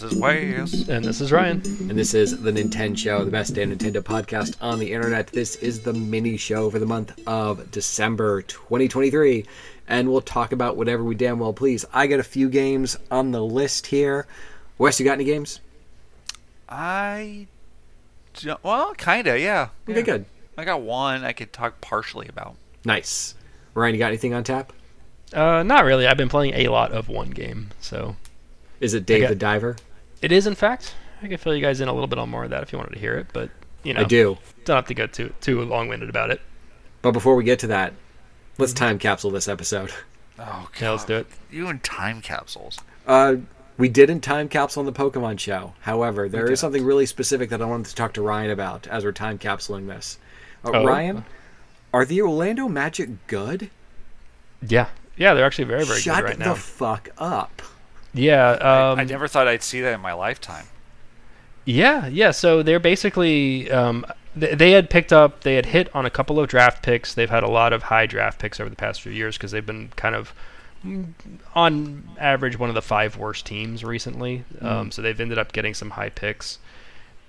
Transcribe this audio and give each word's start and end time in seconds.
Jon. 0.00 0.22
And 0.22 0.24
this 0.64 0.72
is 0.72 0.80
Wes. 0.82 0.88
And 0.88 1.04
this 1.04 1.20
is 1.20 1.32
Ryan. 1.32 1.62
And 1.88 1.90
this 1.90 2.14
is 2.14 2.40
the 2.42 2.50
Nintendo 2.52 2.96
Show, 2.96 3.24
the 3.24 3.30
best 3.30 3.54
damn 3.54 3.76
Nintendo 3.76 4.02
podcast 4.02 4.56
on 4.60 4.78
the 4.78 4.92
internet. 4.92 5.26
This 5.28 5.56
is 5.56 5.80
the 5.80 5.92
mini 5.92 6.36
show 6.36 6.70
for 6.70 6.78
the 6.78 6.86
month 6.86 7.18
of 7.26 7.70
December 7.70 8.42
2023. 8.42 9.44
And 9.88 10.10
we'll 10.10 10.20
talk 10.20 10.52
about 10.52 10.76
whatever 10.76 11.02
we 11.04 11.14
damn 11.14 11.38
well 11.38 11.52
please. 11.52 11.84
I 11.92 12.06
got 12.06 12.20
a 12.20 12.24
few 12.24 12.48
games 12.48 12.96
on 13.10 13.32
the 13.32 13.42
list 13.44 13.86
here. 13.88 14.26
Wes, 14.78 14.98
you 15.00 15.04
got 15.04 15.14
any 15.14 15.24
games? 15.24 15.60
I. 16.68 17.46
Well, 18.62 18.94
kind 18.94 19.26
of, 19.26 19.38
yeah. 19.40 19.68
Okay, 19.88 19.98
Yeah. 19.98 20.04
good. 20.04 20.24
I 20.56 20.64
got 20.64 20.82
one 20.82 21.24
I 21.24 21.32
could 21.32 21.52
talk 21.52 21.80
partially 21.80 22.28
about. 22.28 22.54
Nice. 22.84 23.34
Ryan, 23.74 23.94
you 23.94 23.98
got 23.98 24.08
anything 24.08 24.34
on 24.34 24.44
tap? 24.44 24.72
Uh, 25.34 25.62
not 25.62 25.84
really. 25.84 26.06
I've 26.06 26.16
been 26.16 26.28
playing 26.28 26.54
a 26.54 26.68
lot 26.68 26.92
of 26.92 27.08
one 27.08 27.30
game, 27.30 27.70
so 27.80 28.16
Is 28.80 28.94
it 28.94 29.06
Dave 29.06 29.22
got- 29.22 29.28
the 29.30 29.34
Diver? 29.34 29.76
It 30.22 30.32
is 30.32 30.46
in 30.46 30.54
fact. 30.54 30.94
I 31.22 31.28
can 31.28 31.36
fill 31.36 31.54
you 31.54 31.60
guys 31.62 31.80
in 31.80 31.88
a 31.88 31.92
little 31.92 32.06
bit 32.06 32.18
on 32.18 32.30
more 32.30 32.44
of 32.44 32.50
that 32.50 32.62
if 32.62 32.72
you 32.72 32.78
wanted 32.78 32.94
to 32.94 32.98
hear 33.00 33.14
it, 33.14 33.26
but 33.32 33.50
you 33.82 33.92
know, 33.94 34.00
I 34.00 34.04
do. 34.04 34.38
Don't 34.64 34.76
have 34.76 34.86
to 34.86 34.94
go 34.94 35.06
too 35.06 35.32
too 35.40 35.62
long-winded 35.62 36.08
about 36.08 36.30
it. 36.30 36.40
But 37.02 37.12
before 37.12 37.34
we 37.34 37.44
get 37.44 37.58
to 37.60 37.66
that, 37.68 37.92
let's 38.58 38.72
time 38.72 38.98
capsule 38.98 39.30
this 39.30 39.48
episode. 39.48 39.90
Oh, 40.38 40.68
God. 40.72 40.80
Yeah, 40.80 40.90
let's 40.92 41.04
do 41.04 41.16
it. 41.16 41.26
You 41.50 41.66
and 41.68 41.82
time 41.82 42.20
capsules. 42.22 42.78
Uh, 43.06 43.36
we 43.76 43.88
didn't 43.88 44.20
time 44.20 44.48
capsule 44.48 44.80
on 44.80 44.86
the 44.86 44.92
Pokemon 44.92 45.38
show. 45.38 45.74
However, 45.80 46.28
there 46.28 46.44
is 46.44 46.48
didn't. 46.50 46.58
something 46.60 46.84
really 46.84 47.06
specific 47.06 47.50
that 47.50 47.60
I 47.62 47.66
wanted 47.66 47.86
to 47.86 47.94
talk 47.94 48.12
to 48.14 48.22
Ryan 48.22 48.50
about 48.50 48.86
as 48.86 49.04
we're 49.04 49.12
time 49.12 49.38
capsuling 49.38 49.86
this. 49.86 50.18
Uh, 50.64 50.70
Oh. 50.74 50.84
Ryan, 50.86 51.24
are 51.92 52.04
the 52.04 52.20
Orlando 52.22 52.68
Magic 52.68 53.26
good? 53.26 53.70
Yeah, 54.66 54.88
yeah, 55.16 55.32
they're 55.34 55.44
actually 55.46 55.64
very 55.64 55.84
very 55.84 56.00
Shut 56.00 56.18
good 56.18 56.24
right 56.24 56.38
now. 56.38 56.44
Shut 56.46 56.54
the 56.56 56.60
fuck 56.60 57.08
up. 57.18 57.62
Yeah, 58.14 58.58
I- 58.60 58.90
um, 58.92 58.98
I 59.00 59.04
never 59.04 59.28
thought 59.28 59.46
I'd 59.48 59.62
see 59.62 59.80
that 59.80 59.94
in 59.94 60.00
my 60.00 60.12
lifetime. 60.12 60.66
Yeah, 61.64 62.06
yeah. 62.06 62.30
So 62.30 62.62
they're 62.62 62.80
basically 62.80 63.70
um, 63.70 64.04
th- 64.38 64.56
they 64.58 64.72
had 64.72 64.90
picked 64.90 65.12
up, 65.12 65.42
they 65.42 65.54
had 65.54 65.66
hit 65.66 65.94
on 65.94 66.06
a 66.06 66.10
couple 66.10 66.40
of 66.40 66.48
draft 66.48 66.82
picks. 66.82 67.14
They've 67.14 67.30
had 67.30 67.42
a 67.42 67.48
lot 67.50 67.72
of 67.72 67.84
high 67.84 68.06
draft 68.06 68.38
picks 68.40 68.58
over 68.60 68.70
the 68.70 68.76
past 68.76 69.02
few 69.02 69.12
years 69.12 69.36
because 69.36 69.50
they've 69.52 69.64
been 69.66 69.88
kind 69.94 70.14
of, 70.14 70.32
mm, 70.84 71.12
on 71.54 72.08
average, 72.18 72.58
one 72.58 72.68
of 72.70 72.74
the 72.74 72.82
five 72.82 73.16
worst 73.16 73.46
teams 73.46 73.84
recently. 73.84 74.44
Um, 74.60 74.90
so 74.90 75.02
they've 75.02 75.20
ended 75.20 75.38
up 75.38 75.52
getting 75.52 75.74
some 75.74 75.90
high 75.90 76.08
picks, 76.10 76.58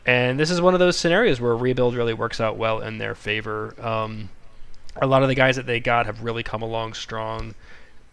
and 0.06 0.40
this 0.40 0.50
is 0.50 0.62
one 0.62 0.74
of 0.74 0.80
those 0.80 0.98
scenarios 0.98 1.40
where 1.42 1.52
a 1.52 1.56
rebuild 1.56 1.94
really 1.96 2.14
works 2.14 2.40
out 2.40 2.58
well 2.58 2.80
in 2.80 2.98
their 2.98 3.14
favor. 3.14 3.76
Um, 3.86 4.30
a 5.02 5.06
lot 5.08 5.22
of 5.24 5.30
the 5.30 5.36
guys 5.36 5.58
that 5.58 5.66
they 5.68 5.80
got 5.80 6.06
have 6.06 6.24
really 6.24 6.44
come 6.44 6.62
along 6.62 6.94
strong 6.94 7.54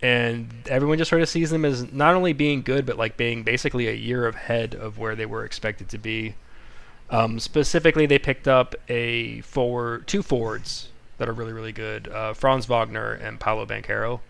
and 0.01 0.49
everyone 0.67 0.97
just 0.97 1.09
sort 1.09 1.23
of 1.23 1.29
sees 1.29 1.51
them 1.51 1.65
as 1.65 1.93
not 1.93 2.15
only 2.15 2.33
being 2.33 2.63
good 2.63 2.87
but 2.87 2.97
like 2.97 3.17
being 3.17 3.43
basically 3.43 3.89
a 3.89 3.93
year 3.93 4.29
ahead 4.29 4.75
of 4.75 4.99
where 4.99 5.17
they 5.17 5.27
were 5.27 5.45
expected 5.45 5.89
to 5.89 5.99
be 5.99 6.35
um, 7.11 7.41
specifically 7.41 8.07
they 8.07 8.19
picked 8.19 8.47
up 8.47 8.75
a 8.89 9.41
forward 9.41 10.07
two 10.07 10.23
forwards 10.23 10.89
that 11.19 11.29
are 11.29 11.33
really 11.33 11.53
really 11.53 11.73
good 11.73 12.09
uh, 12.09 12.33
franz 12.33 12.67
wagner 12.67 13.13
and 13.13 13.41
Paolo 13.41 13.67
Banchero 13.67 14.21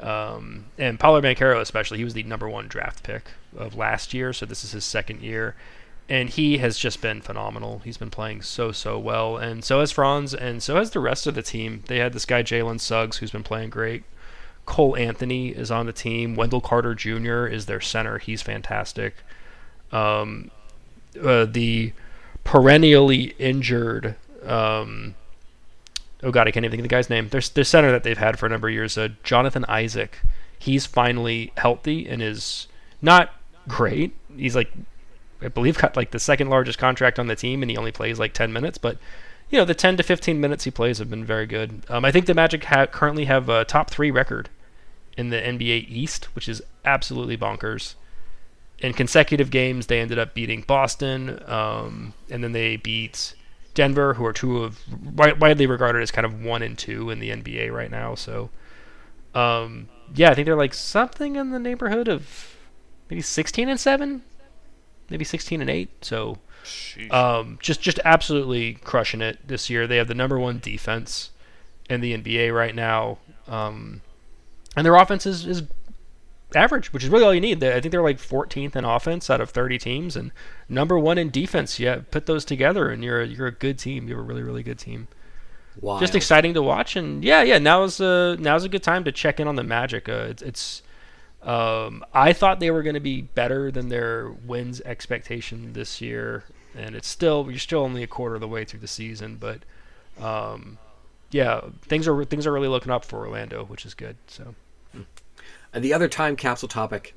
um, 0.00 0.66
and 0.76 1.00
Paolo 1.00 1.20
Banchero 1.20 1.60
especially 1.60 1.98
he 1.98 2.04
was 2.04 2.14
the 2.14 2.22
number 2.24 2.48
one 2.48 2.68
draft 2.68 3.02
pick 3.02 3.30
of 3.56 3.76
last 3.76 4.12
year 4.12 4.32
so 4.32 4.44
this 4.44 4.64
is 4.64 4.72
his 4.72 4.84
second 4.84 5.22
year 5.22 5.54
and 6.10 6.28
he 6.28 6.58
has 6.58 6.76
just 6.76 7.00
been 7.00 7.20
phenomenal. 7.20 7.82
He's 7.84 7.96
been 7.96 8.10
playing 8.10 8.42
so 8.42 8.72
so 8.72 8.98
well, 8.98 9.36
and 9.36 9.64
so 9.64 9.78
has 9.78 9.92
Franz, 9.92 10.34
and 10.34 10.60
so 10.60 10.74
has 10.74 10.90
the 10.90 10.98
rest 10.98 11.28
of 11.28 11.36
the 11.36 11.42
team. 11.42 11.84
They 11.86 11.98
had 11.98 12.12
this 12.12 12.26
guy 12.26 12.42
Jalen 12.42 12.80
Suggs 12.80 13.18
who's 13.18 13.30
been 13.30 13.44
playing 13.44 13.70
great. 13.70 14.02
Cole 14.70 14.96
Anthony 14.96 15.48
is 15.48 15.72
on 15.72 15.86
the 15.86 15.92
team. 15.92 16.36
Wendell 16.36 16.60
Carter 16.60 16.94
Jr. 16.94 17.44
is 17.44 17.66
their 17.66 17.80
center. 17.80 18.18
He's 18.18 18.40
fantastic. 18.40 19.16
Um, 19.90 20.52
uh, 21.20 21.44
the 21.44 21.92
perennially 22.44 23.34
injured. 23.40 24.14
Um, 24.46 25.16
oh 26.22 26.30
God, 26.30 26.46
I 26.46 26.52
can't 26.52 26.64
even 26.64 26.70
think 26.70 26.82
of 26.82 26.84
the 26.84 26.88
guy's 26.88 27.10
name. 27.10 27.28
There's 27.30 27.48
the 27.48 27.64
center 27.64 27.90
that 27.90 28.04
they've 28.04 28.16
had 28.16 28.38
for 28.38 28.46
a 28.46 28.48
number 28.48 28.68
of 28.68 28.72
years. 28.72 28.96
Uh, 28.96 29.08
Jonathan 29.24 29.64
Isaac. 29.66 30.20
He's 30.56 30.86
finally 30.86 31.52
healthy 31.56 32.08
and 32.08 32.22
is 32.22 32.68
not 33.02 33.34
great. 33.66 34.14
He's 34.36 34.54
like 34.54 34.70
I 35.42 35.48
believe 35.48 35.78
got 35.78 35.96
like 35.96 36.12
the 36.12 36.20
second 36.20 36.48
largest 36.48 36.78
contract 36.78 37.18
on 37.18 37.26
the 37.26 37.34
team, 37.34 37.62
and 37.62 37.70
he 37.72 37.76
only 37.76 37.90
plays 37.90 38.20
like 38.20 38.34
10 38.34 38.52
minutes. 38.52 38.78
But 38.78 38.98
you 39.50 39.58
know, 39.58 39.64
the 39.64 39.74
10 39.74 39.96
to 39.96 40.04
15 40.04 40.40
minutes 40.40 40.62
he 40.62 40.70
plays 40.70 40.98
have 40.98 41.10
been 41.10 41.24
very 41.24 41.46
good. 41.46 41.82
Um, 41.88 42.04
I 42.04 42.12
think 42.12 42.26
the 42.26 42.34
Magic 42.34 42.62
ha- 42.62 42.86
currently 42.86 43.24
have 43.24 43.48
a 43.48 43.64
top 43.64 43.90
three 43.90 44.12
record 44.12 44.48
in 45.16 45.30
the 45.30 45.36
NBA 45.36 45.88
East, 45.88 46.26
which 46.34 46.48
is 46.48 46.62
absolutely 46.84 47.36
bonkers. 47.36 47.94
In 48.78 48.92
consecutive 48.94 49.50
games, 49.50 49.86
they 49.86 50.00
ended 50.00 50.18
up 50.18 50.34
beating 50.34 50.62
Boston, 50.62 51.42
um, 51.46 52.14
and 52.30 52.42
then 52.42 52.52
they 52.52 52.76
beat 52.76 53.34
Denver, 53.74 54.14
who 54.14 54.24
are 54.24 54.32
two 54.32 54.62
of 54.64 54.78
widely 55.14 55.66
regarded 55.66 56.02
as 56.02 56.10
kind 56.10 56.24
of 56.24 56.42
one 56.42 56.62
and 56.62 56.78
two 56.78 57.10
in 57.10 57.20
the 57.20 57.30
NBA 57.30 57.72
right 57.72 57.90
now. 57.90 58.14
So, 58.14 58.50
um, 59.34 59.88
yeah, 60.14 60.30
I 60.30 60.34
think 60.34 60.46
they're 60.46 60.56
like 60.56 60.74
something 60.74 61.36
in 61.36 61.50
the 61.50 61.58
neighborhood 61.58 62.08
of 62.08 62.56
maybe 63.10 63.20
16 63.20 63.68
and 63.68 63.78
seven, 63.78 64.22
maybe 65.10 65.24
16 65.24 65.60
and 65.60 65.68
8 65.68 66.04
so 66.04 66.38
um, 67.10 67.58
just 67.60 67.82
just 67.82 67.98
absolutely 68.04 68.74
crushing 68.74 69.20
it 69.20 69.46
this 69.46 69.68
year 69.68 69.86
they 69.86 69.96
have 69.96 70.08
the 70.08 70.14
number 70.14 70.38
one 70.38 70.58
defense 70.60 71.30
in 71.88 72.00
the 72.00 72.16
nba 72.16 72.54
right 72.54 72.74
now 72.74 73.18
um, 73.48 74.00
and 74.76 74.84
their 74.84 74.96
offense 74.96 75.26
is, 75.26 75.46
is 75.46 75.62
average 76.54 76.92
which 76.92 77.04
is 77.04 77.10
really 77.10 77.24
all 77.24 77.34
you 77.34 77.40
need. 77.40 77.62
I 77.62 77.80
think 77.80 77.92
they're 77.92 78.02
like 78.02 78.18
14th 78.18 78.74
in 78.74 78.84
offense 78.84 79.30
out 79.30 79.40
of 79.40 79.50
30 79.50 79.78
teams 79.78 80.16
and 80.16 80.32
number 80.68 80.98
one 80.98 81.18
in 81.18 81.30
defense. 81.30 81.78
Yeah 81.78 82.00
put 82.10 82.26
those 82.26 82.44
together 82.44 82.90
and 82.90 83.04
you're 83.04 83.20
a, 83.20 83.26
you're 83.26 83.46
a 83.46 83.52
good 83.52 83.78
team. 83.78 84.08
You 84.08 84.16
have 84.16 84.24
a 84.24 84.26
really 84.26 84.42
really 84.42 84.62
good 84.62 84.78
team. 84.78 85.08
Wild. 85.80 86.00
just 86.00 86.16
exciting 86.16 86.54
to 86.54 86.62
watch 86.62 86.96
and 86.96 87.24
yeah 87.24 87.42
yeah 87.42 87.58
now's 87.58 88.00
uh 88.00 88.36
now's 88.38 88.64
a 88.64 88.68
good 88.68 88.82
time 88.82 89.04
to 89.04 89.12
check 89.12 89.38
in 89.38 89.46
on 89.46 89.54
the 89.56 89.62
magic. 89.62 90.08
Uh, 90.08 90.26
it's, 90.28 90.42
it's 90.42 90.82
um 91.42 92.04
i 92.12 92.34
thought 92.34 92.60
they 92.60 92.70
were 92.70 92.82
going 92.82 92.94
to 92.94 93.00
be 93.00 93.22
better 93.22 93.70
than 93.70 93.88
their 93.88 94.30
wins 94.30 94.82
expectation 94.82 95.72
this 95.72 96.00
year 96.00 96.44
and 96.76 96.94
it's 96.94 97.08
still 97.08 97.46
you're 97.48 97.58
still 97.58 97.80
only 97.80 98.02
a 98.02 98.06
quarter 98.06 98.34
of 98.34 98.42
the 98.42 98.48
way 98.48 98.62
through 98.62 98.80
the 98.80 98.86
season 98.86 99.36
but 99.36 99.60
um 100.22 100.76
yeah 101.30 101.60
things 101.82 102.08
are 102.08 102.24
things 102.24 102.46
are 102.46 102.52
really 102.52 102.68
looking 102.68 102.90
up 102.90 103.04
for 103.04 103.26
orlando 103.26 103.64
which 103.64 103.86
is 103.86 103.94
good 103.94 104.16
so 104.26 104.54
And 105.72 105.84
the 105.84 105.94
other 105.94 106.08
time 106.08 106.36
capsule 106.36 106.68
topic 106.68 107.14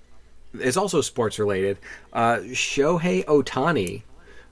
is 0.60 0.78
also 0.78 1.02
sports 1.02 1.40
related. 1.40 1.80
Uh, 2.12 2.38
Shohei 2.38 3.26
Ohtani, 3.26 4.04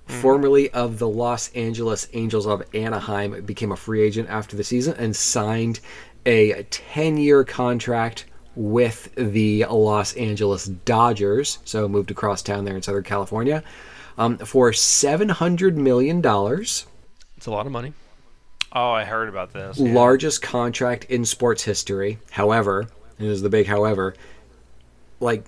formerly 0.07 0.69
of 0.71 0.99
the 0.99 1.07
Los 1.07 1.51
Angeles 1.53 2.07
Angels 2.13 2.47
of 2.47 2.63
Anaheim, 2.73 3.43
became 3.45 3.71
a 3.71 3.77
free 3.77 4.01
agent 4.01 4.29
after 4.29 4.55
the 4.55 4.63
season 4.63 4.95
and 4.97 5.15
signed 5.15 5.79
a 6.25 6.63
10 6.63 7.17
year 7.17 7.43
contract 7.43 8.25
with 8.55 9.13
the 9.15 9.65
Los 9.65 10.13
Angeles 10.15 10.65
Dodgers. 10.65 11.59
So 11.63 11.87
moved 11.87 12.11
across 12.11 12.41
town 12.41 12.65
there 12.65 12.75
in 12.75 12.81
Southern 12.81 13.03
California 13.03 13.63
um, 14.17 14.37
for 14.39 14.71
$700 14.71 15.75
million. 15.75 16.17
it's 16.19 17.45
a 17.45 17.51
lot 17.51 17.65
of 17.65 17.71
money 17.71 17.93
oh, 18.73 18.91
I 18.91 19.03
heard 19.03 19.29
about 19.29 19.53
this. 19.53 19.79
yeah. 19.79 19.93
largest 19.93 20.41
contract 20.41 21.05
in 21.05 21.25
sports 21.25 21.63
history. 21.63 22.19
However, 22.31 22.87
this 23.17 23.29
is 23.29 23.41
the 23.41 23.49
big 23.49 23.67
however, 23.67 24.15
like 25.19 25.45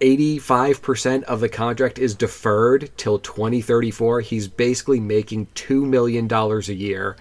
85% 0.00 1.24
of 1.24 1.40
the 1.40 1.48
contract 1.48 1.98
is 1.98 2.14
deferred 2.14 2.90
till 2.96 3.18
2034. 3.18 4.20
He's 4.20 4.46
basically 4.46 5.00
making 5.00 5.46
$2 5.54 5.84
million 5.84 6.32
a 6.32 6.58
year, 6.72 7.16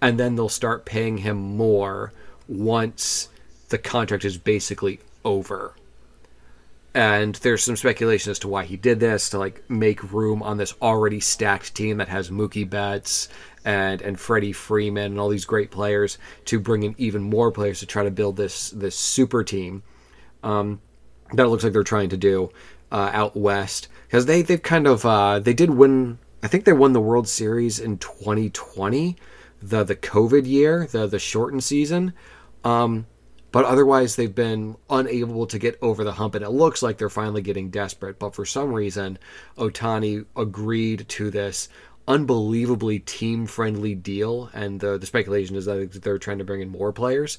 and 0.00 0.18
then 0.18 0.36
they'll 0.36 0.48
start 0.48 0.84
paying 0.84 1.18
him 1.18 1.36
more 1.36 2.12
once 2.48 3.28
the 3.68 3.78
contract 3.78 4.24
is 4.24 4.38
basically 4.38 5.00
over. 5.24 5.74
And 6.94 7.36
there's 7.36 7.62
some 7.62 7.76
speculation 7.76 8.30
as 8.30 8.38
to 8.40 8.48
why 8.48 8.64
he 8.64 8.76
did 8.76 9.00
this 9.00 9.30
to 9.30 9.38
like 9.38 9.68
make 9.70 10.12
room 10.12 10.42
on 10.42 10.58
this 10.58 10.74
already 10.82 11.20
stacked 11.20 11.74
team 11.74 11.96
that 11.98 12.08
has 12.08 12.30
Mookie 12.30 12.68
Betts 12.68 13.28
and 13.64 14.02
and 14.02 14.18
Freddie 14.18 14.52
Freeman 14.52 15.12
and 15.12 15.20
all 15.20 15.28
these 15.28 15.44
great 15.44 15.70
players 15.70 16.18
to 16.46 16.58
bring 16.58 16.82
in 16.82 16.94
even 16.98 17.22
more 17.22 17.50
players 17.50 17.80
to 17.80 17.86
try 17.86 18.04
to 18.04 18.10
build 18.10 18.36
this 18.36 18.70
this 18.70 18.98
super 18.98 19.44
team 19.44 19.82
um, 20.42 20.80
that 21.32 21.48
looks 21.48 21.64
like 21.64 21.72
they're 21.72 21.82
trying 21.82 22.08
to 22.10 22.16
do 22.16 22.50
uh, 22.90 23.10
out 23.12 23.36
west. 23.36 23.88
Because 24.06 24.26
they 24.26 24.42
they've 24.42 24.62
kind 24.62 24.86
of 24.86 25.04
uh, 25.06 25.38
they 25.38 25.54
did 25.54 25.70
win 25.70 26.18
I 26.42 26.48
think 26.48 26.64
they 26.64 26.72
won 26.72 26.92
the 26.92 27.00
World 27.00 27.28
Series 27.28 27.78
in 27.78 27.98
2020 27.98 29.16
the 29.62 29.84
the 29.84 29.96
COVID 29.96 30.46
year 30.46 30.86
the 30.90 31.06
the 31.06 31.18
shortened 31.18 31.64
season. 31.64 32.12
Um, 32.64 33.06
but 33.52 33.66
otherwise 33.66 34.16
they've 34.16 34.34
been 34.34 34.76
unable 34.88 35.46
to 35.46 35.58
get 35.58 35.78
over 35.82 36.04
the 36.04 36.12
hump 36.12 36.34
and 36.34 36.44
it 36.44 36.50
looks 36.50 36.82
like 36.82 36.96
they're 36.96 37.10
finally 37.10 37.42
getting 37.42 37.70
desperate. 37.70 38.18
But 38.18 38.34
for 38.34 38.44
some 38.44 38.72
reason 38.72 39.18
Ohtani 39.56 40.24
agreed 40.36 41.08
to 41.10 41.30
this 41.30 41.68
unbelievably 42.08 42.98
team 43.00 43.46
friendly 43.46 43.94
deal 43.94 44.50
and 44.52 44.80
the, 44.80 44.98
the 44.98 45.06
speculation 45.06 45.56
is 45.56 45.66
that 45.66 46.02
they're 46.02 46.18
trying 46.18 46.38
to 46.38 46.44
bring 46.44 46.60
in 46.60 46.68
more 46.68 46.92
players 46.92 47.38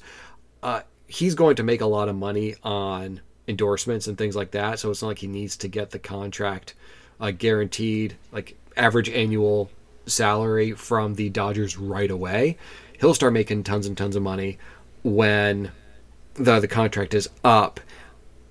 uh, 0.62 0.80
he's 1.06 1.34
going 1.34 1.56
to 1.56 1.62
make 1.62 1.80
a 1.80 1.86
lot 1.86 2.08
of 2.08 2.16
money 2.16 2.54
on 2.62 3.20
endorsements 3.46 4.06
and 4.06 4.16
things 4.16 4.34
like 4.34 4.52
that. 4.52 4.78
So 4.78 4.90
it's 4.90 5.02
not 5.02 5.08
like 5.08 5.18
he 5.18 5.26
needs 5.26 5.56
to 5.58 5.68
get 5.68 5.90
the 5.90 5.98
contract 5.98 6.74
uh, 7.20 7.30
guaranteed, 7.30 8.16
like 8.32 8.56
average 8.76 9.10
annual 9.10 9.70
salary 10.06 10.72
from 10.72 11.14
the 11.14 11.30
Dodgers 11.30 11.76
right 11.76 12.10
away. 12.10 12.58
He'll 13.00 13.14
start 13.14 13.32
making 13.32 13.64
tons 13.64 13.86
and 13.86 13.96
tons 13.96 14.16
of 14.16 14.22
money 14.22 14.58
when 15.02 15.70
the 16.34 16.60
the 16.60 16.68
contract 16.68 17.14
is 17.14 17.28
up. 17.44 17.80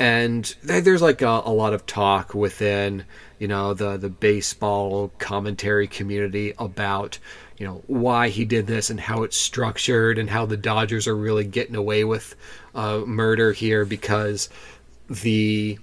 And 0.03 0.43
there's 0.61 1.01
like 1.01 1.21
a, 1.21 1.43
a 1.45 1.53
lot 1.53 1.73
of 1.73 1.85
talk 1.85 2.33
within, 2.33 3.05
you 3.39 3.47
know, 3.47 3.73
the 3.73 3.95
the 3.95 4.09
baseball 4.09 5.13
commentary 5.17 5.87
community 5.87 6.53
about, 6.59 7.19
you 7.57 7.65
know, 7.65 7.83
why 7.87 8.27
he 8.27 8.43
did 8.43 8.67
this 8.67 8.89
and 8.89 8.99
how 8.99 9.23
it's 9.23 9.37
structured 9.37 10.17
and 10.17 10.29
how 10.29 10.45
the 10.45 10.57
Dodgers 10.57 11.07
are 11.07 11.15
really 11.15 11.45
getting 11.45 11.77
away 11.77 12.03
with 12.03 12.35
uh, 12.75 12.97
murder 13.05 13.53
here 13.53 13.85
because 13.85 14.49
the 15.09 15.79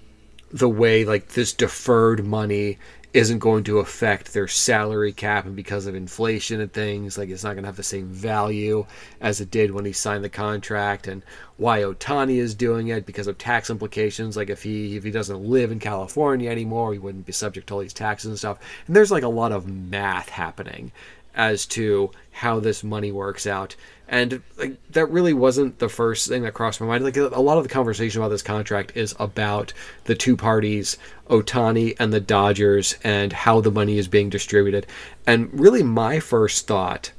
the 0.52 0.68
way 0.68 1.06
like 1.06 1.28
this 1.28 1.54
deferred 1.54 2.22
money 2.22 2.76
isn't 3.12 3.40
going 3.40 3.64
to 3.64 3.78
affect 3.78 4.32
their 4.32 4.46
salary 4.46 5.12
cap 5.12 5.44
and 5.44 5.56
because 5.56 5.86
of 5.86 5.96
inflation 5.96 6.60
and 6.60 6.72
things 6.72 7.18
like 7.18 7.28
it's 7.28 7.42
not 7.42 7.54
going 7.54 7.64
to 7.64 7.68
have 7.68 7.76
the 7.76 7.82
same 7.82 8.06
value 8.06 8.86
as 9.20 9.40
it 9.40 9.50
did 9.50 9.72
when 9.72 9.84
he 9.84 9.92
signed 9.92 10.22
the 10.22 10.28
contract. 10.28 11.08
And 11.08 11.22
why 11.56 11.80
Ohtani 11.80 12.36
is 12.36 12.54
doing 12.54 12.88
it 12.88 13.06
because 13.06 13.26
of 13.26 13.36
tax 13.36 13.68
implications 13.68 14.36
like 14.36 14.48
if 14.48 14.62
he 14.62 14.96
if 14.96 15.04
he 15.04 15.10
doesn't 15.10 15.44
live 15.44 15.72
in 15.72 15.78
California 15.80 16.50
anymore 16.50 16.92
he 16.92 16.98
wouldn't 16.98 17.26
be 17.26 17.32
subject 17.32 17.66
to 17.66 17.74
all 17.74 17.80
these 17.80 17.92
taxes 17.92 18.28
and 18.28 18.38
stuff. 18.38 18.58
And 18.86 18.94
there's 18.94 19.10
like 19.10 19.24
a 19.24 19.28
lot 19.28 19.52
of 19.52 19.66
math 19.68 20.28
happening 20.28 20.92
as 21.34 21.66
to 21.66 22.10
how 22.32 22.60
this 22.60 22.82
money 22.82 23.12
works 23.12 23.46
out 23.46 23.76
and 24.10 24.42
like 24.58 24.76
that 24.90 25.06
really 25.06 25.32
wasn't 25.32 25.78
the 25.78 25.88
first 25.88 26.28
thing 26.28 26.42
that 26.42 26.52
crossed 26.52 26.80
my 26.80 26.86
mind. 26.86 27.04
Like 27.04 27.16
a 27.16 27.40
lot 27.40 27.58
of 27.58 27.62
the 27.62 27.68
conversation 27.70 28.20
about 28.20 28.30
this 28.30 28.42
contract 28.42 28.96
is 28.96 29.14
about 29.20 29.72
the 30.04 30.16
two 30.16 30.36
parties, 30.36 30.98
Ohtani 31.28 31.94
and 32.00 32.12
the 32.12 32.20
Dodgers, 32.20 32.96
and 33.04 33.32
how 33.32 33.60
the 33.60 33.70
money 33.70 33.98
is 33.98 34.08
being 34.08 34.28
distributed. 34.28 34.84
And 35.28 35.48
really, 35.58 35.84
my 35.84 36.18
first 36.18 36.66
thought 36.66 37.12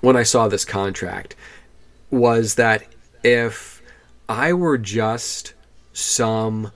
when 0.00 0.16
I 0.16 0.22
saw 0.22 0.46
this 0.46 0.64
contract 0.64 1.34
was 2.12 2.54
that 2.54 2.86
if 3.24 3.82
I 4.28 4.52
were 4.52 4.78
just 4.78 5.54
some 5.92 6.70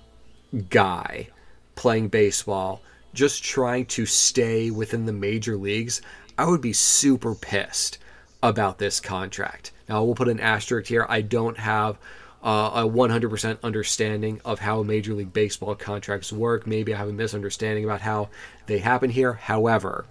guy 0.70 1.28
playing 1.76 2.08
baseball, 2.08 2.82
just 3.14 3.44
trying 3.44 3.86
to 3.86 4.06
stay 4.06 4.72
within 4.72 5.06
the 5.06 5.12
major 5.12 5.56
leagues, 5.56 6.02
I 6.40 6.46
would 6.46 6.62
be 6.62 6.72
super 6.72 7.34
pissed 7.34 7.98
about 8.42 8.78
this 8.78 8.98
contract. 8.98 9.72
Now, 9.90 10.02
we'll 10.02 10.14
put 10.14 10.30
an 10.30 10.40
asterisk 10.40 10.88
here. 10.88 11.04
I 11.06 11.20
don't 11.20 11.58
have 11.58 11.98
uh, 12.42 12.70
a 12.76 12.88
100% 12.88 13.58
understanding 13.62 14.40
of 14.42 14.60
how 14.60 14.82
Major 14.82 15.12
League 15.12 15.34
Baseball 15.34 15.74
contracts 15.74 16.32
work. 16.32 16.66
Maybe 16.66 16.94
I 16.94 16.96
have 16.96 17.10
a 17.10 17.12
misunderstanding 17.12 17.84
about 17.84 18.00
how 18.00 18.30
they 18.64 18.78
happen 18.78 19.10
here. 19.10 19.34
However, 19.34 20.06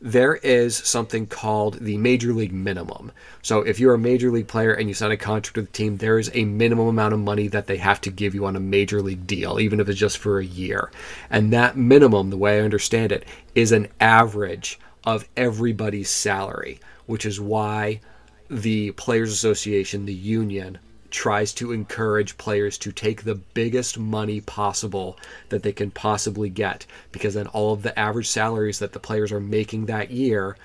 there 0.00 0.36
is 0.36 0.76
something 0.76 1.26
called 1.26 1.80
the 1.80 1.98
Major 1.98 2.32
League 2.32 2.52
Minimum. 2.52 3.10
So, 3.42 3.62
if 3.62 3.80
you're 3.80 3.94
a 3.94 3.98
Major 3.98 4.30
League 4.30 4.46
player 4.46 4.74
and 4.74 4.86
you 4.86 4.94
sign 4.94 5.10
a 5.10 5.16
contract 5.16 5.56
with 5.56 5.70
a 5.70 5.72
team, 5.72 5.96
there 5.96 6.20
is 6.20 6.30
a 6.34 6.44
minimum 6.44 6.86
amount 6.86 7.14
of 7.14 7.18
money 7.20 7.48
that 7.48 7.66
they 7.66 7.78
have 7.78 8.00
to 8.02 8.12
give 8.12 8.32
you 8.32 8.46
on 8.46 8.54
a 8.54 8.60
Major 8.60 9.02
League 9.02 9.26
deal, 9.26 9.58
even 9.58 9.80
if 9.80 9.88
it's 9.88 9.98
just 9.98 10.18
for 10.18 10.38
a 10.38 10.44
year. 10.44 10.92
And 11.30 11.52
that 11.52 11.76
minimum, 11.76 12.30
the 12.30 12.36
way 12.36 12.60
I 12.60 12.64
understand 12.64 13.10
it, 13.10 13.24
is 13.56 13.72
an 13.72 13.88
average 13.98 14.78
of 15.04 15.28
everybody's 15.36 16.10
salary 16.10 16.80
which 17.06 17.26
is 17.26 17.40
why 17.40 18.00
the 18.48 18.90
Players 18.92 19.32
Association, 19.32 20.06
the 20.06 20.14
union, 20.14 20.78
tries 21.10 21.52
to 21.54 21.72
encourage 21.72 22.36
players 22.38 22.76
to 22.76 22.90
take 22.90 23.22
the 23.22 23.36
biggest 23.36 23.98
money 23.98 24.40
possible 24.40 25.16
that 25.48 25.62
they 25.62 25.72
can 25.72 25.90
possibly 25.90 26.50
get 26.50 26.84
because 27.12 27.34
then 27.34 27.46
all 27.48 27.72
of 27.72 27.82
the 27.82 27.96
average 27.98 28.28
salaries 28.28 28.80
that 28.80 28.92
the 28.92 28.98
players 28.98 29.30
are 29.30 29.40
making 29.40 29.86
that 29.86 30.10
year 30.10 30.56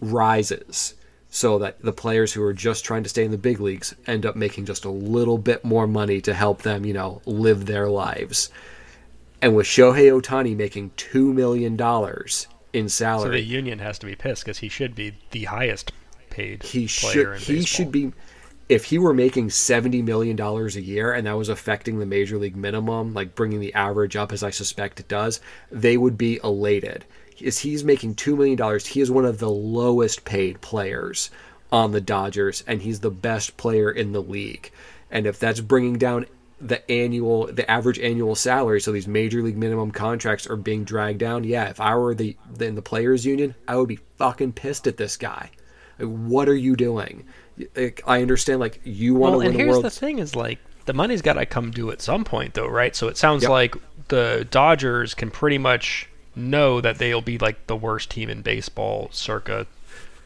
rises 0.00 0.94
so 1.30 1.58
that 1.58 1.80
the 1.82 1.92
players 1.92 2.32
who 2.32 2.42
are 2.42 2.54
just 2.54 2.86
trying 2.86 3.02
to 3.02 3.08
stay 3.08 3.22
in 3.22 3.30
the 3.30 3.36
big 3.36 3.60
leagues 3.60 3.94
end 4.06 4.24
up 4.24 4.34
making 4.34 4.64
just 4.64 4.86
a 4.86 4.90
little 4.90 5.36
bit 5.36 5.62
more 5.62 5.86
money 5.86 6.22
to 6.22 6.32
help 6.32 6.62
them, 6.62 6.86
you 6.86 6.94
know, 6.94 7.20
live 7.26 7.66
their 7.66 7.86
lives. 7.86 8.48
And 9.42 9.54
with 9.54 9.66
Shohei 9.66 10.10
Ohtani 10.10 10.56
making 10.56 10.92
$2 10.96 11.34
million 11.34 11.76
in 12.78 12.88
salary. 12.88 13.26
So 13.26 13.30
the 13.32 13.42
union 13.42 13.78
has 13.80 13.98
to 14.00 14.06
be 14.06 14.14
pissed 14.14 14.44
because 14.44 14.58
he 14.58 14.68
should 14.68 14.94
be 14.94 15.14
the 15.30 15.44
highest 15.44 15.92
paid 16.30 16.62
he 16.62 16.86
player 16.86 17.38
should 17.38 17.56
he 17.56 17.64
should 17.64 17.90
be 17.90 18.12
if 18.68 18.84
he 18.84 18.98
were 18.98 19.14
making 19.14 19.48
70 19.48 20.02
million 20.02 20.36
dollars 20.36 20.76
a 20.76 20.82
year 20.82 21.12
and 21.12 21.26
that 21.26 21.32
was 21.32 21.48
affecting 21.48 21.98
the 21.98 22.06
major 22.06 22.36
league 22.36 22.54
minimum 22.54 23.14
like 23.14 23.34
bringing 23.34 23.60
the 23.60 23.72
average 23.72 24.14
up 24.14 24.30
as 24.30 24.42
i 24.42 24.50
suspect 24.50 25.00
it 25.00 25.08
does 25.08 25.40
they 25.70 25.96
would 25.96 26.18
be 26.18 26.38
elated. 26.42 27.04
Is 27.40 27.60
he's 27.60 27.84
making 27.84 28.16
2 28.16 28.36
million 28.36 28.56
dollars. 28.56 28.86
He 28.86 29.00
is 29.00 29.10
one 29.10 29.24
of 29.24 29.38
the 29.38 29.50
lowest 29.50 30.24
paid 30.24 30.60
players 30.60 31.30
on 31.70 31.92
the 31.92 32.00
dodgers 32.00 32.64
and 32.66 32.82
he's 32.82 33.00
the 33.00 33.10
best 33.10 33.56
player 33.56 33.90
in 33.90 34.12
the 34.12 34.22
league. 34.22 34.70
And 35.10 35.26
if 35.26 35.38
that's 35.38 35.60
bringing 35.60 35.98
down 35.98 36.26
the 36.60 36.90
annual 36.90 37.46
the 37.46 37.68
average 37.70 38.00
annual 38.00 38.34
salary 38.34 38.80
so 38.80 38.90
these 38.90 39.06
major 39.06 39.42
league 39.42 39.56
minimum 39.56 39.90
contracts 39.92 40.46
are 40.46 40.56
being 40.56 40.82
dragged 40.84 41.20
down. 41.20 41.44
Yeah 41.44 41.68
if 41.68 41.80
i 41.80 41.94
were 41.94 42.14
the 42.14 42.36
in 42.60 42.74
the 42.74 42.82
players 42.82 43.24
union 43.24 43.54
i 43.68 43.76
would 43.76 43.88
be 43.88 44.00
fucking 44.16 44.52
pissed 44.52 44.86
at 44.86 44.96
this 44.96 45.16
guy. 45.16 45.50
Like, 45.98 46.08
what 46.08 46.48
are 46.48 46.56
you 46.56 46.74
doing? 46.76 47.24
Like, 47.76 48.02
i 48.06 48.22
understand 48.22 48.60
like 48.60 48.80
you 48.84 49.14
want 49.14 49.32
well, 49.32 49.32
to 49.32 49.38
win 49.38 49.46
and 49.48 49.54
the 49.54 49.58
here's 49.58 49.72
world. 49.74 49.84
the 49.84 49.90
thing 49.90 50.18
is 50.18 50.34
like 50.34 50.58
the 50.86 50.92
money's 50.94 51.22
got 51.22 51.34
to 51.34 51.46
come 51.46 51.70
due 51.70 51.90
at 51.90 52.00
some 52.02 52.24
point 52.24 52.54
though 52.54 52.66
right? 52.68 52.96
So 52.96 53.08
it 53.08 53.16
sounds 53.16 53.42
Yep. 53.42 53.50
like 53.50 53.76
the 54.08 54.46
dodgers 54.50 55.14
can 55.14 55.30
pretty 55.30 55.58
much 55.58 56.08
know 56.34 56.80
that 56.80 56.98
they'll 56.98 57.20
be 57.20 57.36
like 57.38 57.66
the 57.66 57.76
worst 57.76 58.10
team 58.10 58.30
in 58.30 58.42
baseball 58.42 59.08
circa 59.12 59.66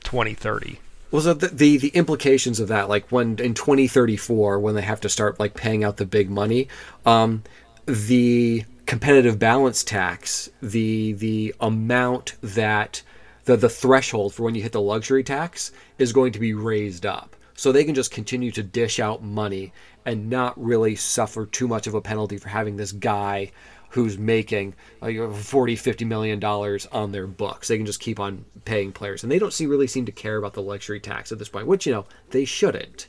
2030 0.04 0.78
Well, 1.12 1.21
so 1.21 1.35
the, 1.35 1.49
the 1.49 1.76
the 1.76 1.88
implications 1.88 2.59
of 2.59 2.69
that, 2.69 2.88
like 2.88 3.12
when 3.12 3.38
in 3.38 3.52
2034, 3.52 4.59
when 4.59 4.75
they 4.75 4.83
have 4.83 5.00
to 5.02 5.11
start 5.11 5.38
like 5.38 5.52
paying 5.52 5.85
out 5.85 5.99
the 5.99 6.07
big 6.07 6.31
money, 6.31 6.69
um, 7.04 7.42
the 7.85 8.64
competitive 8.87 9.38
balance 9.38 9.85
tax, 9.85 10.49
the 10.62 11.12
the 11.12 11.54
amount 11.61 12.37
that 12.40 13.02
the 13.45 13.59
the 13.59 13.69
threshold 13.69 14.33
for 14.33 14.45
when 14.45 14.54
you 14.54 14.62
hit 14.62 14.73
the 14.73 14.81
luxury 14.81 15.23
tax 15.23 15.71
is 15.99 16.14
going 16.14 16.33
to 16.33 16.38
be 16.38 16.54
raised 16.54 17.04
up, 17.04 17.37
so 17.54 17.71
they 17.71 17.85
can 17.85 17.95
just 17.95 18.11
continue 18.11 18.50
to 18.50 18.62
dish 18.62 18.99
out 18.99 19.23
money 19.23 19.71
and 20.07 20.31
not 20.31 20.61
really 20.61 20.97
suffer 20.97 21.45
too 21.45 21.69
much 21.69 21.87
of 21.87 21.92
a 21.92 22.00
penalty 22.00 22.38
for 22.38 22.49
having 22.49 22.78
this 22.78 22.92
guy 22.92 23.50
who's 23.92 24.18
making 24.18 24.75
uh, 25.00 25.06
like 25.06 25.32
40 25.34 25.76
50 25.76 26.04
million 26.04 26.38
dollars 26.38 26.87
on 26.92 27.12
their 27.12 27.26
books. 27.26 27.68
They 27.68 27.76
can 27.76 27.87
just 27.87 28.00
keep 28.00 28.18
on 28.18 28.44
paying 28.64 28.92
players. 28.92 29.22
And 29.22 29.30
they 29.30 29.38
don't 29.38 29.52
see 29.52 29.66
really 29.66 29.87
seem 29.87 30.06
to 30.06 30.12
care 30.12 30.37
about 30.37 30.54
the 30.54 30.62
luxury 30.62 31.00
tax 31.00 31.32
at 31.32 31.38
this 31.38 31.49
point 31.49 31.66
which 31.66 31.87
you 31.87 31.92
know 31.92 32.06
they 32.30 32.44
shouldn't. 32.44 33.08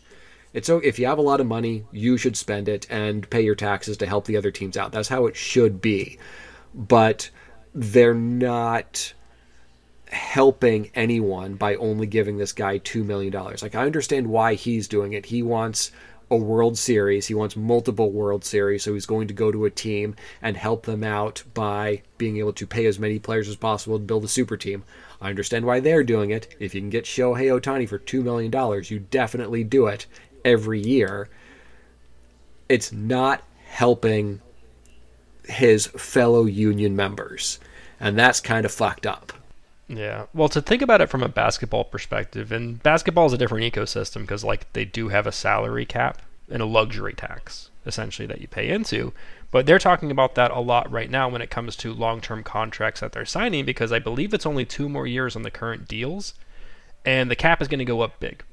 It's 0.53 0.67
so 0.67 0.79
if 0.79 0.99
you 0.99 1.07
have 1.07 1.17
a 1.17 1.23
lot 1.23 1.39
of 1.39 1.47
money 1.47 1.85
you 1.91 2.17
should 2.17 2.37
spend 2.37 2.67
it 2.69 2.85
and 2.89 3.29
pay 3.29 3.41
your 3.41 3.55
taxes 3.55 3.97
to 3.97 4.05
help 4.05 4.25
the 4.25 4.37
other 4.37 4.51
teams 4.51 4.77
out. 4.77 4.91
That's 4.91 5.09
how 5.09 5.25
it 5.25 5.35
should 5.35 5.81
be. 5.81 6.17
But 6.73 7.29
they're 7.73 8.13
not 8.13 9.13
helping 10.13 10.91
anyone 10.93 11.55
by 11.55 11.75
only 11.75 12.05
giving 12.05 12.37
this 12.37 12.53
guy 12.53 12.79
$2 12.79 13.03
million. 13.03 13.33
Like, 13.33 13.75
I 13.75 13.85
understand 13.85 14.27
why 14.27 14.53
he's 14.53 14.87
doing 14.87 15.13
it. 15.13 15.25
He 15.25 15.41
wants 15.41 15.91
a 16.29 16.35
World 16.35 16.77
Series, 16.77 17.27
he 17.27 17.33
wants 17.33 17.55
multiple 17.55 18.11
World 18.11 18.43
Series, 18.43 18.83
so 18.83 18.93
he's 18.93 19.05
going 19.05 19.27
to 19.27 19.33
go 19.33 19.51
to 19.51 19.65
a 19.65 19.69
team 19.69 20.15
and 20.41 20.57
help 20.57 20.85
them 20.85 21.03
out 21.03 21.43
by 21.53 22.01
being 22.17 22.37
able 22.37 22.53
to 22.53 22.67
pay 22.67 22.85
as 22.85 22.99
many 22.99 23.19
players 23.19 23.47
as 23.47 23.55
possible 23.55 23.97
to 23.97 24.05
build 24.05 24.23
a 24.23 24.27
super 24.27 24.57
team. 24.57 24.83
I 25.21 25.29
understand 25.29 25.65
why 25.65 25.79
they're 25.79 26.03
doing 26.03 26.31
it. 26.31 26.55
If 26.59 26.73
you 26.73 26.81
can 26.81 26.89
get 26.89 27.05
Shohei 27.05 27.59
Ohtani 27.59 27.87
for 27.87 27.99
$2 27.99 28.23
million, 28.23 28.83
you 28.85 28.99
definitely 28.99 29.63
do 29.63 29.87
it 29.87 30.05
every 30.43 30.79
year. 30.79 31.29
It's 32.67 32.91
not 32.91 33.43
helping 33.67 34.41
his 35.45 35.87
fellow 35.87 36.45
union 36.45 36.95
members. 36.95 37.59
And 37.99 38.17
that's 38.17 38.39
kind 38.39 38.65
of 38.65 38.71
fucked 38.71 39.05
up. 39.05 39.33
Yeah. 39.87 40.25
Well, 40.33 40.49
to 40.49 40.61
think 40.61 40.81
about 40.81 41.01
it 41.01 41.09
from 41.09 41.23
a 41.23 41.29
basketball 41.29 41.83
perspective, 41.83 42.51
and 42.51 42.81
basketball 42.81 43.25
is 43.25 43.33
a 43.33 43.37
different 43.37 43.71
ecosystem 43.71 44.21
because, 44.21 44.43
like, 44.43 44.71
they 44.73 44.85
do 44.85 45.09
have 45.09 45.27
a 45.27 45.31
salary 45.31 45.85
cap 45.85 46.21
and 46.49 46.61
a 46.61 46.65
luxury 46.65 47.13
tax, 47.13 47.69
essentially, 47.85 48.25
that 48.27 48.41
you 48.41 48.47
pay 48.47 48.69
into. 48.69 49.13
But 49.51 49.65
they're 49.65 49.79
talking 49.79 50.09
about 50.09 50.35
that 50.35 50.51
a 50.51 50.59
lot 50.59 50.91
right 50.91 51.09
now 51.09 51.29
when 51.29 51.41
it 51.41 51.49
comes 51.49 51.75
to 51.77 51.93
long 51.93 52.21
term 52.21 52.43
contracts 52.43 53.01
that 53.01 53.11
they're 53.11 53.25
signing 53.25 53.65
because 53.65 53.91
I 53.91 53.99
believe 53.99 54.33
it's 54.33 54.45
only 54.45 54.65
two 54.65 54.89
more 54.89 55.05
years 55.05 55.35
on 55.35 55.43
the 55.43 55.51
current 55.51 55.87
deals, 55.87 56.33
and 57.05 57.29
the 57.29 57.35
cap 57.35 57.61
is 57.61 57.67
going 57.67 57.79
to 57.79 57.85
go 57.85 58.01
up 58.01 58.19
big. 58.19 58.43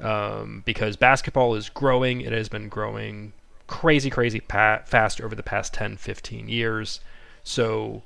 Um, 0.00 0.62
because 0.64 0.96
basketball 0.96 1.56
is 1.56 1.68
growing, 1.68 2.20
it 2.20 2.32
has 2.32 2.48
been 2.48 2.68
growing 2.68 3.32
crazy, 3.66 4.10
crazy 4.10 4.40
pa- 4.40 4.82
fast 4.84 5.20
over 5.20 5.34
the 5.34 5.42
past 5.42 5.74
10, 5.74 5.96
15 5.96 6.48
years. 6.48 7.00
So 7.42 8.02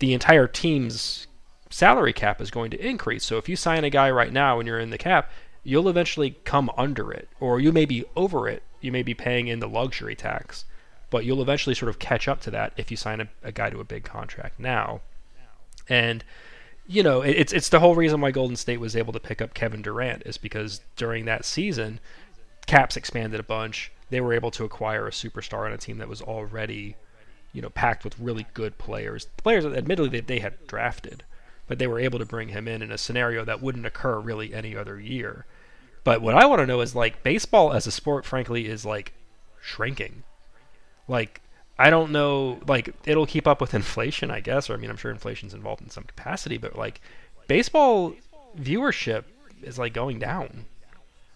the 0.00 0.12
entire 0.12 0.46
team's 0.46 1.26
salary 1.70 2.12
cap 2.12 2.40
is 2.40 2.50
going 2.50 2.70
to 2.72 2.86
increase. 2.86 3.24
So 3.24 3.38
if 3.38 3.48
you 3.48 3.56
sign 3.56 3.84
a 3.84 3.90
guy 3.90 4.10
right 4.10 4.32
now 4.32 4.58
and 4.58 4.66
you're 4.66 4.80
in 4.80 4.90
the 4.90 4.98
cap, 4.98 5.30
you'll 5.64 5.88
eventually 5.88 6.36
come 6.44 6.70
under 6.76 7.12
it, 7.12 7.28
or 7.38 7.60
you 7.60 7.72
may 7.72 7.84
be 7.84 8.04
over 8.16 8.48
it. 8.48 8.62
You 8.80 8.92
may 8.92 9.02
be 9.02 9.14
paying 9.14 9.48
in 9.48 9.60
the 9.60 9.68
luxury 9.68 10.14
tax. 10.14 10.64
but 11.10 11.24
you'll 11.24 11.42
eventually 11.42 11.74
sort 11.74 11.90
of 11.90 11.98
catch 11.98 12.28
up 12.28 12.40
to 12.42 12.50
that 12.52 12.72
if 12.76 12.90
you 12.90 12.96
sign 12.96 13.20
a, 13.20 13.28
a 13.42 13.52
guy 13.52 13.68
to 13.68 13.80
a 13.80 13.84
big 13.84 14.04
contract 14.04 14.58
now. 14.58 15.00
And 15.88 16.24
you 16.86 17.02
know, 17.02 17.22
it, 17.22 17.30
it's 17.36 17.52
it's 17.52 17.68
the 17.68 17.80
whole 17.80 17.94
reason 17.94 18.20
why 18.20 18.30
Golden 18.30 18.56
State 18.56 18.80
was 18.80 18.96
able 18.96 19.12
to 19.12 19.20
pick 19.20 19.42
up 19.42 19.54
Kevin 19.54 19.82
Durant 19.82 20.22
is 20.24 20.38
because 20.38 20.80
during 20.96 21.24
that 21.26 21.44
season, 21.44 22.00
caps 22.66 22.96
expanded 22.96 23.40
a 23.40 23.44
bunch. 23.44 23.92
They 24.08 24.20
were 24.20 24.32
able 24.32 24.50
to 24.52 24.64
acquire 24.64 25.06
a 25.06 25.12
superstar 25.12 25.66
on 25.66 25.72
a 25.72 25.78
team 25.78 25.98
that 25.98 26.08
was 26.08 26.22
already, 26.22 26.96
you 27.52 27.62
know, 27.62 27.70
packed 27.70 28.02
with 28.04 28.18
really 28.18 28.46
good 28.54 28.78
players. 28.78 29.26
Players, 29.36 29.64
admittedly, 29.64 30.08
they, 30.08 30.20
they 30.20 30.38
had 30.40 30.66
drafted, 30.66 31.22
but 31.70 31.78
they 31.78 31.86
were 31.86 32.00
able 32.00 32.18
to 32.18 32.26
bring 32.26 32.48
him 32.48 32.66
in 32.66 32.82
in 32.82 32.90
a 32.90 32.98
scenario 32.98 33.44
that 33.44 33.62
wouldn't 33.62 33.86
occur 33.86 34.18
really 34.18 34.52
any 34.52 34.76
other 34.76 34.98
year. 34.98 35.46
But 36.02 36.20
what 36.20 36.34
I 36.34 36.44
want 36.44 36.58
to 36.58 36.66
know 36.66 36.80
is 36.80 36.96
like 36.96 37.22
baseball 37.22 37.72
as 37.72 37.86
a 37.86 37.92
sport, 37.92 38.24
frankly, 38.24 38.66
is 38.66 38.84
like 38.84 39.12
shrinking. 39.62 40.24
Like 41.06 41.40
I 41.78 41.88
don't 41.88 42.10
know, 42.10 42.58
like 42.66 42.92
it'll 43.04 43.24
keep 43.24 43.46
up 43.46 43.60
with 43.60 43.72
inflation, 43.82 44.32
I 44.32 44.40
guess. 44.40 44.68
Or 44.68 44.74
I 44.74 44.78
mean, 44.78 44.90
I'm 44.90 44.96
sure 44.96 45.12
inflation's 45.12 45.54
involved 45.54 45.80
in 45.80 45.90
some 45.90 46.02
capacity, 46.02 46.58
but 46.58 46.74
like 46.74 47.00
baseball 47.46 48.14
viewership 48.58 49.22
is 49.62 49.78
like 49.78 49.92
going 49.92 50.18
down. 50.18 50.66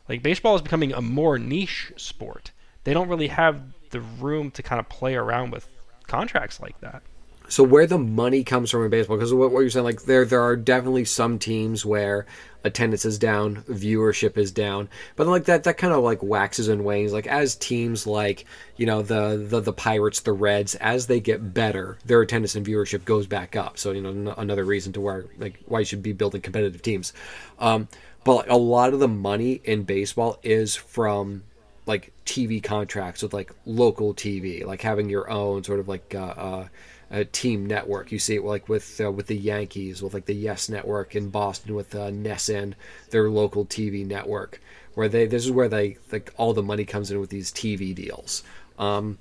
Like 0.09 0.21
baseball 0.25 0.57
is 0.57 0.63
becoming 0.63 0.93
a 0.93 1.01
more 1.01 1.39
niche 1.39 1.93
sport. 1.97 2.51
They 2.83 2.93
don't 2.93 3.09
really 3.09 3.29
have 3.29 3.63
the 3.91 4.01
room 4.01 4.51
to 4.51 4.65
kind 4.65 4.81
of 4.81 4.89
play 4.89 5.15
around 5.15 5.53
with 5.53 5.69
contracts 6.09 6.59
like 6.59 6.81
that. 6.81 7.05
So 7.49 7.63
where 7.63 7.87
the 7.87 7.99
money 7.99 8.43
comes 8.43 8.71
from 8.71 8.85
in 8.85 8.91
baseball, 8.91 9.17
because 9.17 9.35
what, 9.35 9.51
what 9.51 9.61
you're 9.61 9.71
saying, 9.71 9.85
like 9.85 10.03
there 10.03 10.25
there 10.25 10.41
are 10.41 10.57
definitely 10.57 11.05
some 11.05 11.39
teams 11.39 11.85
where 11.85 12.27
attendance 12.65 13.05
is 13.05 13.19
down, 13.19 13.57
viewership 13.69 14.39
is 14.39 14.51
down, 14.51 14.89
but 15.17 15.27
like 15.27 15.45
that 15.45 15.65
that 15.65 15.77
kind 15.77 15.93
of 15.93 16.03
like 16.03 16.23
waxes 16.23 16.69
and 16.69 16.85
wanes. 16.85 17.13
Like 17.13 17.27
as 17.27 17.55
teams 17.57 18.07
like 18.07 18.47
you 18.77 18.87
know 18.87 19.03
the 19.03 19.45
the 19.49 19.61
the 19.61 19.73
Pirates, 19.73 20.21
the 20.21 20.33
Reds, 20.33 20.75
as 20.77 21.07
they 21.07 21.21
get 21.21 21.53
better, 21.53 21.99
their 22.07 22.23
attendance 22.23 22.55
and 22.55 22.67
viewership 22.67 23.05
goes 23.05 23.27
back 23.27 23.57
up. 23.57 23.79
So 23.79 23.93
you 23.93 24.01
know 24.01 24.11
n- 24.11 24.35
another 24.39 24.65
reason 24.65 24.93
to 24.95 25.01
where 25.01 25.27
like 25.39 25.61
why 25.67 25.81
you 25.81 25.85
should 25.85 26.03
be 26.03 26.13
building 26.13 26.41
competitive 26.41 26.81
teams. 26.81 27.13
Um, 27.59 27.89
but 28.25 28.51
a 28.51 28.57
lot 28.57 28.95
of 28.95 29.01
the 29.01 29.09
money 29.09 29.61
in 29.65 29.83
baseball 29.83 30.39
is 30.43 30.75
from 30.75 31.43
like 31.87 32.13
TV 32.25 32.63
contracts 32.63 33.23
with 33.23 33.35
like 33.35 33.53
local 33.67 34.15
TV, 34.15 34.65
like 34.65 34.81
having 34.81 35.11
your 35.11 35.31
own 35.31 35.63
sort 35.63 35.81
of 35.81 35.89
like 35.89 36.15
uh, 36.15 36.35
uh, 36.37 36.69
a 37.15 37.25
team 37.25 37.65
network. 37.67 38.11
You 38.11 38.19
see 38.19 38.37
it 38.37 38.45
like 38.45 38.69
with 38.69 39.01
uh, 39.01 39.11
with 39.11 39.29
the 39.29 39.37
Yankees, 39.37 40.03
with 40.03 40.15
like 40.15 40.27
the 40.27 40.35
Yes 40.35 40.69
Network 40.69 41.15
in 41.15 41.31
Boston, 41.31 41.75
with 41.75 41.95
uh, 41.95 42.11
NESN, 42.11 42.75
their 43.11 43.31
local 43.31 43.65
TV 43.65 44.05
network, 44.05 44.61
where 44.95 45.09
they 45.09 45.27
this 45.27 45.45
is 45.45 45.53
where 45.53 45.69
they 45.69 45.97
like 46.11 46.33
all 46.37 46.53
the 46.53 46.63
money 46.63 46.85
comes 46.85 47.11
in 47.11 47.21
with 47.21 47.31
these 47.31 47.53
TV 47.53 47.95
deals. 47.95 48.43
Um, 48.79 49.19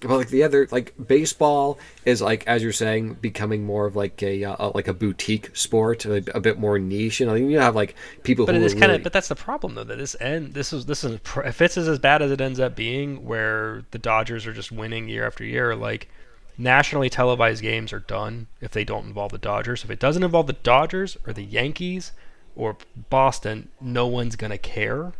but 0.00 0.16
like 0.16 0.28
the 0.28 0.42
other 0.42 0.68
like 0.70 0.94
baseball 1.06 1.78
is 2.04 2.20
like 2.20 2.46
as 2.46 2.62
you're 2.62 2.72
saying 2.72 3.14
becoming 3.14 3.64
more 3.64 3.86
of 3.86 3.96
like 3.96 4.22
a 4.22 4.44
uh, 4.44 4.70
like 4.74 4.88
a 4.88 4.92
boutique 4.92 5.56
sport 5.56 6.04
a, 6.04 6.16
a, 6.34 6.40
bit 6.40 6.58
more 6.58 6.76
niche 6.78 7.20
you 7.20 7.26
know 7.26 7.34
you 7.34 7.58
have 7.58 7.76
like 7.76 7.94
people 8.24 8.44
but 8.44 8.56
who 8.56 8.60
it 8.60 8.64
is 8.64 8.72
kind 8.72 8.86
really... 8.86 8.96
of 8.96 9.02
but 9.04 9.12
that's 9.12 9.28
the 9.28 9.36
problem 9.36 9.76
though 9.76 9.84
that 9.84 9.98
this 9.98 10.16
end 10.20 10.54
this 10.54 10.72
is 10.72 10.86
this 10.86 11.04
is 11.04 11.20
if 11.44 11.62
it's 11.62 11.76
as 11.76 12.00
bad 12.00 12.20
as 12.20 12.32
it 12.32 12.40
ends 12.40 12.58
up 12.58 12.74
being 12.74 13.24
where 13.24 13.84
the 13.92 13.98
dodgers 13.98 14.44
are 14.44 14.52
just 14.52 14.72
winning 14.72 15.08
year 15.08 15.24
after 15.24 15.44
year 15.44 15.76
like 15.76 16.08
nationally 16.58 17.10
televised 17.10 17.62
games 17.62 17.92
are 17.92 18.00
done 18.00 18.46
if 18.60 18.72
they 18.72 18.84
don't 18.84 19.06
involve 19.06 19.32
the 19.32 19.38
dodgers. 19.38 19.84
If 19.84 19.90
it 19.90 19.98
doesn't 19.98 20.22
involve 20.22 20.46
the 20.46 20.52
dodgers 20.52 21.16
or 21.26 21.32
the 21.32 21.44
yankees 21.44 22.12
or 22.54 22.76
boston 23.08 23.68
no 23.80 24.06
one's 24.06 24.36
gonna 24.36 24.58
care. 24.58 25.12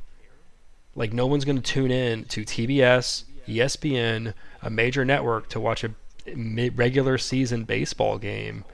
Like 0.95 1.13
no 1.13 1.27
one's 1.27 1.45
gonna 1.45 1.61
tune 1.61 1.91
in 1.91 2.25
to 2.27 2.45
tbs 2.45 3.25
espn 3.49 4.35
a 4.61 4.71
major 4.71 5.05
network 5.05 5.49
to 5.49 5.59
watch 5.59 5.83
a 5.83 5.93
regular 6.75 7.19
season 7.19 7.65
baseball 7.65 8.19
game 8.19 8.65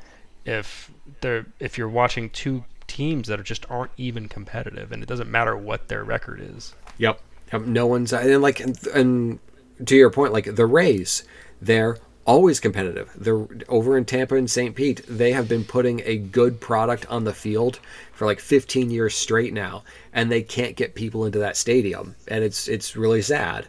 if 0.45 0.91
they're 1.21 1.47
if 1.59 1.79
you're 1.79 1.89
watching 1.89 2.29
two 2.31 2.65
teams 2.87 3.29
that 3.29 3.39
are 3.39 3.45
just 3.45 3.71
aren't 3.71 3.93
even 3.97 4.29
competitive 4.29 4.93
and 4.93 5.03
it 5.03 5.09
doesn't 5.09 5.31
matter 5.31 5.57
what 5.57 5.89
their 5.89 6.03
record 6.05 6.41
is. 6.41 6.75
Yep. 6.99 7.21
No 7.67 7.87
one's 7.87 8.13
and 8.13 8.43
like 8.43 8.61
and, 8.61 8.87
and 8.89 9.39
to 9.87 9.95
your 9.97 10.11
point 10.11 10.33
like 10.33 10.57
the 10.57 10.67
rays 10.67 11.23
they're 11.63 11.99
always 12.29 12.61
competitive. 12.61 13.11
They're 13.17 13.49
over 13.71 13.97
in 13.97 14.05
tampa 14.05 14.37
and 14.37 14.51
st 14.51 14.77
pete 14.77 15.03
they 15.09 15.33
have 15.33 15.49
been 15.49 15.65
putting 15.65 16.03
a 16.05 16.19
good 16.19 16.61
product 16.61 17.07
on 17.07 17.25
the 17.25 17.33
field 17.33 17.81
for 18.13 18.27
like 18.27 18.39
15 18.39 18.91
years 18.91 19.15
straight 19.15 19.55
now 19.55 19.83
and 20.13 20.31
they 20.31 20.43
can't 20.43 20.77
get 20.77 20.95
people 20.95 21.25
into 21.25 21.39
that 21.39 21.57
stadium 21.57 22.15
and 22.29 22.45
it's 22.45 22.69
it's 22.69 22.97
really 22.97 23.23
sad. 23.23 23.67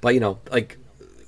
But 0.00 0.14
you 0.14 0.20
know 0.20 0.38
like 0.52 0.78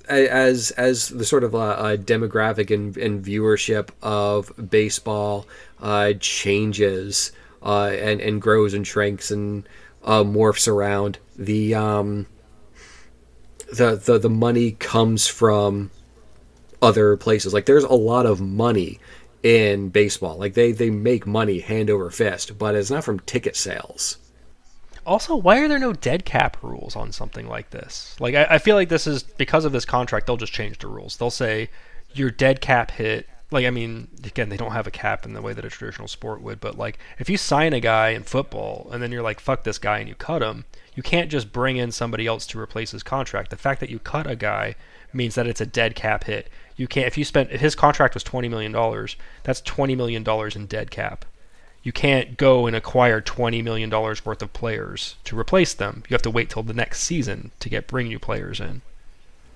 as 0.07 0.71
as 0.71 1.09
the 1.09 1.25
sort 1.25 1.43
of 1.43 1.53
uh, 1.53 1.59
uh, 1.59 1.97
demographic 1.97 2.73
and, 2.73 2.95
and, 2.97 3.23
viewership 3.23 3.89
of 4.01 4.51
baseball 4.69 5.45
uh, 5.81 6.13
changes 6.19 7.31
uh, 7.61 7.91
and 7.91 8.19
and 8.21 8.41
grows 8.41 8.73
and 8.73 8.87
shrinks 8.87 9.29
and 9.29 9.67
uh, 10.03 10.23
morphs 10.23 10.67
around, 10.67 11.19
the 11.35 11.75
um, 11.75 12.25
the 13.71 13.95
the 13.97 14.17
the 14.17 14.29
money 14.29 14.71
comes 14.71 15.27
from 15.27 15.91
other 16.81 17.17
places. 17.17 17.53
Like 17.53 17.65
there's 17.65 17.83
a 17.83 17.93
lot 17.93 18.25
of 18.25 18.41
money 18.41 18.99
in 19.43 19.89
baseball. 19.89 20.37
Like 20.37 20.53
they 20.53 20.71
they 20.71 20.89
make 20.89 21.25
money 21.25 21.59
hand 21.59 21.89
over 21.89 22.09
fist, 22.09 22.57
but 22.57 22.75
it's 22.75 22.91
not 22.91 23.03
from 23.03 23.19
ticket 23.21 23.55
sales 23.55 24.17
also, 25.09 25.35
why 25.35 25.59
are 25.59 25.67
there 25.67 25.79
no 25.79 25.91
dead 25.91 26.23
cap 26.23 26.55
rules 26.61 26.95
on 26.95 27.11
something 27.11 27.47
like 27.47 27.71
this? 27.71 28.15
Like, 28.19 28.35
I, 28.35 28.45
I, 28.51 28.57
feel 28.59 28.75
like 28.75 28.89
this 28.89 29.07
is 29.07 29.23
because 29.23 29.65
of 29.65 29.71
this 29.71 29.83
contract. 29.83 30.27
They'll 30.27 30.37
just 30.37 30.53
change 30.53 30.77
the 30.77 30.87
rules. 30.87 31.17
They'll 31.17 31.31
say 31.31 31.69
your 32.13 32.29
dead 32.29 32.61
cap 32.61 32.91
hit. 32.91 33.27
Like, 33.49 33.65
I 33.65 33.71
mean, 33.71 34.07
again, 34.23 34.49
they 34.49 34.57
don't 34.57 34.71
have 34.71 34.85
a 34.85 34.91
cap 34.91 35.25
in 35.25 35.33
the 35.33 35.41
way 35.41 35.53
that 35.53 35.65
a 35.65 35.69
traditional 35.69 36.07
sport 36.07 36.43
would. 36.43 36.61
But 36.61 36.77
like, 36.77 36.99
if 37.17 37.27
you 37.27 37.37
sign 37.37 37.73
a 37.73 37.79
guy 37.79 38.09
in 38.09 38.21
football 38.21 38.87
and 38.91 39.01
then 39.01 39.11
you're 39.11 39.23
like, 39.23 39.39
"Fuck 39.39 39.63
this 39.63 39.79
guy," 39.79 39.97
and 39.97 40.07
you 40.07 40.13
cut 40.13 40.43
him, 40.43 40.65
you 40.93 41.01
can't 41.01 41.31
just 41.31 41.51
bring 41.51 41.77
in 41.77 41.91
somebody 41.91 42.27
else 42.27 42.45
to 42.47 42.59
replace 42.59 42.91
his 42.91 43.01
contract. 43.01 43.49
The 43.49 43.57
fact 43.57 43.79
that 43.79 43.89
you 43.89 43.97
cut 43.97 44.29
a 44.29 44.35
guy 44.35 44.75
means 45.13 45.35
that 45.35 45.47
it's 45.47 45.61
a 45.61 45.65
dead 45.65 45.95
cap 45.95 46.25
hit. 46.25 46.49
You 46.75 46.87
can't. 46.87 47.07
If 47.07 47.17
you 47.17 47.25
spent 47.25 47.51
if 47.51 47.61
his 47.61 47.75
contract 47.75 48.13
was 48.13 48.23
twenty 48.23 48.49
million 48.49 48.71
dollars, 48.71 49.15
that's 49.43 49.61
twenty 49.61 49.95
million 49.95 50.23
dollars 50.23 50.55
in 50.55 50.65
dead 50.65 50.91
cap 50.91 51.25
you 51.83 51.91
can't 51.91 52.37
go 52.37 52.67
and 52.67 52.75
acquire 52.75 53.21
$20 53.21 53.63
million 53.63 53.89
worth 53.89 54.41
of 54.41 54.53
players 54.53 55.15
to 55.23 55.39
replace 55.39 55.73
them. 55.73 56.03
You 56.09 56.13
have 56.13 56.21
to 56.23 56.29
wait 56.29 56.49
till 56.49 56.63
the 56.63 56.73
next 56.73 57.01
season 57.01 57.51
to 57.59 57.69
get 57.69 57.87
bring 57.87 58.09
new 58.09 58.19
players 58.19 58.59
in. 58.59 58.81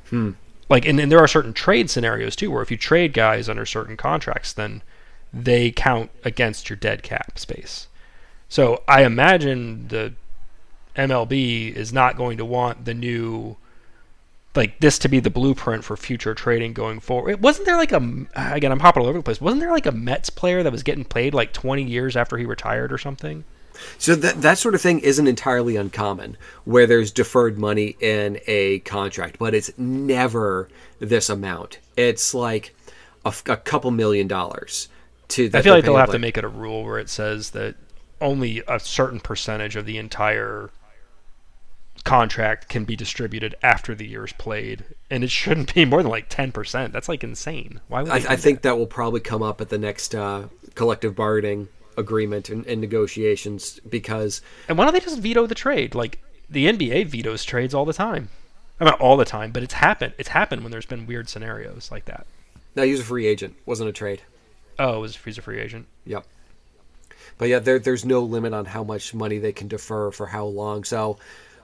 Hmm. 0.10 0.32
Like, 0.70 0.86
and, 0.86 1.00
and 1.00 1.12
there 1.12 1.20
are 1.20 1.28
certain 1.28 1.54
trade 1.54 1.90
scenarios 1.90 2.36
too, 2.36 2.50
where 2.50 2.64
if 2.64 2.72
you 2.72 2.78
trade 2.78 3.14
guys 3.14 3.50
under 3.50 3.66
certain 3.66 3.98
contracts, 3.98 4.54
then 4.54 4.82
they 5.34 5.72
count 5.72 6.12
against 6.24 6.70
your 6.70 6.78
dead 6.78 7.04
cap 7.04 7.38
space. 7.38 7.88
So 8.48 8.84
I 8.88 9.04
imagine 9.04 9.90
the 9.90 10.14
MLB 10.96 11.74
is 11.74 11.92
not 11.92 12.16
going 12.16 12.38
to 12.38 12.46
want 12.46 12.86
the 12.86 12.94
new 12.94 13.58
like 14.56 14.80
this 14.80 15.00
to 15.00 15.08
be 15.08 15.20
the 15.20 15.30
blueprint 15.30 15.84
for 15.84 15.98
future 15.98 16.34
trading 16.34 16.74
going 16.74 17.00
forward. 17.00 17.42
Wasn't 17.42 17.66
there 17.66 17.78
like 17.78 17.92
a 17.92 18.28
again? 18.36 18.72
I'm 18.72 18.80
hopping 18.80 19.02
all 19.04 19.10
over 19.10 19.18
the 19.18 19.24
place. 19.24 19.42
Wasn't 19.42 19.60
there 19.60 19.72
like 19.72 19.86
a 19.86 19.92
Mets 19.92 20.30
player 20.30 20.64
that 20.64 20.72
was 20.72 20.84
getting 20.84 21.06
paid 21.06 21.34
like 21.34 21.54
20 21.54 21.84
years 21.84 22.16
after 22.16 22.38
he 22.38 22.46
retired 22.46 22.92
or 22.92 22.98
something? 22.98 23.44
So 23.98 24.16
that 24.16 24.42
that 24.42 24.58
sort 24.58 24.76
of 24.76 24.82
thing 24.82 25.00
isn't 25.00 25.28
entirely 25.28 25.76
uncommon, 25.76 26.38
where 26.66 26.86
there's 26.86 27.12
deferred 27.12 27.58
money 27.58 27.96
in 28.00 28.40
a 28.46 28.80
contract, 28.80 29.38
but 29.40 29.56
it's 29.56 29.72
never 29.78 30.70
this 31.00 31.30
amount. 31.30 31.80
It's 31.98 32.34
like 32.34 32.76
a, 33.26 33.34
a 33.48 33.58
couple 33.58 33.92
million 33.92 34.28
dollars. 34.28 34.90
To 35.30 35.50
I 35.54 35.62
feel 35.62 35.74
like 35.74 35.86
they'll 35.86 35.98
have 35.98 36.12
to 36.12 36.20
make 36.20 36.38
it 36.38 36.44
a 36.44 36.50
rule 36.50 36.84
where 36.84 37.00
it 37.00 37.10
says 37.10 37.52
that 37.52 37.76
only 38.22 38.62
a 38.68 38.80
certain 38.80 39.20
percentage 39.20 39.76
of 39.76 39.86
the 39.86 39.98
entire 39.98 40.70
contract 42.04 42.68
can 42.68 42.84
be 42.84 42.96
distributed 42.96 43.56
after 43.64 43.96
the 43.96 44.08
year's 44.08 44.34
played, 44.34 44.84
and 45.10 45.24
it 45.24 45.32
shouldn't 45.32 45.74
be 45.74 45.86
more 45.86 46.02
than 46.02 46.12
like 46.12 46.30
ten 46.30 46.52
percent. 46.52 46.94
That's 46.94 47.10
like 47.10 47.24
insane. 47.24 47.80
Why 47.88 48.04
would 48.04 48.12
I, 48.12 48.34
I 48.34 48.36
think 48.36 48.62
that 48.62 48.78
will 48.78 48.88
probably 48.88 49.22
come 49.22 49.44
up 49.44 49.62
at 49.62 49.70
the 49.70 49.78
next 49.78 50.14
uh, 50.14 50.48
collective 50.76 51.16
bargaining 51.16 51.70
agreement 51.98 52.50
and, 52.50 52.66
and, 52.66 52.82
negotiations 52.82 53.80
because. 53.88 54.42
And 54.68 54.78
why 54.78 54.86
don't 54.86 54.94
they 54.94 55.00
just 55.00 55.20
veto 55.20 55.46
the 55.46 55.56
trade? 55.56 55.96
Like 55.96 56.20
the 56.50 56.66
NBA 56.68 57.08
vetoes 57.08 57.44
trades 57.44 57.74
all 57.74 57.86
the 57.86 57.94
time. 57.94 58.30
I 58.80 58.86
mean, 58.86 58.94
all 58.96 59.18
the 59.18 59.26
time, 59.26 59.52
but 59.52 59.64
it's 59.64 59.76
happened. 59.76 60.14
It's 60.18 60.30
happened 60.30 60.64
when 60.64 60.72
there's 60.72 60.86
been 60.86 61.06
weird 61.06 61.30
scenarios 61.30 61.92
like 61.92 62.06
that. 62.06 62.26
No, 62.76 62.84
he's 62.84 63.00
a 63.00 63.04
free 63.04 63.28
agent. 63.28 63.56
Wasn't 63.66 63.90
a 63.90 63.94
trade. 63.94 64.22
Oh, 64.80 64.98
it 64.98 65.00
was 65.00 65.16
he's 65.16 65.38
a 65.38 65.42
free 65.42 65.60
agent. 65.60 65.86
Yep. 66.06 66.26
But 67.38 67.50
yeah, 67.50 67.60
there, 67.60 67.80
there's 67.80 68.06
no 68.06 68.22
limit 68.22 68.54
on 68.54 68.66
how 68.66 68.84
much 68.84 69.14
money 69.14 69.38
they 69.38 69.52
can 69.52 69.68
defer 69.68 70.12
for 70.12 70.26
how 70.28 70.46
long. 70.46 70.84
So 70.84 71.18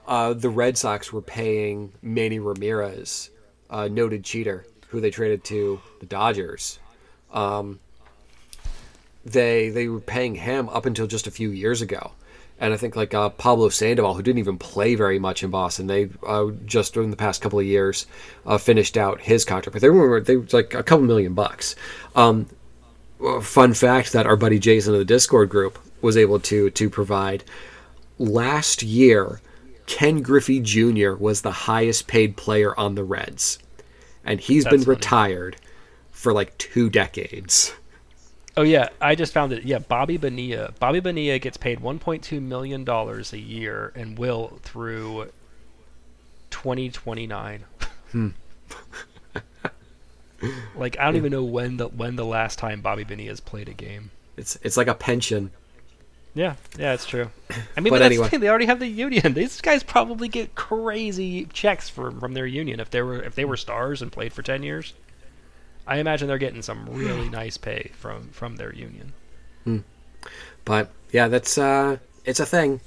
uh, 0.06 0.32
the 0.34 0.50
Red 0.50 0.76
Sox 0.76 1.12
were 1.12 1.22
paying 1.22 1.92
Manny 2.02 2.38
Ramirez, 2.38 3.30
a 3.68 3.88
noted 3.88 4.24
cheater, 4.24 4.66
who 4.88 5.00
they 5.00 5.10
traded 5.10 5.44
to 5.44 5.80
the 6.00 6.06
Dodgers. 6.06 6.78
Um, 7.32 7.80
they 9.24 9.68
they 9.70 9.88
were 9.88 10.00
paying 10.00 10.34
him 10.34 10.68
up 10.70 10.86
until 10.86 11.06
just 11.06 11.26
a 11.26 11.30
few 11.30 11.50
years 11.50 11.82
ago. 11.82 12.12
And 12.58 12.74
I 12.74 12.76
think 12.76 12.94
like 12.94 13.14
uh, 13.14 13.30
Pablo 13.30 13.70
Sandoval, 13.70 14.14
who 14.14 14.22
didn't 14.22 14.38
even 14.38 14.58
play 14.58 14.94
very 14.94 15.18
much 15.18 15.42
in 15.42 15.50
Boston, 15.50 15.86
they 15.86 16.10
uh, 16.26 16.50
just 16.66 16.96
in 16.96 17.10
the 17.10 17.16
past 17.16 17.40
couple 17.40 17.58
of 17.58 17.64
years 17.64 18.06
uh, 18.44 18.58
finished 18.58 18.98
out 18.98 19.22
his 19.22 19.46
contract. 19.46 19.72
But 19.72 19.82
they 19.82 19.88
were 19.88 20.20
they 20.20 20.36
were 20.36 20.46
like 20.52 20.74
a 20.74 20.82
couple 20.82 21.06
million 21.06 21.32
bucks. 21.32 21.74
Um, 22.14 22.48
fun 23.40 23.72
fact 23.72 24.12
that 24.12 24.26
our 24.26 24.36
buddy 24.36 24.58
Jason 24.58 24.92
of 24.92 24.98
the 24.98 25.06
Discord 25.06 25.48
group 25.48 25.78
was 26.02 26.16
able 26.16 26.38
to 26.40 26.70
to 26.70 26.90
provide 26.90 27.44
last 28.18 28.82
year. 28.82 29.40
Ken 29.90 30.22
Griffey 30.22 30.60
Jr. 30.60 31.14
was 31.14 31.42
the 31.42 31.50
highest 31.50 32.06
paid 32.06 32.36
player 32.36 32.78
on 32.78 32.94
the 32.94 33.02
Reds, 33.02 33.58
and 34.24 34.38
he's 34.38 34.62
That's 34.62 34.72
been 34.72 34.84
funny. 34.84 34.94
retired 34.94 35.56
for 36.12 36.32
like 36.32 36.56
two 36.58 36.88
decades. 36.88 37.74
Oh 38.56 38.62
yeah, 38.62 38.90
I 39.00 39.16
just 39.16 39.32
found 39.32 39.52
it. 39.52 39.64
Yeah, 39.64 39.80
Bobby 39.80 40.16
Bonilla. 40.16 40.72
Bobby 40.78 41.00
Bonilla 41.00 41.40
gets 41.40 41.56
paid 41.56 41.80
1.2 41.80 42.40
million 42.40 42.84
dollars 42.84 43.32
a 43.32 43.38
year 43.40 43.92
and 43.96 44.16
will 44.16 44.60
through 44.62 45.32
2029. 46.50 47.64
Hmm. 48.12 48.28
like 50.76 50.98
I 51.00 51.04
don't 51.04 51.16
even 51.16 51.32
know 51.32 51.42
when 51.42 51.78
the 51.78 51.88
when 51.88 52.14
the 52.14 52.24
last 52.24 52.60
time 52.60 52.80
Bobby 52.80 53.02
Bonilla's 53.02 53.40
played 53.40 53.68
a 53.68 53.74
game. 53.74 54.12
It's 54.36 54.56
it's 54.62 54.76
like 54.76 54.86
a 54.88 54.94
pension. 54.94 55.50
Yeah, 56.34 56.54
yeah, 56.78 56.92
it's 56.92 57.06
true. 57.06 57.30
I 57.76 57.80
mean, 57.80 57.90
But 57.90 57.90
but, 57.90 57.98
that's 57.98 58.06
anyway. 58.06 58.24
the 58.24 58.30
thing, 58.30 58.40
they 58.40 58.48
already 58.48 58.66
have 58.66 58.78
the 58.78 58.86
union. 58.86 59.34
These 59.34 59.60
guys 59.60 59.82
probably 59.82 60.28
get 60.28 60.54
crazy 60.54 61.46
checks 61.46 61.88
from 61.88 62.20
from 62.20 62.34
their 62.34 62.46
union 62.46 62.80
if 62.80 62.90
they 62.90 63.02
were 63.02 63.22
if 63.22 63.34
they 63.34 63.44
were 63.44 63.56
stars 63.56 64.00
and 64.02 64.12
played 64.12 64.32
for 64.32 64.42
10 64.42 64.62
years. 64.62 64.94
I 65.86 65.98
imagine 65.98 66.28
they're 66.28 66.38
getting 66.38 66.62
some 66.62 66.86
really 66.88 67.28
nice 67.40 67.56
pay 67.56 67.90
from 67.94 68.28
from 68.28 68.56
their 68.56 68.72
union. 68.74 69.12
But 70.64 70.90
yeah, 71.12 71.28
that's 71.28 71.56
uh, 71.58 71.96
it's 72.24 72.40
a 72.40 72.46
thing. 72.46 72.80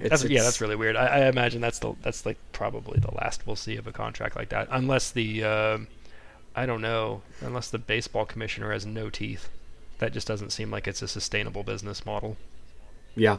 It's, 0.00 0.10
That's, 0.10 0.24
yeah, 0.24 0.42
that's 0.42 0.60
really 0.60 0.76
weird. 0.76 0.94
I, 0.94 1.06
I 1.06 1.26
imagine 1.28 1.60
that's 1.60 1.80
the 1.80 1.94
that's 2.02 2.24
like 2.24 2.38
probably 2.52 3.00
the 3.00 3.12
last 3.16 3.46
we'll 3.46 3.56
see 3.56 3.76
of 3.76 3.88
a 3.88 3.92
contract 3.92 4.36
like 4.36 4.50
that, 4.50 4.68
unless 4.70 5.10
the 5.10 5.42
um 5.42 5.88
I 6.54 6.66
don't 6.66 6.80
know, 6.80 7.22
unless 7.40 7.70
the 7.70 7.78
baseball 7.78 8.24
commissioner 8.24 8.72
has 8.72 8.86
no 8.86 9.10
teeth. 9.10 9.48
That 9.98 10.12
just 10.12 10.26
doesn't 10.26 10.50
seem 10.50 10.70
like 10.70 10.86
it's 10.86 11.02
a 11.02 11.08
sustainable 11.08 11.62
business 11.62 12.06
model. 12.06 12.36
yeah, 13.16 13.38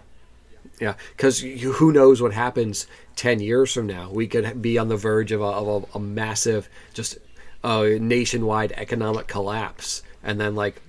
yeah. 0.79 0.95
Because 1.15 1.39
who 1.39 1.91
knows 1.91 2.21
what 2.21 2.33
happens 2.33 2.85
ten 3.15 3.39
years 3.39 3.73
from 3.73 3.87
now? 3.87 4.09
We 4.11 4.27
could 4.27 4.61
be 4.61 4.77
on 4.77 4.89
the 4.89 4.97
verge 4.97 5.31
of 5.31 5.41
a, 5.41 5.45
of 5.45 5.83
a, 5.95 5.97
a 5.97 5.99
massive, 6.01 6.69
just 6.93 7.17
uh, 7.63 7.85
nationwide 7.99 8.73
economic 8.73 9.27
collapse, 9.27 10.03
and 10.23 10.39
then 10.39 10.55
like 10.55 10.81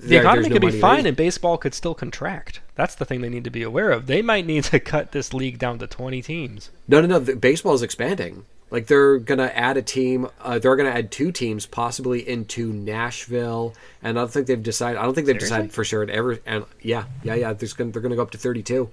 The 0.00 0.08
there- 0.08 0.20
economy 0.22 0.48
no 0.48 0.54
could 0.56 0.62
be 0.72 0.80
fine, 0.80 1.06
and 1.06 1.16
baseball 1.16 1.56
could 1.56 1.74
still 1.74 1.94
contract. 1.94 2.60
That's 2.74 2.94
the 2.96 3.04
thing 3.04 3.20
they 3.20 3.28
need 3.28 3.44
to 3.44 3.50
be 3.50 3.62
aware 3.62 3.90
of. 3.90 4.06
They 4.06 4.22
might 4.22 4.46
need 4.46 4.64
to 4.64 4.80
cut 4.80 5.12
this 5.12 5.32
league 5.34 5.58
down 5.58 5.78
to 5.80 5.86
20 5.86 6.22
teams. 6.22 6.70
No, 6.88 7.00
no, 7.02 7.06
no. 7.06 7.18
The, 7.18 7.36
baseball 7.36 7.74
is 7.74 7.82
expanding. 7.82 8.46
Like 8.70 8.86
they're 8.86 9.18
gonna 9.18 9.50
add 9.54 9.76
a 9.76 9.82
team. 9.82 10.28
Uh, 10.40 10.58
they're 10.58 10.76
gonna 10.76 10.90
add 10.90 11.10
two 11.10 11.32
teams, 11.32 11.66
possibly 11.66 12.26
into 12.28 12.72
Nashville. 12.72 13.74
And 14.02 14.18
I 14.18 14.22
don't 14.22 14.30
think 14.30 14.46
they've 14.46 14.62
decided. 14.62 14.98
I 14.98 15.02
don't 15.02 15.14
think 15.14 15.26
they've 15.26 15.38
decided 15.38 15.72
for 15.72 15.84
sure. 15.84 16.02
At 16.02 16.10
ever 16.10 16.38
and 16.46 16.64
yeah, 16.80 17.04
yeah, 17.24 17.34
yeah. 17.34 17.52
There's 17.52 17.72
gonna 17.72 17.90
they're 17.90 18.02
gonna 18.02 18.16
go 18.16 18.22
up 18.22 18.30
to 18.32 18.38
32. 18.38 18.90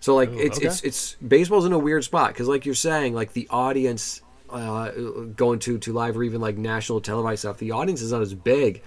So 0.00 0.14
like 0.14 0.30
Ooh, 0.30 0.38
it's 0.38 0.58
okay. 0.58 0.68
it's 0.68 0.82
it's 0.82 1.14
baseball's 1.16 1.66
in 1.66 1.72
a 1.72 1.78
weird 1.78 2.04
spot 2.04 2.28
because 2.28 2.48
like 2.48 2.64
you're 2.64 2.74
saying, 2.74 3.14
like 3.14 3.34
the 3.34 3.46
audience 3.50 4.22
uh, 4.50 4.90
going 4.90 5.58
to 5.60 5.78
to 5.78 5.92
live 5.92 6.16
or 6.16 6.22
even 6.22 6.40
like 6.40 6.56
national 6.56 7.00
televised 7.00 7.40
stuff, 7.40 7.58
the 7.58 7.72
audience 7.72 8.00
is 8.00 8.12
not 8.12 8.22
as 8.22 8.34
big 8.34 8.82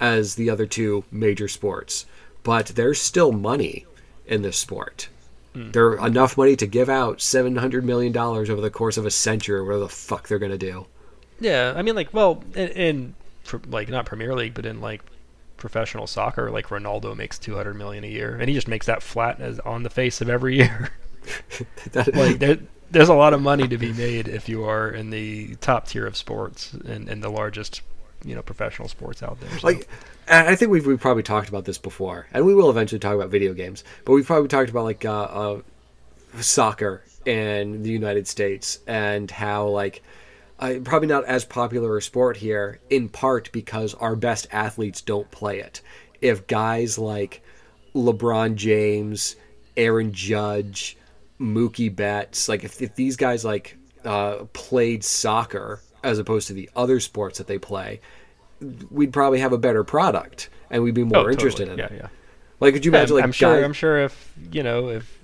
as 0.00 0.34
the 0.34 0.50
other 0.50 0.66
two 0.66 1.04
major 1.10 1.48
sports, 1.48 2.06
but 2.42 2.66
there's 2.66 3.00
still 3.00 3.32
money 3.32 3.86
in 4.26 4.42
this 4.42 4.58
sport. 4.58 5.08
There 5.54 5.86
are 5.88 6.06
enough 6.06 6.36
money 6.38 6.56
to 6.56 6.66
give 6.66 6.88
out 6.88 7.20
seven 7.20 7.56
hundred 7.56 7.84
million 7.84 8.12
dollars 8.12 8.48
over 8.48 8.60
the 8.60 8.70
course 8.70 8.96
of 8.96 9.04
a 9.06 9.10
century, 9.10 9.56
or 9.58 9.64
whatever 9.64 9.80
the 9.84 9.88
fuck 9.90 10.28
they're 10.28 10.38
gonna 10.38 10.56
do. 10.56 10.86
Yeah, 11.40 11.74
I 11.76 11.82
mean, 11.82 11.94
like, 11.94 12.14
well, 12.14 12.42
in, 12.54 12.68
in 12.68 13.14
like 13.68 13.88
not 13.88 14.06
Premier 14.06 14.34
League, 14.34 14.54
but 14.54 14.64
in 14.64 14.80
like 14.80 15.02
professional 15.58 16.06
soccer, 16.06 16.50
like 16.50 16.68
Ronaldo 16.68 17.14
makes 17.16 17.38
200 17.38 17.74
million 17.74 18.02
a 18.04 18.08
year, 18.08 18.36
and 18.36 18.48
he 18.48 18.54
just 18.54 18.66
makes 18.68 18.86
that 18.86 19.02
flat 19.02 19.40
as 19.40 19.58
on 19.60 19.82
the 19.82 19.90
face 19.90 20.20
of 20.20 20.28
every 20.28 20.56
year. 20.56 20.90
That- 21.92 22.14
like 22.16 22.38
there, 22.40 22.58
there's 22.90 23.08
a 23.08 23.14
lot 23.14 23.32
of 23.32 23.40
money 23.40 23.68
to 23.68 23.78
be 23.78 23.92
made 23.92 24.26
if 24.28 24.48
you 24.48 24.64
are 24.64 24.90
in 24.90 25.10
the 25.10 25.54
top 25.56 25.86
tier 25.86 26.04
of 26.06 26.16
sports 26.16 26.72
and, 26.72 27.08
and 27.08 27.22
the 27.22 27.28
largest, 27.28 27.80
you 28.24 28.34
know, 28.34 28.42
professional 28.42 28.88
sports 28.88 29.22
out 29.22 29.40
there. 29.40 29.58
So. 29.58 29.66
like 29.66 29.88
I 30.28 30.54
think 30.54 30.70
we've, 30.70 30.86
we've 30.86 31.00
probably 31.00 31.24
talked 31.24 31.48
about 31.48 31.64
this 31.64 31.78
before, 31.78 32.26
and 32.32 32.46
we 32.46 32.54
will 32.54 32.70
eventually 32.70 32.98
talk 32.98 33.14
about 33.14 33.30
video 33.30 33.54
games. 33.54 33.82
But 34.04 34.12
we've 34.12 34.26
probably 34.26 34.48
talked 34.48 34.70
about 34.70 34.84
like 34.84 35.04
uh, 35.04 35.22
uh, 35.22 35.60
soccer 36.40 37.02
in 37.26 37.82
the 37.82 37.90
United 37.90 38.28
States 38.28 38.78
and 38.86 39.30
how 39.30 39.66
like 39.68 40.02
uh, 40.58 40.74
probably 40.84 41.08
not 41.08 41.24
as 41.24 41.44
popular 41.44 41.96
a 41.96 42.02
sport 42.02 42.36
here, 42.36 42.78
in 42.88 43.08
part 43.08 43.50
because 43.52 43.94
our 43.94 44.14
best 44.14 44.46
athletes 44.52 45.00
don't 45.00 45.30
play 45.30 45.58
it. 45.58 45.80
If 46.20 46.46
guys 46.46 46.98
like 46.98 47.42
LeBron 47.94 48.54
James, 48.54 49.34
Aaron 49.76 50.12
Judge, 50.12 50.96
Mookie 51.40 51.94
Betts, 51.94 52.48
like 52.48 52.62
if, 52.62 52.80
if 52.80 52.94
these 52.94 53.16
guys 53.16 53.44
like 53.44 53.76
uh, 54.04 54.44
played 54.52 55.02
soccer 55.02 55.80
as 56.02 56.18
opposed 56.18 56.46
to 56.48 56.52
the 56.54 56.68
other 56.76 57.00
sports 57.00 57.38
that 57.38 57.46
they 57.46 57.58
play, 57.58 58.00
we'd 58.90 59.12
probably 59.12 59.40
have 59.40 59.52
a 59.52 59.58
better 59.58 59.84
product 59.84 60.48
and 60.70 60.82
we'd 60.82 60.94
be 60.94 61.04
more 61.04 61.28
Oh, 61.28 61.30
interested 61.30 61.66
totally. 61.68 61.82
in 61.82 61.90
yeah, 61.90 61.96
it. 61.96 62.00
yeah. 62.02 62.08
Like, 62.60 62.74
could 62.74 62.84
you 62.84 62.90
imagine? 62.92 63.16
Like, 63.16 63.24
I'm 63.24 63.32
sure. 63.32 63.64
I'm 63.64 63.72
sure 63.72 63.98
if 64.04 64.32
you 64.52 64.62
know 64.62 64.88
if 64.88 65.18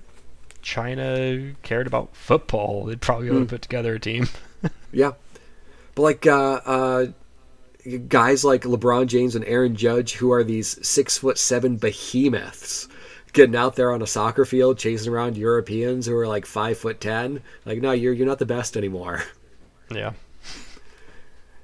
China 0.61 1.53
cared 1.63 1.87
about 1.87 2.15
football, 2.15 2.85
they'd 2.85 2.99
probably 3.01 3.29
be 3.29 3.35
able 3.35 3.45
to 3.45 3.49
put 3.49 3.61
together 3.61 3.93
a 3.95 3.99
team. 3.99 4.27
Yeah, 4.91 5.11
but 5.95 6.01
like 6.01 6.25
uh, 6.27 6.59
uh, 6.65 7.05
guys 8.07 8.43
like 8.43 8.63
LeBron 8.63 9.05
James 9.07 9.35
and 9.35 9.45
Aaron 9.45 9.75
Judge, 9.75 10.13
who 10.15 10.31
are 10.31 10.43
these 10.43 10.85
six 10.85 11.17
foot 11.17 11.37
seven 11.37 11.77
behemoths, 11.77 12.87
getting 13.31 13.55
out 13.55 13.75
there 13.75 13.93
on 13.93 14.01
a 14.01 14.07
soccer 14.07 14.45
field 14.45 14.77
chasing 14.77 15.13
around 15.13 15.37
Europeans 15.37 16.07
who 16.07 16.15
are 16.17 16.27
like 16.27 16.45
five 16.45 16.77
foot 16.77 16.99
ten. 16.99 17.41
Like, 17.65 17.81
no, 17.81 17.91
you're 17.91 18.13
you're 18.13 18.27
not 18.27 18.39
the 18.39 18.45
best 18.45 18.75
anymore. 18.75 19.23
yeah. 19.91 20.13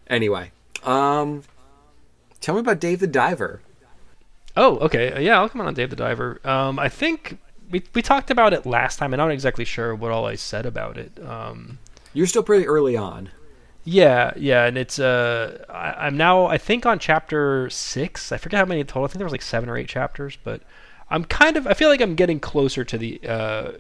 Anyway, 0.08 0.52
um, 0.84 1.44
tell 2.42 2.56
me 2.56 2.62
about 2.62 2.80
Dave 2.80 3.00
the 3.00 3.08
Diver. 3.08 3.62
Oh, 4.58 4.78
okay. 4.78 5.24
Yeah, 5.24 5.40
I'll 5.40 5.50
come 5.50 5.62
on, 5.62 5.74
Dave 5.74 5.90
the 5.90 5.96
Diver. 5.96 6.40
Um, 6.46 6.80
I 6.80 6.88
think 6.90 7.38
we 7.70 7.84
we 7.94 8.02
talked 8.02 8.32
about 8.32 8.54
it 8.54 8.66
last 8.66 8.98
time. 8.98 9.14
And 9.14 9.22
I'm 9.22 9.28
not 9.28 9.34
exactly 9.34 9.66
sure 9.66 9.94
what 9.94 10.12
all 10.12 10.26
I 10.26 10.36
said 10.36 10.66
about 10.66 10.98
it. 10.98 11.20
Um, 11.26 11.80
You're 12.14 12.28
still 12.28 12.44
pretty 12.44 12.66
early 12.68 12.96
on. 12.96 13.30
yeah, 13.84 14.32
yeah, 14.38 14.66
and 14.66 14.78
it's 14.78 14.98
uh, 14.98 15.66
I, 15.70 16.08
I'm 16.08 16.16
now 16.18 16.46
I 16.46 16.58
think 16.58 16.86
on 16.86 17.00
chapter 17.00 17.70
six. 17.70 18.32
I 18.32 18.38
forget 18.38 18.60
how 18.60 18.66
many 18.66 18.84
total. 18.84 19.04
I 19.04 19.08
think 19.08 19.18
there 19.18 19.26
was 19.26 19.34
like 19.34 19.42
seven 19.42 19.70
or 19.70 19.78
eight 19.78 19.90
chapters, 19.90 20.38
but 20.44 20.62
I'm 21.10 21.26
kind 21.26 21.58
of 21.58 21.68
I 21.68 21.74
feel 21.74 21.90
like 21.90 22.02
I'm 22.02 22.16
getting 22.16 22.40
closer 22.40 22.84
to 22.86 22.98
the 22.98 23.20
uh, 23.28 23.72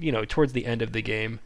you 0.00 0.10
know, 0.12 0.24
towards 0.24 0.52
the 0.54 0.64
end 0.64 0.80
of 0.80 0.92
the 0.92 1.02
game. 1.02 1.40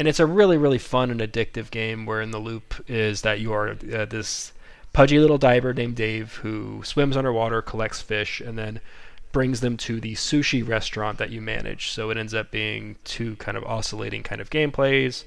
And 0.00 0.08
it's 0.08 0.18
a 0.18 0.24
really, 0.24 0.56
really 0.56 0.78
fun 0.78 1.10
and 1.10 1.20
addictive 1.20 1.70
game 1.70 2.06
where 2.06 2.22
in 2.22 2.30
the 2.30 2.38
loop 2.38 2.82
is 2.88 3.20
that 3.20 3.38
you 3.38 3.52
are 3.52 3.72
uh, 3.72 4.06
this 4.06 4.50
pudgy 4.94 5.18
little 5.18 5.36
diver 5.36 5.74
named 5.74 5.96
Dave 5.96 6.36
who 6.36 6.80
swims 6.82 7.18
underwater, 7.18 7.60
collects 7.60 8.00
fish, 8.00 8.40
and 8.40 8.56
then 8.56 8.80
brings 9.30 9.60
them 9.60 9.76
to 9.76 10.00
the 10.00 10.14
sushi 10.14 10.66
restaurant 10.66 11.18
that 11.18 11.28
you 11.28 11.42
manage. 11.42 11.90
So 11.90 12.08
it 12.08 12.16
ends 12.16 12.32
up 12.32 12.50
being 12.50 12.96
two 13.04 13.36
kind 13.36 13.58
of 13.58 13.64
oscillating 13.64 14.22
kind 14.22 14.40
of 14.40 14.48
gameplays 14.48 15.24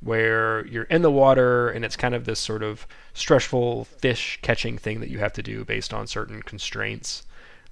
where 0.00 0.66
you're 0.66 0.90
in 0.90 1.02
the 1.02 1.12
water 1.12 1.68
and 1.70 1.84
it's 1.84 1.94
kind 1.94 2.16
of 2.16 2.24
this 2.24 2.40
sort 2.40 2.64
of 2.64 2.88
stressful 3.14 3.84
fish 3.84 4.40
catching 4.42 4.78
thing 4.78 4.98
that 4.98 5.10
you 5.10 5.20
have 5.20 5.34
to 5.34 5.44
do 5.44 5.64
based 5.64 5.94
on 5.94 6.08
certain 6.08 6.42
constraints. 6.42 7.22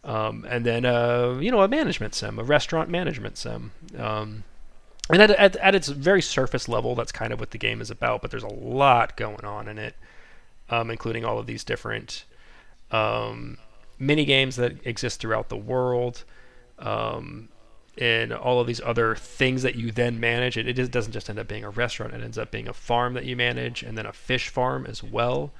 Um, 0.04 0.46
and 0.48 0.64
then, 0.64 0.85
uh, 0.85 1.38
you 1.40 1.50
know, 1.50 1.62
a 1.62 1.66
management 1.66 2.14
sim, 2.14 2.38
a 2.38 2.44
restaurant 2.44 2.88
management 2.88 3.37
sim. 3.37 3.72
Um, 3.98 4.44
and 5.11 5.23
at, 5.23 5.31
at, 5.31 5.57
at 5.57 5.75
its 5.75 5.88
very 5.88 6.23
surface 6.23 6.69
level, 6.69 6.95
that's 6.95 7.12
kind 7.12 7.33
of 7.33 7.40
what 7.40 7.51
the 7.51 7.59
game 7.59 7.81
is 7.81 7.90
about, 7.90 8.23
but 8.23 8.31
there's 8.31 8.42
a 8.42 8.49
lot 8.49 9.16
going 9.16 9.45
on 9.45 9.69
in 9.69 9.79
it, 9.79 9.95
um, 10.69 10.90
including 10.90 11.25
all 11.25 11.38
of 11.38 11.47
these 11.47 11.64
different 11.64 12.25
um, 12.90 13.59
mini 13.99 14.25
games 14.25 14.57
that 14.57 14.85
exist 14.85 15.21
throughout 15.21 15.49
the 15.49 15.57
world, 15.57 16.25
um, 16.79 17.49
and 17.99 18.33
all 18.33 18.61
of 18.61 18.66
these 18.66 18.81
other 18.83 19.14
things 19.14 19.62
that 19.62 19.75
you 19.77 19.90
then 19.90 20.21
manage. 20.21 20.59
It, 20.59 20.79
it 20.79 20.90
doesn't 20.90 21.12
just 21.12 21.31
end 21.31 21.38
up 21.38 21.49
being 21.49 21.64
a 21.64 21.71
restaurant; 21.71 22.12
it 22.12 22.23
ends 22.23 22.38
up 22.38 22.51
being 22.51 22.69
a 22.69 22.73
farm 22.73 23.14
that 23.14 23.25
you 23.25 23.37
manage, 23.37 23.83
and 23.83 23.97
then 23.97 24.07
a 24.07 24.12
fish 24.12 24.49
farm 24.49 24.87
as 24.87 25.03
well 25.03 25.53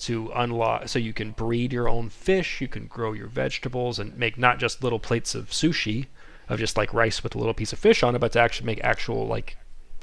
to 0.00 0.32
unlock 0.34 0.88
so 0.88 0.98
you 0.98 1.12
can 1.12 1.30
breed 1.30 1.72
your 1.74 1.86
own 1.86 2.08
fish 2.08 2.62
you 2.62 2.68
can 2.68 2.86
grow 2.86 3.12
your 3.12 3.26
vegetables 3.26 3.98
and 3.98 4.16
make 4.16 4.38
not 4.38 4.58
just 4.58 4.82
little 4.82 4.98
plates 4.98 5.34
of 5.34 5.50
sushi 5.50 6.06
of 6.50 6.58
just 6.58 6.76
like 6.76 6.92
rice 6.92 7.22
with 7.22 7.34
a 7.34 7.38
little 7.38 7.54
piece 7.54 7.72
of 7.72 7.78
fish 7.78 8.02
on 8.02 8.14
it 8.14 8.18
but 8.18 8.32
to 8.32 8.40
actually 8.40 8.66
make 8.66 8.82
actual 8.84 9.26
like 9.26 9.56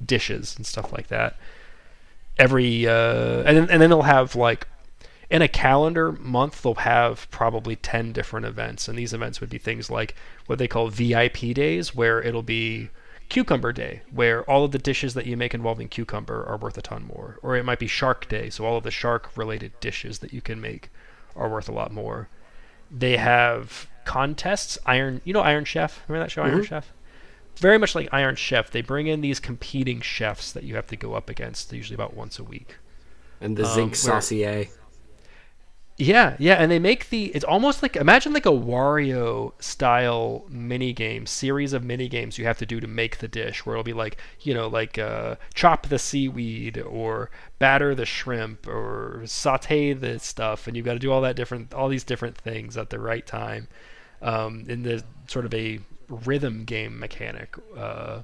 dishes 0.04 0.56
and 0.56 0.66
stuff 0.66 0.92
like 0.92 1.08
that. 1.08 1.38
Every 2.40 2.88
uh 2.88 3.44
and 3.44 3.58
then, 3.58 3.70
and 3.70 3.82
then 3.82 3.90
they'll 3.90 4.04
have 4.04 4.36
like 4.36 4.68
in 5.30 5.42
a 5.42 5.48
calendar 5.48 6.14
month 6.14 6.62
they'll 6.62 6.76
have 6.76 7.30
probably 7.32 7.76
10 7.76 8.14
different 8.14 8.46
events. 8.46 8.88
And 8.88 8.98
these 8.98 9.14
events 9.14 9.42
would 9.42 9.50
be 9.50 9.58
things 9.58 9.92
like 9.92 10.16
what 10.46 10.58
they 10.58 10.68
call 10.68 10.88
vip 10.88 11.38
days 11.54 11.94
where 11.94 12.22
it'll 12.22 12.44
be 12.44 12.90
cucumber 13.30 13.74
day 13.74 14.00
where 14.10 14.50
all 14.50 14.64
of 14.64 14.72
the 14.72 14.78
dishes 14.78 15.14
that 15.14 15.26
you 15.26 15.36
make 15.36 15.54
involving 15.54 15.90
cucumber 15.90 16.46
are 16.46 16.56
worth 16.56 16.78
a 16.78 16.82
ton 16.82 17.04
more. 17.04 17.40
Or 17.44 17.58
it 17.58 17.66
might 17.66 17.80
be 17.80 17.88
shark 17.88 18.30
day 18.30 18.50
so 18.50 18.66
all 18.66 18.78
of 18.78 18.84
the 18.84 18.92
shark 18.92 19.36
related 19.36 19.78
dishes 19.82 20.20
that 20.20 20.32
you 20.32 20.42
can 20.42 20.62
make 20.62 20.90
are 21.36 21.50
worth 21.50 21.68
a 21.68 21.74
lot 21.74 21.92
more. 21.92 22.30
They 22.90 23.18
have 23.18 23.90
contests. 24.08 24.78
Iron 24.86 25.22
you 25.26 25.34
know 25.34 25.42
iron 25.42 25.66
chef? 25.66 26.02
Remember 26.08 26.26
that 26.26 26.32
show 26.32 26.44
iron 26.44 26.62
chef? 26.64 26.94
Very 27.58 27.78
much 27.78 27.96
like 27.96 28.10
iron 28.12 28.36
chef. 28.36 28.72
They 28.72 28.82
bring 28.82 29.08
in 29.08 29.22
these 29.22 29.40
competing 29.40 30.02
chefs 30.02 30.52
that 30.54 30.64
you 30.64 30.76
have 30.76 30.88
to 30.88 30.96
go 30.96 31.14
up 31.16 31.30
against 31.30 31.74
usually 31.74 31.96
about 31.96 32.16
once 32.16 32.40
a 32.40 32.44
week. 32.44 32.78
And 33.42 33.58
the 33.58 33.66
Um, 33.66 33.74
zinc 33.76 33.96
saucier. 33.96 34.68
Yeah, 36.00 36.36
yeah, 36.38 36.54
and 36.56 36.72
they 36.72 36.78
make 36.78 37.10
the 37.10 37.26
it's 37.36 37.44
almost 37.44 37.82
like 37.82 37.96
imagine 37.96 38.32
like 38.32 38.46
a 38.46 38.50
Wario 38.50 39.54
style 39.60 40.46
mini 40.48 40.94
game 40.94 41.26
series 41.26 41.74
of 41.74 41.84
mini 41.84 42.08
games 42.08 42.38
you 42.38 42.46
have 42.46 42.60
to 42.60 42.68
do 42.68 42.80
to 42.80 42.88
make 42.88 43.18
the 43.18 43.28
dish 43.28 43.66
where 43.66 43.76
it'll 43.76 43.84
be 43.84 43.94
like, 43.94 44.18
you 44.42 44.54
know, 44.54 44.68
like 44.68 45.00
uh, 45.00 45.38
chop 45.56 45.88
the 45.88 45.98
seaweed 45.98 46.78
or 46.78 47.32
batter 47.58 47.96
the 47.96 48.06
shrimp 48.06 48.68
or 48.68 49.24
saute 49.26 49.94
the 49.94 50.20
stuff 50.20 50.68
and 50.68 50.78
you've 50.78 50.86
got 50.86 50.94
to 50.94 51.00
do 51.00 51.12
all 51.12 51.22
that 51.22 51.36
different 51.36 51.74
all 51.74 51.90
these 51.90 52.04
different 52.04 52.38
things 52.38 52.78
at 52.78 52.92
the 52.92 53.00
right 53.00 53.26
time. 53.26 53.68
Um, 54.22 54.66
in 54.68 54.84
the 54.84 55.04
sort 55.28 55.46
of 55.46 55.54
a 55.54 55.80
rhythm 56.10 56.64
game 56.64 57.00
mechanic 57.00 57.56
uh, 57.76 58.22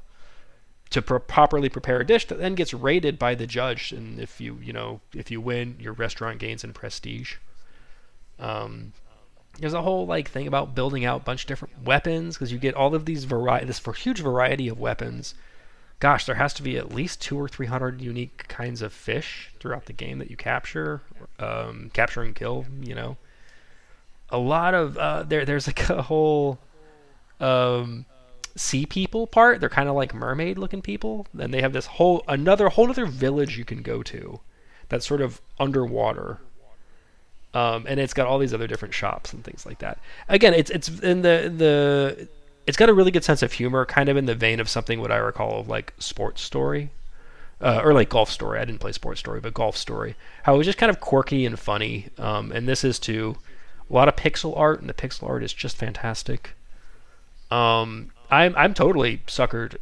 to 0.89 1.01
pro- 1.01 1.19
properly 1.19 1.69
prepare 1.69 1.99
a 1.99 2.05
dish 2.05 2.27
that 2.27 2.39
then 2.39 2.55
gets 2.55 2.73
rated 2.73 3.19
by 3.19 3.35
the 3.35 3.47
judge. 3.47 3.91
And 3.91 4.19
if 4.19 4.39
you 4.39 4.57
you 4.61 4.73
know 4.73 5.01
if 5.13 5.31
you 5.31 5.41
win 5.41 5.75
your 5.79 5.93
restaurant 5.93 6.39
gains 6.39 6.63
in 6.63 6.73
prestige. 6.73 7.35
Um, 8.39 8.93
there's 9.59 9.73
a 9.73 9.81
whole 9.81 10.05
like 10.05 10.29
thing 10.29 10.47
about 10.47 10.75
building 10.75 11.05
out 11.05 11.21
a 11.21 11.23
bunch 11.23 11.43
of 11.43 11.47
different 11.47 11.83
weapons 11.83 12.35
because 12.35 12.51
you 12.51 12.57
get 12.57 12.75
all 12.75 12.95
of 12.95 13.05
these 13.05 13.25
variety 13.25 13.65
this 13.65 13.79
for 13.79 13.93
huge 13.93 14.19
variety 14.19 14.67
of 14.67 14.79
weapons. 14.79 15.35
Gosh 15.99 16.25
there 16.25 16.35
has 16.35 16.53
to 16.55 16.63
be 16.63 16.77
at 16.77 16.93
least 16.93 17.21
two 17.21 17.39
or 17.39 17.47
three 17.47 17.67
hundred 17.67 18.01
unique 18.01 18.47
kinds 18.47 18.81
of 18.81 18.91
fish 18.91 19.51
throughout 19.59 19.85
the 19.85 19.93
game 19.93 20.17
that 20.19 20.29
you 20.29 20.37
capture 20.37 21.01
um, 21.39 21.91
capture 21.93 22.23
and 22.23 22.35
kill 22.35 22.65
you 22.81 22.95
know 22.95 23.17
a 24.33 24.37
lot 24.37 24.73
of 24.73 24.97
uh, 24.97 25.23
there 25.23 25.45
there's 25.45 25.67
like 25.67 25.89
a 25.89 26.01
whole 26.01 26.59
um, 27.39 28.05
sea 28.55 28.85
people 28.85 29.27
part. 29.27 29.59
They're 29.59 29.69
kind 29.69 29.89
of 29.89 29.95
like 29.95 30.13
mermaid 30.13 30.57
looking 30.57 30.81
people. 30.81 31.27
And 31.37 31.53
they 31.53 31.61
have 31.61 31.73
this 31.73 31.85
whole 31.85 32.23
another 32.27 32.69
whole 32.69 32.89
other 32.89 33.05
village 33.05 33.57
you 33.57 33.65
can 33.65 33.81
go 33.81 34.03
to 34.03 34.39
that's 34.89 35.05
sort 35.05 35.21
of 35.21 35.41
underwater. 35.59 36.39
Um, 37.53 37.85
and 37.87 37.99
it's 37.99 38.13
got 38.13 38.25
all 38.25 38.39
these 38.39 38.53
other 38.53 38.67
different 38.67 38.93
shops 38.93 39.31
and 39.31 39.43
things 39.43 39.65
like 39.65 39.79
that. 39.79 39.99
Again, 40.27 40.53
it's 40.53 40.71
it's 40.71 40.89
in 40.99 41.21
the 41.21 41.53
the 41.55 42.27
it's 42.65 42.77
got 42.77 42.89
a 42.89 42.93
really 42.93 43.11
good 43.11 43.23
sense 43.23 43.43
of 43.43 43.53
humor, 43.53 43.85
kind 43.85 44.09
of 44.09 44.17
in 44.17 44.25
the 44.25 44.35
vein 44.35 44.59
of 44.59 44.69
something 44.69 44.99
what 44.99 45.11
I 45.11 45.17
recall 45.17 45.59
of 45.59 45.67
like 45.67 45.93
Sports 45.99 46.41
Story. 46.41 46.89
Uh, 47.61 47.79
or 47.81 47.93
like 47.93 48.09
Golf 48.09 48.29
Story. 48.29 48.59
I 48.59 48.65
didn't 48.65 48.81
play 48.81 48.91
Sports 48.91 49.21
Story, 49.21 49.39
but 49.39 49.53
Golf 49.53 49.77
Story. 49.77 50.15
How 50.41 50.55
it 50.55 50.57
was 50.57 50.67
just 50.67 50.77
kind 50.77 50.89
of 50.89 50.99
quirky 50.99 51.45
and 51.45 51.57
funny. 51.57 52.09
Um, 52.17 52.51
and 52.51 52.67
this 52.67 52.83
is 52.83 52.99
too. 52.99 53.37
A 53.89 53.93
lot 53.93 54.07
of 54.07 54.15
pixel 54.15 54.57
art, 54.57 54.79
and 54.79 54.89
the 54.89 54.93
pixel 54.93 55.27
art 55.27 55.43
is 55.43 55.53
just 55.53 55.77
fantastic. 55.77 56.51
Um, 57.51 58.11
I'm 58.31 58.55
I'm 58.55 58.73
totally 58.73 59.19
suckered 59.27 59.77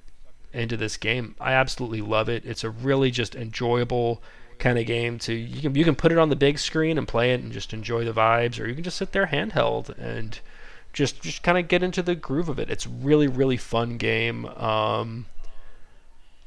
into 0.54 0.76
this 0.76 0.98
game. 0.98 1.36
I 1.40 1.54
absolutely 1.54 2.02
love 2.02 2.28
it. 2.28 2.46
It's 2.46 2.64
a 2.64 2.70
really 2.70 3.12
just 3.12 3.36
enjoyable 3.36 4.22
kind 4.60 4.78
of 4.78 4.86
game 4.86 5.18
to 5.18 5.34
you 5.34 5.62
can 5.62 5.74
you 5.74 5.84
can 5.84 5.96
put 5.96 6.12
it 6.12 6.20
on 6.20 6.30
the 6.30 6.36
big 6.36 6.60
screen 6.60 6.98
and 6.98 7.08
play 7.08 7.34
it 7.34 7.42
and 7.42 7.52
just 7.52 7.74
enjoy 7.74 8.04
the 8.04 8.14
vibes, 8.14 8.60
or 8.60 8.68
you 8.68 8.76
can 8.76 8.84
just 8.84 8.98
sit 8.98 9.12
there 9.12 9.28
handheld 9.28 9.98
and 9.98 10.40
just 10.94 11.22
just 11.22 11.44
kind 11.44 11.58
of 11.58 11.68
get 11.68 11.84
into 11.84 12.02
the 12.02 12.16
groove 12.16 12.50
of 12.50 12.60
it. 12.60 12.70
It's 12.70 12.86
really 12.86 13.28
really 13.28 13.58
fun 13.58 13.98
game. 13.98 14.46
Um, 14.46 15.26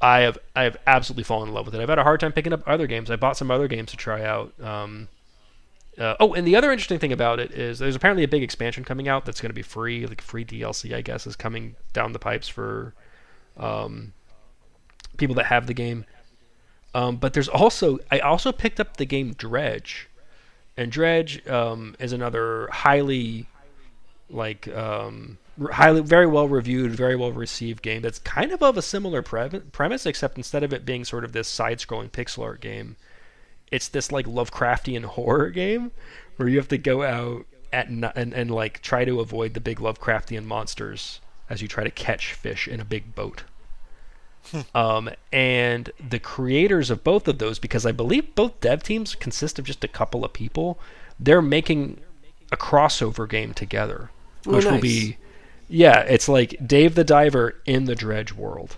I 0.01 0.19
have 0.19 0.37
I 0.55 0.63
have 0.63 0.77
absolutely 0.85 1.23
fallen 1.23 1.49
in 1.49 1.55
love 1.55 1.65
with 1.65 1.75
it. 1.75 1.81
I've 1.81 1.89
had 1.89 1.99
a 1.99 2.03
hard 2.03 2.19
time 2.19 2.31
picking 2.31 2.53
up 2.53 2.63
other 2.67 2.87
games. 2.87 3.09
I 3.09 3.15
bought 3.15 3.37
some 3.37 3.49
other 3.51 3.67
games 3.67 3.91
to 3.91 3.97
try 3.97 4.23
out. 4.23 4.53
Um, 4.61 5.07
uh, 5.97 6.15
oh, 6.19 6.33
and 6.33 6.45
the 6.45 6.55
other 6.55 6.71
interesting 6.71 6.99
thing 6.99 7.13
about 7.13 7.39
it 7.39 7.51
is 7.51 7.79
there's 7.79 7.95
apparently 7.95 8.23
a 8.23 8.27
big 8.27 8.43
expansion 8.43 8.83
coming 8.83 9.07
out 9.07 9.25
that's 9.25 9.39
going 9.39 9.49
to 9.49 9.55
be 9.55 9.61
free, 9.61 10.05
like 10.05 10.21
free 10.21 10.43
DLC, 10.43 10.93
I 10.93 11.01
guess, 11.01 11.25
is 11.25 11.35
coming 11.35 11.75
down 11.93 12.11
the 12.11 12.19
pipes 12.19 12.47
for 12.47 12.93
um, 13.57 14.13
people 15.17 15.35
that 15.35 15.45
have 15.45 15.67
the 15.67 15.73
game. 15.73 16.05
Um, 16.93 17.17
but 17.17 17.33
there's 17.33 17.49
also 17.49 17.99
I 18.11 18.19
also 18.19 18.51
picked 18.51 18.79
up 18.79 18.97
the 18.97 19.05
game 19.05 19.33
Dredge, 19.33 20.09
and 20.77 20.91
Dredge 20.91 21.45
um, 21.47 21.95
is 21.99 22.13
another 22.13 22.69
highly 22.71 23.47
like 24.29 24.67
um, 24.69 25.37
highly 25.71 26.01
very 26.01 26.27
well 26.27 26.47
reviewed, 26.47 26.91
very 26.91 27.15
well 27.15 27.31
received 27.31 27.81
game 27.81 28.01
that's 28.01 28.19
kind 28.19 28.51
of 28.51 28.61
of 28.61 28.77
a 28.77 28.81
similar 28.81 29.21
pre- 29.21 29.61
premise, 29.71 30.05
except 30.05 30.37
instead 30.37 30.63
of 30.63 30.73
it 30.73 30.85
being 30.85 31.05
sort 31.05 31.23
of 31.23 31.31
this 31.31 31.47
side-scrolling 31.47 32.11
pixel 32.11 32.43
art 32.43 32.61
game, 32.61 32.95
it's 33.71 33.87
this 33.87 34.11
like 34.11 34.25
Lovecraftian 34.25 35.03
horror 35.05 35.49
game 35.49 35.91
where 36.37 36.47
you 36.47 36.57
have 36.57 36.67
to 36.69 36.77
go 36.77 37.03
out 37.03 37.45
at 37.73 37.87
n- 37.87 38.11
and 38.15 38.33
and 38.33 38.51
like 38.51 38.81
try 38.81 39.05
to 39.05 39.19
avoid 39.19 39.53
the 39.53 39.59
big 39.59 39.79
Lovecraftian 39.79 40.45
monsters 40.45 41.19
as 41.49 41.61
you 41.61 41.67
try 41.67 41.83
to 41.83 41.91
catch 41.91 42.33
fish 42.33 42.67
in 42.67 42.79
a 42.79 42.85
big 42.85 43.15
boat. 43.15 43.43
um, 44.75 45.09
and 45.31 45.91
the 46.09 46.19
creators 46.19 46.89
of 46.89 47.03
both 47.03 47.27
of 47.27 47.39
those, 47.39 47.59
because 47.59 47.85
I 47.85 47.91
believe 47.91 48.35
both 48.35 48.59
dev 48.61 48.83
teams 48.83 49.15
consist 49.15 49.57
of 49.59 49.65
just 49.65 49.83
a 49.83 49.87
couple 49.87 50.23
of 50.23 50.33
people, 50.33 50.79
they're 51.19 51.41
making 51.41 51.99
a 52.51 52.57
crossover 52.57 53.27
game 53.27 53.53
together, 53.53 54.11
Oh, 54.45 54.53
which 54.53 54.65
will 54.65 54.79
be, 54.79 55.17
yeah, 55.67 56.01
it's 56.01 56.29
like 56.29 56.55
Dave 56.65 56.95
the 56.95 57.03
Diver 57.03 57.55
in 57.65 57.85
the 57.85 57.95
Dredge 57.95 58.33
world. 58.33 58.77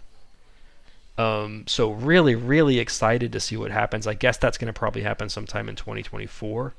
Um, 1.17 1.63
so 1.65 1.91
really, 1.91 2.35
really 2.35 2.79
excited 2.79 3.31
to 3.31 3.39
see 3.39 3.57
what 3.57 3.71
happens. 3.71 4.05
I 4.05 4.13
guess 4.13 4.37
that's 4.37 4.57
going 4.57 4.67
to 4.67 4.77
probably 4.77 5.01
happen 5.01 5.29
sometime 5.29 5.67
in 5.67 5.75
2024. 5.75 6.75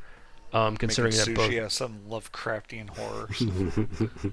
Um, 0.52 0.76
considering 0.76 1.14
Making 1.14 1.34
that 1.34 1.40
both 1.40 1.50
sushi 1.50 1.58
out 1.58 1.64
of 1.66 1.72
some 1.72 2.00
Lovecraftian 2.08 2.88
horrors. 2.90 4.32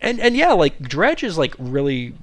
and 0.00 0.20
and 0.20 0.36
yeah, 0.36 0.52
like 0.52 0.78
Dredge 0.78 1.22
is 1.22 1.38
like 1.38 1.54
really 1.58 2.14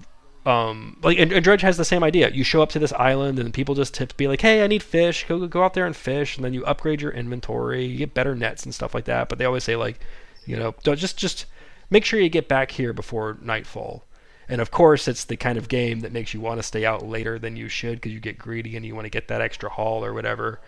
um 0.45 0.97
like 1.01 1.17
and, 1.17 1.31
and 1.31 1.43
Dredge 1.43 1.61
has 1.61 1.77
the 1.77 1.85
same 1.85 2.03
idea. 2.03 2.29
You 2.29 2.43
show 2.43 2.61
up 2.61 2.69
to 2.71 2.79
this 2.79 2.93
island 2.93 3.39
and 3.39 3.51
people 3.51 3.73
just 3.73 3.95
tip 3.95 4.15
be 4.15 4.27
like, 4.27 4.41
"Hey, 4.41 4.63
I 4.63 4.67
need 4.67 4.83
fish. 4.83 5.25
Go 5.27 5.47
go 5.47 5.63
out 5.63 5.73
there 5.73 5.87
and 5.87 5.95
fish." 5.95 6.35
And 6.35 6.45
then 6.45 6.53
you 6.53 6.63
upgrade 6.65 7.01
your 7.01 7.11
inventory, 7.11 7.83
you 7.85 7.97
get 7.97 8.13
better 8.13 8.35
nets 8.35 8.63
and 8.63 8.75
stuff 8.75 8.93
like 8.93 9.05
that. 9.05 9.27
But 9.27 9.39
they 9.39 9.45
always 9.45 9.63
say 9.63 9.75
like, 9.75 9.99
you 10.45 10.55
know, 10.55 10.75
don't 10.83 10.99
just 10.99 11.17
just 11.17 11.45
make 11.89 12.05
sure 12.05 12.19
you 12.19 12.29
get 12.29 12.47
back 12.47 12.69
here 12.69 12.93
before 12.93 13.37
nightfall. 13.41 14.03
And 14.51 14.59
of 14.59 14.69
course, 14.69 15.07
it's 15.07 15.23
the 15.23 15.37
kind 15.37 15.57
of 15.57 15.69
game 15.69 16.01
that 16.01 16.11
makes 16.11 16.33
you 16.33 16.41
want 16.41 16.59
to 16.59 16.63
stay 16.63 16.85
out 16.85 17.07
later 17.07 17.39
than 17.39 17.55
you 17.55 17.69
should 17.69 17.95
because 17.95 18.11
you 18.11 18.19
get 18.19 18.37
greedy 18.37 18.75
and 18.75 18.85
you 18.85 18.93
want 18.93 19.05
to 19.05 19.09
get 19.09 19.29
that 19.29 19.39
extra 19.39 19.69
haul 19.69 20.03
or 20.03 20.13
whatever. 20.13 20.59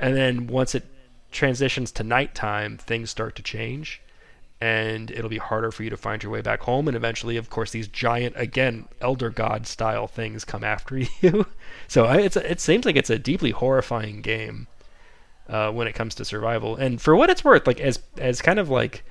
And 0.00 0.16
then 0.16 0.48
once 0.48 0.74
it 0.74 0.84
transitions 1.30 1.92
to 1.92 2.02
nighttime, 2.02 2.78
things 2.78 3.10
start 3.10 3.36
to 3.36 3.42
change 3.42 4.02
and 4.60 5.12
it'll 5.12 5.30
be 5.30 5.38
harder 5.38 5.70
for 5.70 5.84
you 5.84 5.90
to 5.90 5.96
find 5.96 6.20
your 6.20 6.32
way 6.32 6.40
back 6.40 6.62
home. 6.62 6.88
And 6.88 6.96
eventually 6.96 7.36
of 7.36 7.48
course 7.48 7.70
these 7.70 7.86
giant 7.86 8.34
again 8.36 8.88
elder 9.00 9.30
god 9.30 9.68
style 9.68 10.08
things 10.08 10.44
come 10.44 10.64
after 10.64 10.98
you. 11.20 11.46
So 11.86 12.10
it's 12.10 12.36
it 12.36 12.60
seems 12.60 12.84
like 12.84 12.96
it's 12.96 13.08
a 13.08 13.20
deeply 13.20 13.52
horrifying 13.52 14.20
game 14.20 14.66
uh, 15.48 15.70
when 15.70 15.86
it 15.86 15.94
comes 15.94 16.16
to 16.16 16.24
survival. 16.24 16.74
And 16.74 17.00
for 17.00 17.14
what 17.14 17.30
it's 17.30 17.44
worth 17.44 17.68
like 17.68 17.78
as 17.78 18.00
as 18.16 18.42
kind 18.42 18.58
of 18.58 18.68
like 18.68 19.04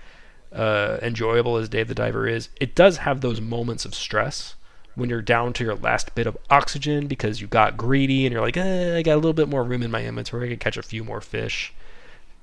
uh, 0.53 0.97
enjoyable 1.01 1.57
as 1.57 1.69
Dave 1.69 1.87
the 1.87 1.95
Diver 1.95 2.27
is 2.27 2.49
it 2.59 2.75
does 2.75 2.97
have 2.97 3.21
those 3.21 3.41
moments 3.41 3.85
of 3.85 3.93
stress 3.93 4.55
when 4.95 5.09
you're 5.09 5.21
down 5.21 5.53
to 5.53 5.63
your 5.63 5.75
last 5.75 6.15
bit 6.15 6.25
of 6.25 6.37
oxygen 6.49 7.07
because 7.07 7.39
you 7.41 7.47
got 7.47 7.77
greedy 7.77 8.25
and 8.25 8.33
you're 8.33 8.41
like 8.41 8.57
eh, 8.57 8.97
I 8.97 9.01
got 9.01 9.15
a 9.15 9.17
little 9.17 9.33
bit 9.33 9.49
more 9.49 9.63
room 9.63 9.83
in 9.83 9.91
my 9.91 10.03
inventory 10.05 10.47
I 10.47 10.49
could 10.49 10.59
catch 10.59 10.77
a 10.77 10.83
few 10.83 11.03
more 11.03 11.21
fish 11.21 11.73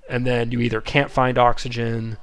and 0.08 0.26
then 0.26 0.50
you 0.50 0.60
either 0.60 0.80
can't 0.80 1.10
find 1.10 1.38
oxygen 1.38 2.18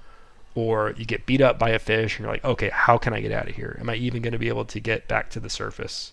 or 0.56 0.94
you 0.98 1.06
get 1.06 1.26
beat 1.26 1.42
up 1.42 1.58
by 1.58 1.70
a 1.70 1.80
fish 1.80 2.18
and 2.18 2.24
you're 2.24 2.34
like, 2.34 2.44
okay, 2.44 2.70
how 2.70 2.98
can 2.98 3.14
I 3.14 3.22
get 3.22 3.32
out 3.32 3.50
of 3.50 3.56
here? 3.56 3.78
Am 3.80 3.90
I 3.90 3.96
even 3.96 4.22
going 4.22 4.34
to 4.34 4.40
be 4.40 4.50
able 4.50 4.66
to 4.66 4.80
get 4.80 5.08
back 5.08 5.30
to 5.32 5.40
the 5.40 5.50
surface 5.50 6.12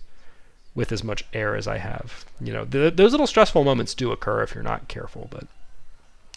with 0.74 0.92
as 0.92 1.02
much 1.02 1.24
air 1.32 1.56
as 1.56 1.66
I 1.66 1.78
have? 1.78 2.24
You 2.40 2.52
know, 2.52 2.64
th- 2.64 2.94
those 2.94 3.10
little 3.10 3.26
stressful 3.26 3.64
moments 3.64 3.94
do 3.94 4.12
occur 4.12 4.42
if 4.42 4.54
you're 4.54 4.62
not 4.62 4.88
careful. 4.88 5.28
But 5.30 5.46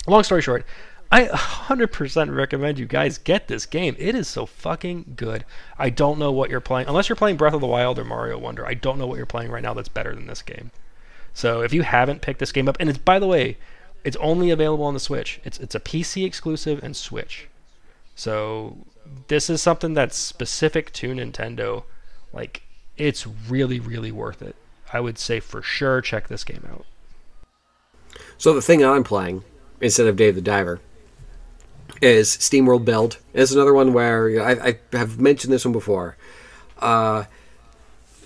long 0.08 0.24
story 0.24 0.42
short, 0.42 0.66
I 1.12 1.26
100% 1.26 2.34
recommend 2.34 2.80
you 2.80 2.86
guys 2.86 3.18
get 3.18 3.50
this 3.50 3.66
game. 3.66 3.96
It 4.00 4.16
is 4.16 4.30
so 4.30 4.46
fucking 4.46 5.14
good. 5.18 5.44
I 5.78 5.90
don't 5.90 6.20
know 6.20 6.32
what 6.32 6.50
you're 6.50 6.62
playing, 6.62 6.88
unless 6.88 7.10
you're 7.10 7.18
playing 7.18 7.36
Breath 7.36 7.54
of 7.54 7.60
the 7.60 7.68
Wild 7.68 8.00
or 8.00 8.06
Mario 8.06 8.38
Wonder. 8.38 8.66
I 8.66 8.76
don't 8.76 8.98
know 8.98 9.08
what 9.08 9.18
you're 9.18 9.26
playing 9.26 9.52
right 9.52 9.62
now 9.62 9.74
that's 9.74 9.90
better 9.90 10.16
than 10.16 10.28
this 10.28 10.42
game. 10.42 10.72
So 11.34 11.62
if 11.62 11.74
you 11.74 11.82
haven't 11.82 12.22
picked 12.22 12.40
this 12.40 12.54
game 12.54 12.70
up, 12.70 12.78
and 12.80 12.90
it's 12.90 12.98
by 12.98 13.20
the 13.20 13.28
way, 13.28 13.58
it's 14.06 14.18
only 14.18 14.52
available 14.52 14.86
on 14.86 14.94
the 14.94 15.00
Switch. 15.02 15.42
It's 15.44 15.60
it's 15.60 15.76
a 15.76 15.80
PC 15.80 16.26
exclusive 16.26 16.82
and 16.84 16.96
Switch. 16.96 17.48
So 18.16 18.78
this 19.28 19.50
is 19.50 19.62
something 19.62 19.94
that's 19.94 20.18
specific 20.18 20.92
to 20.94 21.14
Nintendo. 21.14 21.84
Like 22.32 22.64
it's 22.98 23.28
really 23.28 23.80
really 23.80 24.12
worth 24.12 24.42
it. 24.42 24.56
I 24.94 25.00
would 25.00 25.18
say 25.18 25.40
for 25.40 25.62
sure 25.62 26.02
check 26.02 26.28
this 26.28 26.44
game 26.44 26.66
out. 26.70 26.86
So 28.38 28.54
the 28.54 28.62
thing 28.62 28.84
I'm 28.84 29.04
playing 29.04 29.44
instead 29.80 30.08
of 30.08 30.16
Dave 30.16 30.36
the 30.36 30.42
Diver 30.42 30.80
is 32.02 32.36
SteamWorld 32.38 32.84
Build. 32.84 33.20
It's 33.34 33.52
another 33.52 33.74
one 33.74 33.94
where 33.94 34.44
I, 34.44 34.52
I 34.70 34.98
have 34.98 35.20
mentioned 35.20 35.54
this 35.54 35.64
one 35.64 35.72
before. 35.72 36.18
Uh, 36.80 37.26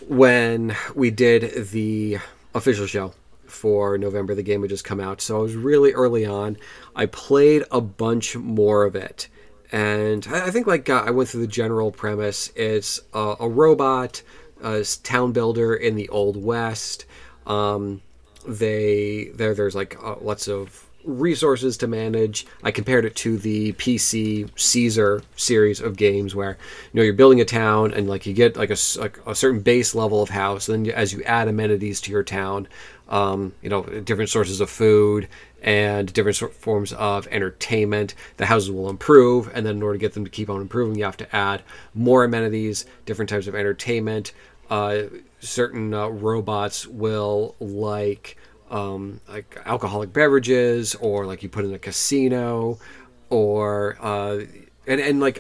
when 0.08 0.76
we 0.96 1.12
did 1.12 1.68
the 1.72 2.20
official 2.54 2.88
show 2.88 3.14
for 3.46 3.98
November, 3.98 4.34
the 4.34 4.44
game 4.44 4.62
had 4.62 4.70
just 4.70 4.86
come 4.86 5.00
out, 5.02 5.20
so 5.20 5.38
I 5.38 5.42
was 5.42 5.56
really 5.56 5.92
early 5.92 6.26
on. 6.26 6.58
I 6.96 7.06
played 7.08 7.64
a 7.72 7.82
bunch 7.82 8.36
more 8.36 8.84
of 8.86 8.96
it, 8.96 9.28
and 9.72 10.26
I, 10.32 10.48
I 10.48 10.52
think 10.52 10.68
like 10.68 10.90
uh, 10.90 11.04
I 11.06 11.12
went 11.12 11.30
through 11.30 11.42
the 11.42 11.48
general 11.48 11.92
premise. 11.92 12.52
It's 12.56 13.02
a, 13.14 13.36
a 13.42 13.50
robot, 13.50 14.22
a 14.64 14.86
town 15.04 15.34
builder 15.34 15.76
in 15.76 15.96
the 15.96 16.08
old 16.10 16.42
west. 16.42 17.06
Um, 17.46 18.02
they 18.48 19.32
there 19.34 19.54
there's 19.54 19.76
like 19.76 19.98
uh, 20.02 20.16
lots 20.22 20.48
of 20.48 20.85
resources 21.06 21.78
to 21.78 21.88
manage. 21.88 22.46
I 22.64 22.72
compared 22.72 23.06
it 23.06 23.16
to 23.18 23.38
the 23.38 23.74
PC 23.74 24.50
Caesar 24.60 25.22
series 25.36 25.80
of 25.80 25.96
games 25.96 26.36
where 26.36 26.58
you 26.92 26.98
know 26.98 27.04
you're 27.04 27.14
building 27.14 27.42
a 27.42 27.46
town 27.46 27.94
and 27.94 28.10
like 28.10 28.26
you 28.26 28.34
get 28.34 28.58
like 28.58 28.72
a, 28.72 28.78
like 29.00 29.20
a 29.26 29.36
certain 29.36 29.62
base 29.62 29.96
level 29.96 30.22
of 30.22 30.30
house. 30.30 30.68
And 30.68 30.86
then 30.86 30.94
as 30.94 31.14
you 31.14 31.24
add 31.24 31.48
amenities 31.48 32.02
to 32.02 32.12
your 32.12 32.24
town, 32.24 32.68
um, 33.08 33.54
you 33.62 33.70
know 33.70 33.84
different 33.84 34.30
sources 34.30 34.60
of 34.62 34.70
food 34.70 35.28
and 35.62 36.12
different 36.14 36.36
sort 36.36 36.54
forms 36.54 36.94
of 36.94 37.28
entertainment, 37.28 38.14
the 38.38 38.46
houses 38.46 38.72
will 38.72 38.90
improve. 38.90 39.50
And 39.54 39.66
then 39.66 39.78
in 39.78 39.84
order 39.84 39.98
to 39.98 40.02
get 40.02 40.14
them 40.14 40.26
to 40.26 40.32
keep 40.32 40.50
on 40.50 40.62
improving, 40.62 40.96
you 40.96 41.06
have 41.06 41.18
to 41.18 41.36
add 41.36 41.64
more 41.94 42.24
amenities, 42.24 42.86
different 43.06 43.30
types 43.30 43.48
of 43.48 43.56
entertainment. 43.56 44.32
Uh, 44.70 45.04
certain 45.40 45.94
uh, 45.94 46.08
robots 46.08 46.88
will 46.88 47.56
like 47.60 48.38
um, 48.76 49.22
like 49.30 49.58
alcoholic 49.66 50.12
beverages 50.12 50.96
or 50.96 51.26
like 51.26 51.42
you 51.44 51.48
put 51.50 51.64
in 51.64 51.74
a 51.74 51.80
casino 51.80 52.78
or 53.30 53.98
uh, 54.02 54.42
and 54.86 55.00
and 55.00 55.22
like 55.22 55.40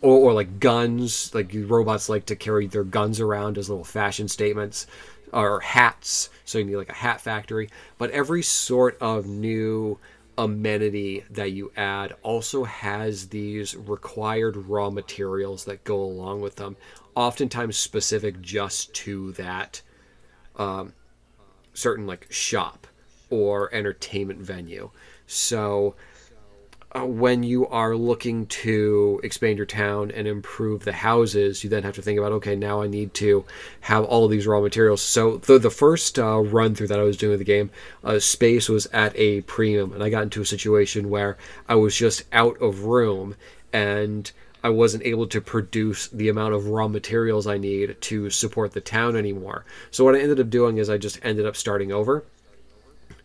or, 0.00 0.16
or 0.18 0.32
like 0.32 0.58
guns. 0.60 1.34
Like 1.34 1.50
robots 1.54 2.08
like 2.08 2.26
to 2.26 2.36
carry 2.36 2.66
their 2.66 2.84
guns 2.84 3.20
around 3.20 3.58
as 3.58 3.68
little 3.68 3.84
fashion 3.84 4.28
statements 4.28 4.86
or 5.30 5.60
hats. 5.60 6.30
So 6.46 6.58
you 6.58 6.64
need 6.64 6.76
like 6.76 6.88
a 6.88 6.94
hat 6.94 7.20
factory. 7.20 7.68
But 7.98 8.10
every 8.12 8.42
sort 8.42 8.96
of 8.98 9.26
new 9.26 9.98
amenity 10.38 11.22
that 11.28 11.52
you 11.52 11.70
add 11.76 12.14
also 12.22 12.64
has 12.64 13.28
these 13.28 13.76
required 13.76 14.56
raw 14.56 14.88
materials 14.88 15.66
that 15.66 15.84
go 15.84 16.00
along 16.00 16.40
with 16.40 16.56
them 16.56 16.78
oftentimes 17.14 17.76
specific 17.76 18.40
just 18.40 18.94
to 18.94 19.32
that 19.32 19.82
um, 20.56 20.94
certain 21.74 22.06
like 22.06 22.26
shop 22.30 22.86
or 23.30 23.72
entertainment 23.74 24.40
venue. 24.40 24.90
So 25.26 25.94
uh, 26.92 27.06
when 27.06 27.44
you 27.44 27.68
are 27.68 27.94
looking 27.94 28.46
to 28.46 29.20
expand 29.22 29.56
your 29.56 29.66
town 29.66 30.10
and 30.10 30.26
improve 30.26 30.84
the 30.84 30.92
houses, 30.92 31.62
you 31.62 31.70
then 31.70 31.84
have 31.84 31.94
to 31.94 32.02
think 32.02 32.18
about 32.18 32.32
okay, 32.32 32.56
now 32.56 32.82
I 32.82 32.88
need 32.88 33.14
to 33.14 33.44
have 33.82 34.04
all 34.04 34.24
of 34.24 34.30
these 34.32 34.46
raw 34.46 34.60
materials. 34.60 35.00
So 35.00 35.36
the 35.36 35.58
the 35.58 35.70
first 35.70 36.18
uh, 36.18 36.40
run 36.40 36.74
through 36.74 36.88
that 36.88 36.98
I 36.98 37.04
was 37.04 37.16
doing 37.16 37.30
with 37.30 37.38
the 37.38 37.44
game, 37.44 37.70
uh, 38.02 38.18
space 38.18 38.68
was 38.68 38.86
at 38.86 39.16
a 39.16 39.42
premium, 39.42 39.92
and 39.92 40.02
I 40.02 40.10
got 40.10 40.24
into 40.24 40.42
a 40.42 40.46
situation 40.46 41.10
where 41.10 41.38
I 41.68 41.76
was 41.76 41.94
just 41.94 42.24
out 42.32 42.60
of 42.60 42.84
room 42.84 43.36
and 43.72 44.30
I 44.62 44.68
wasn't 44.70 45.04
able 45.04 45.26
to 45.28 45.40
produce 45.40 46.08
the 46.08 46.28
amount 46.28 46.54
of 46.54 46.68
raw 46.68 46.88
materials 46.88 47.46
I 47.46 47.58
need 47.58 48.00
to 48.00 48.30
support 48.30 48.72
the 48.72 48.80
town 48.80 49.16
anymore. 49.16 49.64
So 49.90 50.04
what 50.04 50.14
I 50.14 50.20
ended 50.20 50.40
up 50.40 50.50
doing 50.50 50.78
is 50.78 50.90
I 50.90 50.98
just 50.98 51.18
ended 51.22 51.46
up 51.46 51.56
starting 51.56 51.92
over. 51.92 52.24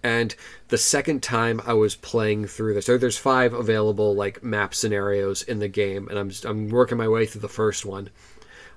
And 0.02 0.36
the 0.68 0.78
second 0.78 1.24
time 1.24 1.62
I 1.66 1.74
was 1.74 1.96
playing 1.96 2.46
through 2.46 2.76
this, 2.76 2.86
so 2.86 2.98
there's 2.98 3.18
five 3.18 3.54
available 3.54 4.14
like 4.14 4.44
map 4.44 4.76
scenarios 4.76 5.42
in 5.42 5.58
the 5.58 5.68
game, 5.68 6.08
and 6.10 6.20
I'm 6.20 6.32
I'm 6.46 6.70
working 6.70 6.98
my 6.98 7.08
way 7.08 7.26
through 7.26 7.42
the 7.42 7.50
first 7.50 7.86
one. 7.86 8.10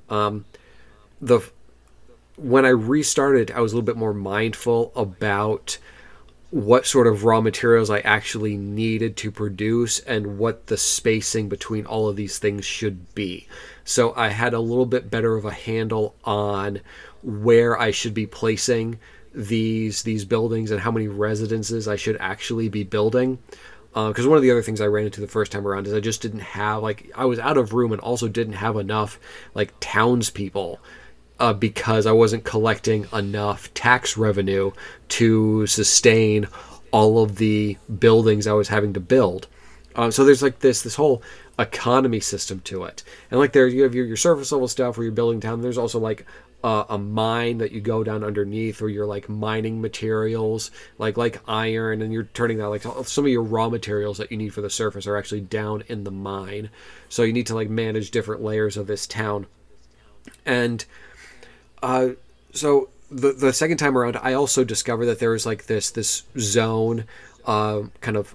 Um, 0.08 0.46
the 1.20 1.40
when 2.36 2.64
I 2.64 2.70
restarted, 2.70 3.50
I 3.50 3.60
was 3.60 3.72
a 3.72 3.76
little 3.76 3.84
bit 3.84 3.96
more 3.96 4.14
mindful 4.14 4.90
about 4.96 5.76
what 6.50 6.86
sort 6.86 7.06
of 7.06 7.24
raw 7.24 7.40
materials 7.40 7.90
I 7.90 8.00
actually 8.00 8.56
needed 8.56 9.16
to 9.18 9.30
produce 9.30 9.98
and 10.00 10.38
what 10.38 10.68
the 10.68 10.78
spacing 10.78 11.48
between 11.48 11.84
all 11.84 12.08
of 12.08 12.16
these 12.16 12.38
things 12.38 12.64
should 12.64 13.14
be. 13.14 13.46
So 13.84 14.14
I 14.16 14.28
had 14.28 14.54
a 14.54 14.60
little 14.60 14.86
bit 14.86 15.10
better 15.10 15.36
of 15.36 15.44
a 15.44 15.52
handle 15.52 16.14
on 16.24 16.80
where 17.22 17.78
I 17.78 17.90
should 17.90 18.14
be 18.14 18.26
placing 18.26 18.98
these 19.34 20.02
these 20.02 20.24
buildings 20.24 20.70
and 20.70 20.80
how 20.80 20.90
many 20.90 21.06
residences 21.06 21.86
I 21.86 21.96
should 21.96 22.16
actually 22.18 22.68
be 22.68 22.82
building. 22.82 23.38
Because 23.92 24.26
uh, 24.26 24.28
one 24.28 24.36
of 24.36 24.42
the 24.42 24.50
other 24.50 24.62
things 24.62 24.80
I 24.80 24.86
ran 24.86 25.06
into 25.06 25.20
the 25.20 25.26
first 25.26 25.52
time 25.52 25.66
around 25.66 25.86
is 25.86 25.92
I 25.92 26.00
just 26.00 26.22
didn't 26.22 26.40
have 26.40 26.82
like 26.82 27.10
I 27.14 27.26
was 27.26 27.38
out 27.38 27.58
of 27.58 27.74
room 27.74 27.92
and 27.92 28.00
also 28.00 28.28
didn't 28.28 28.54
have 28.54 28.76
enough 28.76 29.18
like 29.54 29.74
townspeople 29.80 30.80
uh, 31.40 31.52
because 31.52 32.06
I 32.06 32.12
wasn't 32.12 32.44
collecting 32.44 33.06
enough 33.12 33.72
tax 33.74 34.16
revenue 34.16 34.72
to 35.08 35.66
sustain 35.66 36.48
all 36.90 37.22
of 37.22 37.36
the 37.36 37.76
buildings 37.98 38.46
I 38.46 38.52
was 38.52 38.68
having 38.68 38.92
to 38.94 39.00
build. 39.00 39.46
Um, 39.94 40.10
so 40.10 40.24
there's 40.24 40.42
like 40.42 40.60
this 40.60 40.82
this 40.82 40.94
whole 40.94 41.22
economy 41.58 42.20
system 42.20 42.60
to 42.60 42.84
it, 42.84 43.02
and 43.30 43.40
like 43.40 43.52
there 43.52 43.66
you 43.66 43.82
have 43.82 43.94
your, 43.94 44.06
your 44.06 44.16
surface 44.16 44.52
level 44.52 44.68
stuff 44.68 44.96
where 44.96 45.04
you're 45.04 45.12
building 45.12 45.40
town. 45.40 45.60
There's 45.60 45.78
also 45.78 45.98
like 45.98 46.24
a 46.64 46.98
mine 46.98 47.58
that 47.58 47.70
you 47.70 47.80
go 47.80 48.02
down 48.02 48.24
underneath, 48.24 48.80
where 48.80 48.90
you're 48.90 49.06
like 49.06 49.28
mining 49.28 49.80
materials, 49.80 50.70
like 50.98 51.16
like 51.16 51.40
iron, 51.46 52.02
and 52.02 52.12
you're 52.12 52.24
turning 52.24 52.58
that 52.58 52.68
like 52.68 52.82
some 53.06 53.24
of 53.24 53.30
your 53.30 53.42
raw 53.42 53.68
materials 53.68 54.18
that 54.18 54.30
you 54.30 54.36
need 54.36 54.52
for 54.52 54.60
the 54.60 54.70
surface 54.70 55.06
are 55.06 55.16
actually 55.16 55.40
down 55.40 55.84
in 55.88 56.04
the 56.04 56.10
mine. 56.10 56.70
So 57.08 57.22
you 57.22 57.32
need 57.32 57.46
to 57.46 57.54
like 57.54 57.70
manage 57.70 58.10
different 58.10 58.42
layers 58.42 58.76
of 58.76 58.86
this 58.86 59.06
town, 59.06 59.46
and 60.44 60.84
uh, 61.82 62.10
so 62.52 62.88
the 63.10 63.32
the 63.32 63.52
second 63.52 63.78
time 63.78 63.96
around, 63.96 64.16
I 64.16 64.34
also 64.34 64.64
discovered 64.64 65.06
that 65.06 65.18
there 65.18 65.30
was 65.30 65.46
like 65.46 65.66
this 65.66 65.90
this 65.90 66.24
zone, 66.38 67.04
uh, 67.46 67.82
kind 68.00 68.16
of 68.16 68.34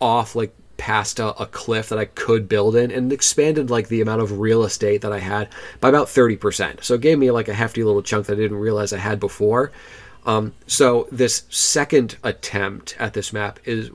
off 0.00 0.34
like 0.34 0.54
past 0.76 1.20
a, 1.20 1.28
a, 1.40 1.46
cliff 1.46 1.88
that 1.88 1.98
I 1.98 2.04
could 2.04 2.48
build 2.48 2.74
in, 2.74 2.90
and 2.90 3.12
expanded 3.12 3.70
like 3.70 3.88
the 3.88 4.00
amount 4.00 4.22
of 4.22 4.38
real 4.38 4.64
estate 4.64 5.02
that 5.02 5.12
I 5.12 5.18
had 5.18 5.48
by 5.80 5.88
about 5.88 6.08
thirty 6.08 6.36
percent. 6.36 6.84
So 6.84 6.94
it 6.94 7.00
gave 7.00 7.18
me 7.18 7.30
like 7.30 7.48
a 7.48 7.54
hefty 7.54 7.84
little 7.84 8.02
chunk 8.02 8.26
that 8.26 8.34
I 8.34 8.40
didn't 8.40 8.58
realize 8.58 8.92
I 8.92 8.98
had 8.98 9.20
before. 9.20 9.72
Um, 10.26 10.54
so 10.66 11.06
this 11.12 11.44
second 11.50 12.16
attempt 12.22 12.96
at 12.98 13.12
this 13.12 13.32
map 13.32 13.60
is 13.66 13.90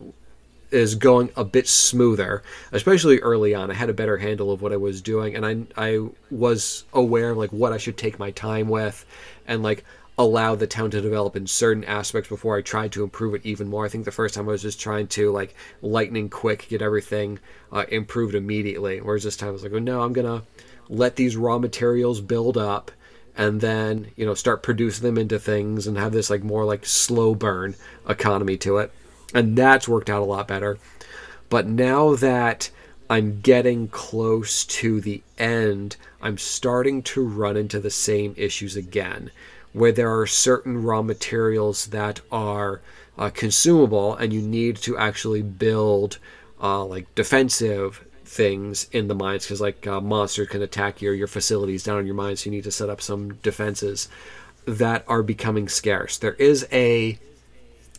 is 0.71 0.95
going 0.95 1.29
a 1.35 1.43
bit 1.43 1.67
smoother, 1.67 2.43
especially 2.71 3.19
early 3.19 3.53
on. 3.55 3.71
I 3.71 3.73
had 3.73 3.89
a 3.89 3.93
better 3.93 4.17
handle 4.17 4.51
of 4.51 4.61
what 4.61 4.73
I 4.73 4.77
was 4.77 5.01
doing, 5.01 5.35
and 5.35 5.45
I 5.45 5.91
I 5.91 6.07
was 6.31 6.85
aware 6.93 7.31
of 7.31 7.37
like 7.37 7.51
what 7.51 7.73
I 7.73 7.77
should 7.77 7.97
take 7.97 8.19
my 8.19 8.31
time 8.31 8.69
with, 8.69 9.05
and 9.47 9.63
like 9.63 9.83
allow 10.17 10.53
the 10.53 10.67
town 10.67 10.91
to 10.91 11.01
develop 11.01 11.35
in 11.37 11.47
certain 11.47 11.85
aspects 11.85 12.27
before 12.27 12.57
I 12.57 12.61
tried 12.61 12.91
to 12.91 13.03
improve 13.03 13.35
it 13.35 13.45
even 13.45 13.69
more. 13.69 13.85
I 13.85 13.89
think 13.89 14.03
the 14.03 14.11
first 14.11 14.35
time 14.35 14.49
I 14.49 14.51
was 14.51 14.61
just 14.61 14.79
trying 14.79 15.07
to 15.07 15.31
like 15.31 15.55
lightning 15.81 16.29
quick 16.29 16.67
get 16.69 16.81
everything 16.81 17.39
uh, 17.71 17.85
improved 17.89 18.35
immediately, 18.35 18.99
whereas 18.99 19.23
this 19.23 19.37
time 19.37 19.49
I 19.49 19.53
was 19.53 19.63
like, 19.63 19.73
oh 19.73 19.79
no, 19.79 20.01
I'm 20.01 20.13
gonna 20.13 20.43
let 20.89 21.15
these 21.15 21.37
raw 21.37 21.57
materials 21.57 22.19
build 22.19 22.57
up 22.57 22.91
and 23.37 23.61
then 23.61 24.11
you 24.17 24.25
know 24.25 24.33
start 24.33 24.61
producing 24.61 25.05
them 25.05 25.17
into 25.17 25.39
things 25.39 25.87
and 25.87 25.97
have 25.97 26.11
this 26.11 26.29
like 26.29 26.43
more 26.43 26.65
like 26.65 26.85
slow 26.85 27.33
burn 27.33 27.75
economy 28.07 28.57
to 28.57 28.77
it 28.77 28.91
and 29.33 29.57
that's 29.57 29.87
worked 29.87 30.09
out 30.09 30.21
a 30.21 30.25
lot 30.25 30.47
better. 30.47 30.77
But 31.49 31.67
now 31.67 32.15
that 32.15 32.69
I'm 33.09 33.41
getting 33.41 33.87
close 33.87 34.63
to 34.65 35.01
the 35.01 35.23
end, 35.37 35.97
I'm 36.21 36.37
starting 36.37 37.01
to 37.03 37.25
run 37.25 37.57
into 37.57 37.79
the 37.79 37.89
same 37.89 38.35
issues 38.37 38.75
again, 38.75 39.31
where 39.73 39.91
there 39.91 40.15
are 40.15 40.27
certain 40.27 40.83
raw 40.83 41.01
materials 41.01 41.87
that 41.87 42.21
are 42.31 42.81
uh, 43.17 43.29
consumable 43.29 44.15
and 44.15 44.31
you 44.31 44.41
need 44.41 44.77
to 44.77 44.97
actually 44.97 45.41
build 45.41 46.17
uh, 46.61 46.83
like 46.85 47.13
defensive 47.15 48.05
things 48.23 48.87
in 48.91 49.07
the 49.07 49.15
mines 49.15 49.43
because 49.43 49.59
like 49.59 49.85
monsters 49.85 50.47
can 50.47 50.61
attack 50.61 51.01
your 51.01 51.13
your 51.15 51.27
facilities 51.27 51.83
down 51.83 51.99
in 51.99 52.05
your 52.05 52.15
mines 52.15 52.41
so 52.41 52.45
you 52.49 52.55
need 52.55 52.63
to 52.63 52.71
set 52.71 52.89
up 52.89 53.01
some 53.01 53.33
defenses 53.35 54.07
that 54.65 55.03
are 55.07 55.23
becoming 55.23 55.67
scarce 55.67 56.17
there 56.19 56.35
is 56.35 56.67
a 56.71 57.17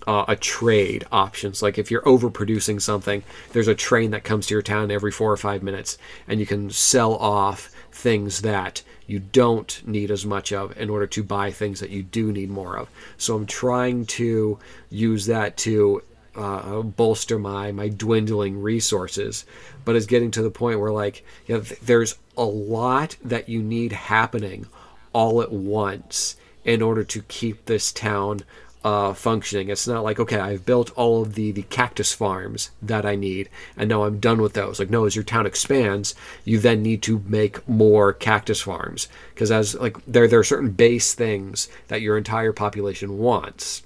uh, 0.07 0.25
a 0.29 0.37
trade 0.37 1.07
options. 1.13 1.63
Like 1.63 1.79
if 1.79 1.91
you're 1.91 2.03
overproducing 2.03 2.81
something, 2.81 3.23
there's 3.53 3.69
a 3.69 3.75
train 3.75 4.11
that 4.13 4.25
comes 4.25 4.47
to 4.47 4.55
your 4.55 4.63
town 4.63 4.91
every 4.91 5.11
four 5.11 5.33
or 5.33 5.37
five 5.37 5.63
minutes, 5.63 5.99
and 6.27 6.41
you 6.41 6.47
can 6.47 6.71
sell 6.71 7.15
off 7.17 7.71
things 7.93 8.43
that 8.43 8.83
you 9.07 9.19
don't 9.19 9.83
need 9.87 10.11
as 10.11 10.25
much 10.25 10.53
of 10.53 10.77
in 10.79 10.89
order 10.89 11.07
to 11.07 11.23
buy 11.23 11.51
things 11.51 11.81
that 11.81 11.91
you 11.91 12.03
do 12.03 12.33
need 12.33 12.49
more 12.49 12.77
of. 12.77 12.89
So 13.19 13.35
I'm 13.35 13.47
trying 13.47 14.07
to 14.07 14.59
use 14.89 15.27
that 15.27 15.57
to 15.59 16.03
uh, 16.37 16.83
bolster 16.83 17.39
my 17.39 17.73
my 17.73 17.89
dwindling 17.89 18.63
resources, 18.63 19.45
but 19.85 19.97
it's 19.97 20.07
getting 20.07 20.31
to 20.33 20.43
the 20.43 20.51
point 20.51 20.79
where 20.79 20.93
like 20.93 21.25
you 21.47 21.57
know, 21.57 21.61
th- 21.61 21.81
there's 21.81 22.17
a 22.37 22.45
lot 22.45 23.17
that 23.25 23.49
you 23.49 23.63
need 23.63 23.93
happening 23.93 24.67
all 25.13 25.43
at 25.43 25.53
once 25.53 26.37
in 26.65 26.83
order 26.83 27.03
to 27.03 27.23
keep 27.23 27.65
this 27.65 27.91
town 27.91 28.41
uh, 28.83 29.13
functioning. 29.13 29.69
It's 29.69 29.87
not 29.87 30.05
like 30.05 30.19
okay, 30.19 30.39
I've 30.39 30.65
built 30.65 30.91
all 30.97 31.23
of 31.23 31.35
the 31.35 31.53
the 31.53 31.63
cactus 31.63 32.13
farms 32.13 32.71
that 32.81 33.05
I 33.05 33.15
need, 33.17 33.49
and 33.77 33.89
now 33.89 34.05
I'm 34.05 34.21
done 34.21 34.41
with 34.41 34.55
those. 34.55 34.79
Like 34.79 34.91
no, 34.91 35.05
as 35.05 35.15
your 35.17 35.25
town 35.25 35.47
expands, 35.47 36.15
you 36.45 36.59
then 36.59 36.83
need 36.83 37.03
to 37.03 37.23
make 37.27 37.67
more 37.69 38.13
cactus 38.13 38.61
farms 38.61 39.09
because 39.35 39.51
as 39.51 39.75
like 39.75 39.97
there 40.07 40.29
there 40.29 40.41
are 40.41 40.45
certain 40.45 40.71
base 40.71 41.15
things 41.15 41.69
that 41.89 42.01
your 42.01 42.17
entire 42.17 42.53
population 42.53 43.19
wants. 43.19 43.83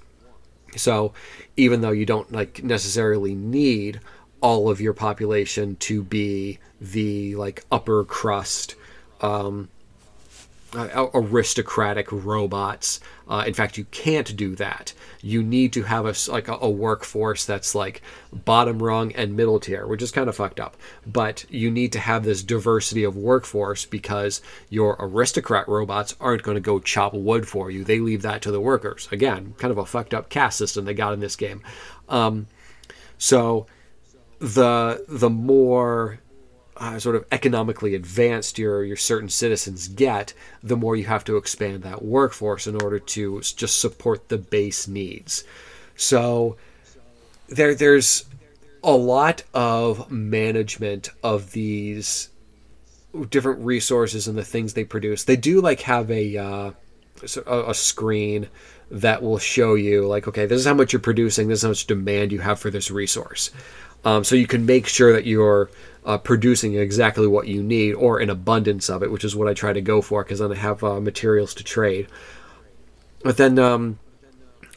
So 0.75 1.13
even 1.57 1.81
though 1.81 1.91
you 1.91 2.05
don't 2.05 2.31
like 2.31 2.63
necessarily 2.63 3.35
need 3.35 3.99
all 4.41 4.69
of 4.69 4.81
your 4.81 4.93
population 4.93 5.75
to 5.77 6.03
be 6.03 6.59
the 6.79 7.35
like 7.35 7.63
upper 7.71 8.03
crust 8.03 8.75
um, 9.21 9.69
uh, 10.75 11.07
aristocratic 11.13 12.11
robots. 12.11 12.99
Uh, 13.27 13.43
in 13.47 13.53
fact, 13.53 13.77
you 13.77 13.85
can't 13.85 14.35
do 14.35 14.55
that. 14.55 14.93
You 15.21 15.41
need 15.41 15.73
to 15.73 15.83
have 15.83 16.05
a 16.05 16.13
like 16.31 16.47
a, 16.47 16.57
a, 16.61 16.69
workforce 16.69 17.45
that's 17.45 17.73
like 17.73 18.01
bottom 18.31 18.81
rung 18.81 19.11
and 19.13 19.35
middle 19.35 19.59
tier, 19.59 19.87
which 19.87 20.01
is 20.01 20.11
kind 20.11 20.29
of 20.29 20.35
fucked 20.35 20.59
up. 20.59 20.77
But 21.07 21.45
you 21.49 21.71
need 21.71 21.91
to 21.93 21.99
have 21.99 22.23
this 22.23 22.43
diversity 22.43 23.03
of 23.03 23.17
workforce 23.17 23.85
because 23.85 24.41
your 24.69 24.95
aristocrat 24.99 25.67
robots 25.67 26.15
aren't 26.19 26.43
going 26.43 26.55
to 26.55 26.61
go 26.61 26.79
chop 26.79 27.13
wood 27.13 27.47
for 27.47 27.71
you. 27.71 27.83
They 27.83 27.99
leave 27.99 28.21
that 28.23 28.41
to 28.43 28.51
the 28.51 28.61
workers. 28.61 29.07
Again, 29.11 29.55
kind 29.57 29.71
of 29.71 29.77
a 29.77 29.85
fucked 29.85 30.13
up 30.13 30.29
caste 30.29 30.57
system 30.57 30.85
they 30.85 30.93
got 30.93 31.13
in 31.13 31.19
this 31.19 31.35
game. 31.35 31.63
Um, 32.09 32.47
so 33.17 33.65
the 34.39 35.03
the 35.07 35.29
more 35.29 36.19
uh, 36.77 36.99
sort 36.99 37.15
of 37.15 37.25
economically 37.31 37.95
advanced 37.95 38.57
your 38.59 38.83
your 38.83 38.97
certain 38.97 39.29
citizens 39.29 39.87
get, 39.87 40.33
the 40.61 40.75
more 40.75 40.95
you 40.95 41.05
have 41.05 41.23
to 41.25 41.37
expand 41.37 41.83
that 41.83 42.03
workforce 42.03 42.67
in 42.67 42.81
order 42.81 42.99
to 42.99 43.41
just 43.41 43.79
support 43.79 44.29
the 44.29 44.37
base 44.37 44.87
needs. 44.87 45.43
So 45.95 46.57
there 47.47 47.75
there's 47.75 48.25
a 48.83 48.91
lot 48.91 49.43
of 49.53 50.11
management 50.11 51.09
of 51.23 51.51
these 51.51 52.29
different 53.29 53.65
resources 53.65 54.27
and 54.27 54.37
the 54.37 54.43
things 54.43 54.73
they 54.73 54.83
produce. 54.83 55.23
They 55.23 55.37
do 55.37 55.61
like 55.61 55.81
have 55.81 56.11
a 56.11 56.37
uh, 56.37 56.71
a 57.47 57.73
screen 57.73 58.49
that 58.91 59.21
will 59.21 59.39
show 59.39 59.73
you 59.73 60.05
like 60.05 60.27
okay 60.27 60.45
this 60.45 60.59
is 60.59 60.65
how 60.65 60.73
much 60.73 60.93
you're 60.93 60.99
producing 60.99 61.47
this 61.47 61.59
is 61.59 61.63
how 61.63 61.69
much 61.69 61.87
demand 61.87 62.31
you 62.31 62.39
have 62.39 62.59
for 62.59 62.69
this 62.69 62.91
resource 62.91 63.49
um, 64.05 64.23
so 64.23 64.35
you 64.35 64.47
can 64.47 64.65
make 64.65 64.87
sure 64.87 65.11
that 65.11 65.25
you're 65.25 65.69
uh, 66.05 66.17
producing 66.19 66.75
exactly 66.75 67.27
what 67.27 67.47
you 67.47 67.63
need 67.63 67.93
or 67.93 68.19
an 68.19 68.29
abundance 68.29 68.89
of 68.89 69.01
it, 69.03 69.11
which 69.11 69.25
is 69.25 69.35
what 69.35 69.47
I 69.47 69.53
try 69.53 69.73
to 69.73 69.81
go 69.81 70.01
for 70.01 70.23
because 70.23 70.39
then 70.39 70.51
I 70.51 70.55
have 70.55 70.83
uh, 70.83 71.01
materials 71.01 71.55
to 71.55 71.63
trade. 71.63 72.07
But 73.23 73.37
then, 73.37 73.57
um, 73.57 73.97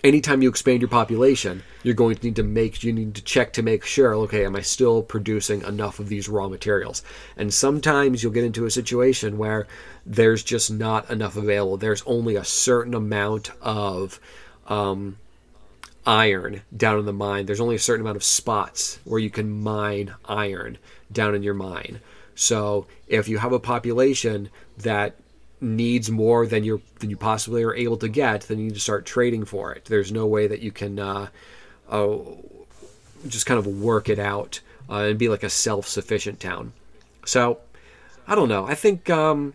anytime 0.02 0.40
you 0.40 0.48
expand 0.48 0.80
your 0.80 0.88
population, 0.88 1.62
you're 1.82 1.94
going 1.94 2.16
to 2.16 2.24
need 2.24 2.36
to 2.36 2.42
make 2.42 2.82
you 2.82 2.94
need 2.94 3.14
to 3.14 3.22
check 3.22 3.52
to 3.52 3.62
make 3.62 3.84
sure. 3.84 4.14
Okay, 4.14 4.46
am 4.46 4.56
I 4.56 4.62
still 4.62 5.02
producing 5.02 5.62
enough 5.62 5.98
of 5.98 6.08
these 6.08 6.30
raw 6.30 6.48
materials? 6.48 7.02
And 7.36 7.52
sometimes 7.52 8.22
you'll 8.22 8.32
get 8.32 8.44
into 8.44 8.64
a 8.64 8.70
situation 8.70 9.36
where 9.36 9.66
there's 10.06 10.42
just 10.42 10.70
not 10.70 11.10
enough 11.10 11.36
available. 11.36 11.76
There's 11.76 12.02
only 12.06 12.36
a 12.36 12.44
certain 12.44 12.94
amount 12.94 13.50
of 13.60 14.18
um, 14.66 15.18
iron 16.08 16.62
down 16.74 16.98
in 16.98 17.04
the 17.04 17.12
mine. 17.12 17.44
There's 17.44 17.60
only 17.60 17.76
a 17.76 17.78
certain 17.78 18.00
amount 18.00 18.16
of 18.16 18.24
spots 18.24 18.98
where 19.04 19.20
you 19.20 19.28
can 19.28 19.60
mine 19.60 20.14
iron 20.24 20.78
down 21.12 21.34
in 21.34 21.42
your 21.42 21.54
mine. 21.54 22.00
So 22.34 22.86
if 23.06 23.28
you 23.28 23.38
have 23.38 23.52
a 23.52 23.60
population 23.60 24.48
that 24.78 25.16
needs 25.60 26.10
more 26.10 26.46
than 26.46 26.64
you 26.64 26.80
than 27.00 27.10
you 27.10 27.16
possibly 27.16 27.62
are 27.62 27.74
able 27.74 27.98
to 27.98 28.08
get, 28.08 28.42
then 28.42 28.58
you 28.58 28.64
need 28.64 28.74
to 28.74 28.80
start 28.80 29.04
trading 29.04 29.44
for 29.44 29.72
it. 29.72 29.84
There's 29.84 30.10
no 30.10 30.26
way 30.26 30.46
that 30.46 30.60
you 30.60 30.72
can 30.72 30.98
uh, 30.98 31.26
uh, 31.90 32.16
just 33.26 33.44
kind 33.44 33.58
of 33.58 33.66
work 33.66 34.08
it 34.08 34.18
out 34.18 34.60
uh, 34.88 35.08
and 35.10 35.18
be 35.18 35.28
like 35.28 35.42
a 35.42 35.50
self-sufficient 35.50 36.40
town. 36.40 36.72
So 37.26 37.58
I 38.26 38.34
don't 38.34 38.48
know. 38.48 38.66
I 38.66 38.74
think 38.74 39.10
um, 39.10 39.52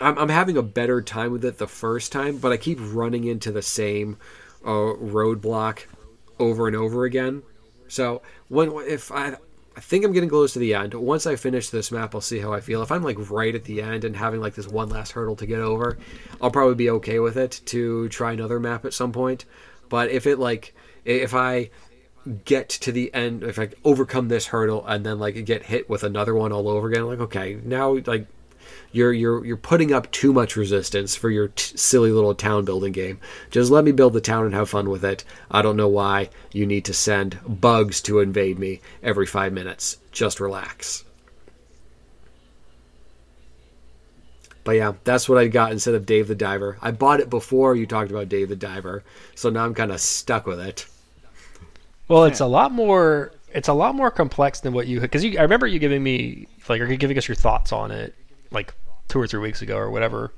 I'm, 0.00 0.18
I'm 0.18 0.28
having 0.28 0.56
a 0.56 0.62
better 0.62 1.02
time 1.02 1.30
with 1.30 1.44
it 1.44 1.58
the 1.58 1.68
first 1.68 2.10
time, 2.10 2.38
but 2.38 2.50
I 2.50 2.56
keep 2.56 2.78
running 2.80 3.24
into 3.24 3.52
the 3.52 3.62
same 3.62 4.16
uh, 4.64 4.94
roadblock 4.98 5.86
over 6.38 6.66
and 6.66 6.76
over 6.76 7.04
again. 7.04 7.42
So 7.88 8.22
when 8.48 8.72
if 8.86 9.12
I 9.12 9.36
I 9.76 9.80
think 9.80 10.04
I'm 10.04 10.12
getting 10.12 10.28
close 10.28 10.52
to 10.52 10.58
the 10.58 10.74
end. 10.74 10.92
Once 10.92 11.26
I 11.26 11.36
finish 11.36 11.70
this 11.70 11.90
map, 11.90 12.14
I'll 12.14 12.20
see 12.20 12.40
how 12.40 12.52
I 12.52 12.60
feel. 12.60 12.82
If 12.82 12.92
I'm 12.92 13.02
like 13.02 13.30
right 13.30 13.54
at 13.54 13.64
the 13.64 13.80
end 13.80 14.04
and 14.04 14.14
having 14.14 14.40
like 14.40 14.54
this 14.54 14.68
one 14.68 14.90
last 14.90 15.12
hurdle 15.12 15.36
to 15.36 15.46
get 15.46 15.60
over, 15.60 15.98
I'll 16.40 16.50
probably 16.50 16.74
be 16.74 16.90
okay 16.90 17.18
with 17.20 17.36
it 17.36 17.62
to 17.66 18.08
try 18.10 18.32
another 18.32 18.60
map 18.60 18.84
at 18.84 18.92
some 18.92 19.12
point. 19.12 19.44
But 19.88 20.10
if 20.10 20.26
it 20.26 20.38
like 20.38 20.74
if 21.04 21.34
I 21.34 21.70
get 22.44 22.68
to 22.68 22.92
the 22.92 23.12
end, 23.14 23.42
if 23.42 23.58
I 23.58 23.70
overcome 23.82 24.28
this 24.28 24.46
hurdle 24.48 24.86
and 24.86 25.06
then 25.06 25.18
like 25.18 25.42
get 25.46 25.64
hit 25.64 25.88
with 25.88 26.04
another 26.04 26.34
one 26.34 26.52
all 26.52 26.68
over 26.68 26.88
again, 26.88 27.06
like 27.06 27.20
okay, 27.20 27.58
now 27.64 27.96
like 28.06 28.26
you're 28.92 29.12
you're 29.12 29.44
you're 29.44 29.56
putting 29.56 29.92
up 29.92 30.10
too 30.12 30.32
much 30.32 30.56
resistance 30.56 31.16
for 31.16 31.30
your 31.30 31.48
t- 31.48 31.76
silly 31.76 32.12
little 32.12 32.34
town 32.34 32.64
building 32.64 32.92
game. 32.92 33.18
Just 33.50 33.70
let 33.70 33.84
me 33.84 33.92
build 33.92 34.12
the 34.12 34.20
town 34.20 34.44
and 34.44 34.54
have 34.54 34.70
fun 34.70 34.90
with 34.90 35.04
it. 35.04 35.24
I 35.50 35.62
don't 35.62 35.76
know 35.76 35.88
why 35.88 36.30
you 36.52 36.66
need 36.66 36.84
to 36.84 36.92
send 36.92 37.38
bugs 37.46 38.00
to 38.02 38.20
invade 38.20 38.58
me 38.58 38.80
every 39.02 39.26
5 39.26 39.52
minutes. 39.52 39.96
Just 40.12 40.40
relax. 40.40 41.04
But 44.64 44.72
yeah, 44.72 44.92
that's 45.02 45.28
what 45.28 45.38
I 45.38 45.48
got 45.48 45.72
instead 45.72 45.94
of 45.94 46.06
Dave 46.06 46.28
the 46.28 46.36
Diver. 46.36 46.78
I 46.80 46.92
bought 46.92 47.18
it 47.18 47.28
before 47.28 47.74
you 47.74 47.86
talked 47.86 48.10
about 48.12 48.28
Dave 48.28 48.48
the 48.48 48.56
Diver, 48.56 49.02
so 49.34 49.50
now 49.50 49.64
I'm 49.64 49.74
kind 49.74 49.90
of 49.90 50.00
stuck 50.00 50.46
with 50.46 50.60
it. 50.60 50.86
Well, 52.06 52.24
it's 52.24 52.40
a 52.40 52.46
lot 52.46 52.70
more 52.70 53.32
it's 53.54 53.68
a 53.68 53.72
lot 53.72 53.94
more 53.94 54.10
complex 54.10 54.60
than 54.60 54.72
what 54.72 54.86
you 54.86 55.00
because 55.00 55.24
you 55.24 55.38
I 55.38 55.42
remember 55.42 55.66
you 55.66 55.78
giving 55.78 56.02
me 56.02 56.46
like 56.68 56.80
or 56.80 56.86
giving 56.96 57.18
us 57.18 57.26
your 57.26 57.34
thoughts 57.34 57.72
on 57.72 57.90
it 57.90 58.14
like 58.52 58.74
two 59.08 59.20
or 59.20 59.26
three 59.26 59.40
weeks 59.40 59.62
ago 59.62 59.76
or 59.76 59.90
whatever. 59.90 60.32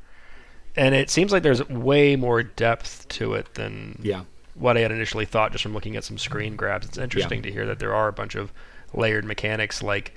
And 0.77 0.95
it 0.95 1.11
seems 1.11 1.31
like 1.33 1.43
there's 1.43 1.67
way 1.69 2.17
more 2.17 2.43
depth 2.43 3.09
to 3.11 3.35
it 3.35 3.55
than 3.55 4.01
yeah. 4.03 4.25
what 4.55 4.77
I 4.77 4.81
had 4.81 4.91
initially 4.91 5.25
thought 5.25 5.53
just 5.53 5.63
from 5.63 5.73
looking 5.73 5.97
at 5.97 6.05
some 6.05 6.19
screen 6.19 6.57
grabs. 6.57 6.87
It's 6.87 6.99
interesting 6.99 7.39
yeah. 7.39 7.45
to 7.45 7.53
hear 7.53 7.67
that 7.67 7.79
there 7.79 7.95
are 7.95 8.09
a 8.09 8.13
bunch 8.13 8.35
of 8.35 8.53
layered 8.93 9.25
mechanics 9.25 9.83
like 9.83 10.15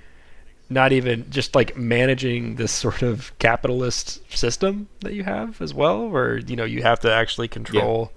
not 0.70 0.92
even 0.92 1.30
just 1.30 1.56
like 1.56 1.78
managing 1.78 2.56
this 2.56 2.72
sort 2.72 3.02
of 3.02 3.38
capitalist 3.40 4.20
system 4.36 4.88
that 5.02 5.14
you 5.14 5.24
have 5.24 5.62
as 5.62 5.74
well 5.74 6.10
where 6.10 6.38
you 6.38 6.56
know 6.56 6.66
you 6.66 6.84
have 6.84 7.00
to 7.00 7.12
actually 7.12 7.48
control 7.48 8.12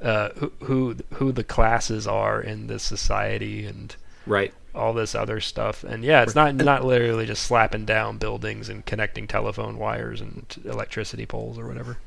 yeah. 0.00 0.08
uh, 0.08 0.30
who, 0.34 0.52
who 0.62 0.96
who 1.14 1.32
the 1.32 1.44
classes 1.44 2.06
are 2.06 2.40
in 2.40 2.66
this 2.66 2.82
society 2.82 3.64
and 3.66 3.96
right 4.26 4.54
all 4.74 4.92
this 4.92 5.14
other 5.14 5.40
stuff. 5.40 5.84
And 5.84 6.04
yeah, 6.04 6.22
it's 6.22 6.34
not 6.34 6.54
not 6.54 6.84
literally 6.84 7.26
just 7.26 7.42
slapping 7.42 7.84
down 7.84 8.18
buildings 8.18 8.68
and 8.68 8.84
connecting 8.84 9.26
telephone 9.26 9.78
wires 9.78 10.20
and 10.20 10.54
electricity 10.64 11.26
poles 11.26 11.58
or 11.58 11.66
whatever. 11.66 11.98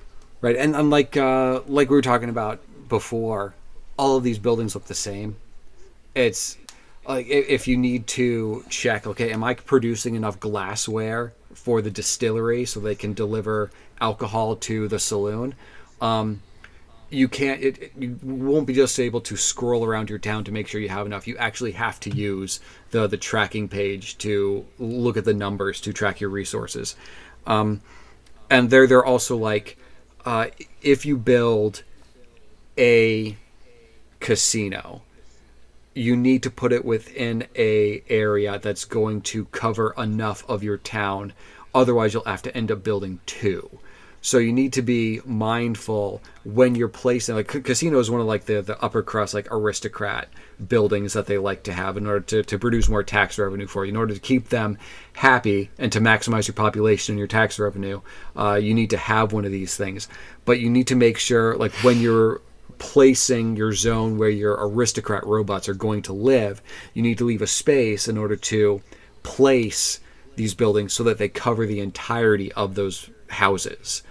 Right, 0.42 0.56
and 0.56 0.76
unlike 0.76 1.16
uh, 1.16 1.62
like 1.68 1.90
we 1.90 1.96
were 1.96 2.02
talking 2.02 2.30
about 2.30 2.62
before, 2.90 3.54
all 3.98 4.18
of 4.18 4.24
these 4.24 4.40
buildings 4.40 4.76
look 4.76 4.86
the 4.86 4.94
same. 4.94 5.38
It's 6.16 6.58
like 7.08 7.28
if 7.28 7.68
you 7.68 7.78
need 7.78 8.08
to 8.08 8.64
check, 8.70 9.08
okay, 9.08 9.32
am 9.32 9.44
I 9.44 9.54
producing 9.56 10.16
enough 10.16 10.40
glassware 10.40 11.34
for 11.54 11.82
the 11.82 11.92
distillery 11.92 12.66
so 12.66 12.80
they 12.80 12.96
can 12.96 13.14
deliver 13.14 13.72
alcohol 14.00 14.56
to 14.58 14.88
the 14.88 15.00
saloon? 15.00 15.56
Um, 16.02 16.42
you 17.14 17.28
can't 17.28 17.62
it, 17.62 17.92
you 17.98 18.20
won't 18.24 18.68
be 18.68 18.74
just 18.74 19.00
able 19.00 19.22
to 19.22 19.36
scroll 19.36 19.86
around 19.86 20.10
your 20.10 20.20
town 20.20 20.44
to 20.46 20.52
make 20.52 20.68
sure 20.68 20.82
you 20.82 20.90
have 20.90 21.06
enough. 21.06 21.28
You 21.28 21.38
actually 21.38 21.74
have 21.74 22.00
to 22.02 22.10
use 22.10 22.60
the 22.92 23.08
the 23.08 23.18
tracking 23.18 23.68
page 23.68 24.18
to 24.20 24.66
look 24.80 25.16
at 25.18 25.26
the 25.26 25.34
numbers 25.34 25.80
to 25.82 25.94
track 25.94 26.20
your 26.20 26.30
resources. 26.30 26.96
Um, 27.46 27.82
and 28.50 28.70
they're 28.70 28.88
they're 28.88 29.06
also 29.06 29.38
like 29.38 29.78
uh, 30.26 30.48
if 30.82 31.06
you 31.06 31.18
build 31.18 31.84
a 32.78 33.38
casino 34.20 35.02
you 35.94 36.16
need 36.16 36.42
to 36.42 36.50
put 36.50 36.74
it 36.74 36.84
within 36.84 37.46
a 37.56 38.04
area 38.10 38.58
that's 38.58 38.84
going 38.86 39.22
to 39.22 39.46
cover 39.46 39.94
enough 39.96 40.44
of 40.50 40.64
your 40.64 40.78
town. 40.78 41.34
Otherwise 41.76 42.14
you'll 42.14 42.24
have 42.24 42.42
to 42.42 42.58
end 42.58 42.72
up 42.72 42.84
building 42.84 43.20
two 43.28 43.80
so 44.24 44.40
you 44.40 44.52
need 44.52 44.74
to 44.74 44.82
be 44.82 45.22
mindful 45.26 46.24
when 46.44 46.74
you're 46.74 46.88
placing 46.88 47.36
like 47.36 47.48
casino 47.48 48.00
is 48.00 48.10
one 48.10 48.20
of 48.20 48.26
like 48.26 48.46
the 48.46 48.62
the 48.62 48.82
upper 48.84 49.04
crust 49.04 49.36
like 49.36 49.48
aristocrat 49.52 50.30
buildings 50.68 51.14
that 51.14 51.26
they 51.26 51.38
like 51.38 51.64
to 51.64 51.74
have 51.74 51.98
in 51.98 52.08
order 52.08 52.22
to, 52.22 52.44
to 52.44 52.60
produce 52.60 52.90
more 52.90 53.04
tax 53.04 53.38
revenue 53.38 53.68
for 53.68 53.86
you. 53.86 53.90
In 53.90 53.98
order 53.98 54.14
to 54.14 54.20
keep 54.20 54.50
them 54.50 54.78
happy 55.14 55.70
and 55.78 55.92
to 55.92 56.00
maximize 56.00 56.48
your 56.48 56.56
population 56.56 57.14
and 57.14 57.20
your 57.20 57.28
tax 57.28 57.60
revenue, 57.60 58.02
uh, 58.36 58.56
you 58.56 58.74
need 58.74 58.90
to 58.92 58.98
have 58.98 59.34
one 59.34 59.46
of 59.46 59.52
these 59.52 59.76
things. 59.76 60.08
But 60.46 60.60
you 60.60 60.70
need 60.70 60.88
to 60.88 60.96
make 60.96 61.18
sure 61.18 61.56
like 61.56 61.74
when 61.84 62.00
you're 62.00 62.42
placing 62.80 63.56
your 63.56 63.74
zone 63.74 64.18
where 64.18 64.30
your 64.30 64.58
aristocrat 64.68 65.26
robots 65.26 65.70
are 65.70 65.74
going 65.74 66.02
to 66.04 66.14
live, 66.14 66.62
you 66.94 67.02
need 67.02 67.18
to 67.18 67.26
leave 67.26 67.42
a 67.42 67.48
space 67.48 68.08
in 68.08 68.18
order 68.18 68.36
to 68.36 68.82
place 69.22 70.00
these 70.36 70.54
buildings 70.54 70.94
so 70.94 71.04
that 71.04 71.18
they 71.18 71.30
cover 71.30 71.66
the 71.66 71.80
entirety 71.80 72.52
of 72.54 72.76
those 72.76 73.10
houses 73.30 74.04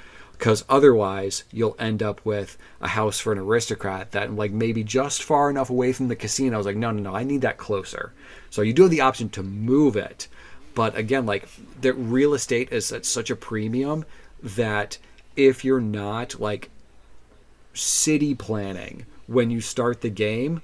because 0.43 0.65
otherwise 0.69 1.45
you'll 1.53 1.77
end 1.79 2.03
up 2.03 2.21
with 2.25 2.59
a 2.81 2.89
house 2.89 3.21
for 3.21 3.33
an 3.33 3.39
aristocrat 3.39 4.11
that 4.11 4.35
like 4.35 4.51
maybe 4.51 4.83
just 4.83 5.23
far 5.23 5.49
enough 5.49 5.71
away 5.71 5.93
from 5.93 6.09
the 6.09 6.17
casino. 6.17 6.55
I 6.55 6.57
was 6.57 6.67
like, 6.67 6.75
no, 6.75 6.91
no, 6.91 7.01
no, 7.01 7.15
I 7.15 7.23
need 7.23 7.43
that 7.43 7.59
closer. 7.59 8.13
So 8.51 8.63
you 8.63 8.73
do 8.73 8.83
have 8.83 8.91
the 8.91 9.03
option 9.03 9.29
to 9.31 9.43
move 9.45 9.95
it, 9.95 10.27
but 10.75 10.97
again, 10.97 11.27
like 11.27 11.49
the 11.81 11.93
real 11.93 12.35
estate 12.35 12.73
is 12.73 12.91
at 12.91 13.07
such 13.07 13.31
a 13.31 13.37
premium 13.37 14.05
that 14.43 14.99
if 15.37 15.65
you're 15.65 15.81
not 15.81 16.41
like 16.41 16.71
city 17.73 18.35
planning 18.35 19.07
when 19.29 19.49
you 19.49 19.61
start 19.61 20.01
the 20.01 20.11
game 20.11 20.61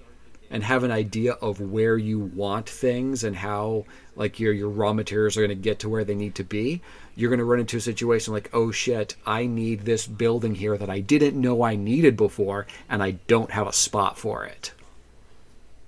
and 0.50 0.64
have 0.64 0.82
an 0.82 0.90
idea 0.90 1.34
of 1.34 1.60
where 1.60 1.96
you 1.96 2.18
want 2.18 2.68
things 2.68 3.22
and 3.22 3.36
how 3.36 3.84
like 4.16 4.40
your 4.40 4.52
your 4.52 4.68
raw 4.68 4.92
materials 4.92 5.36
are 5.36 5.40
going 5.40 5.50
to 5.50 5.54
get 5.54 5.78
to 5.78 5.88
where 5.88 6.04
they 6.04 6.14
need 6.14 6.34
to 6.34 6.44
be 6.44 6.82
you're 7.18 7.28
going 7.30 7.38
to 7.38 7.44
run 7.44 7.60
into 7.60 7.76
a 7.76 7.80
situation 7.80 8.32
like 8.32 8.48
oh 8.54 8.70
shit 8.70 9.14
i 9.26 9.44
need 9.44 9.80
this 9.82 10.06
building 10.06 10.54
here 10.54 10.78
that 10.78 10.88
i 10.88 11.00
didn't 11.00 11.38
know 11.40 11.62
i 11.62 11.74
needed 11.76 12.16
before 12.16 12.66
and 12.88 13.02
i 13.02 13.10
don't 13.26 13.50
have 13.50 13.66
a 13.66 13.72
spot 13.72 14.16
for 14.16 14.44
it 14.44 14.72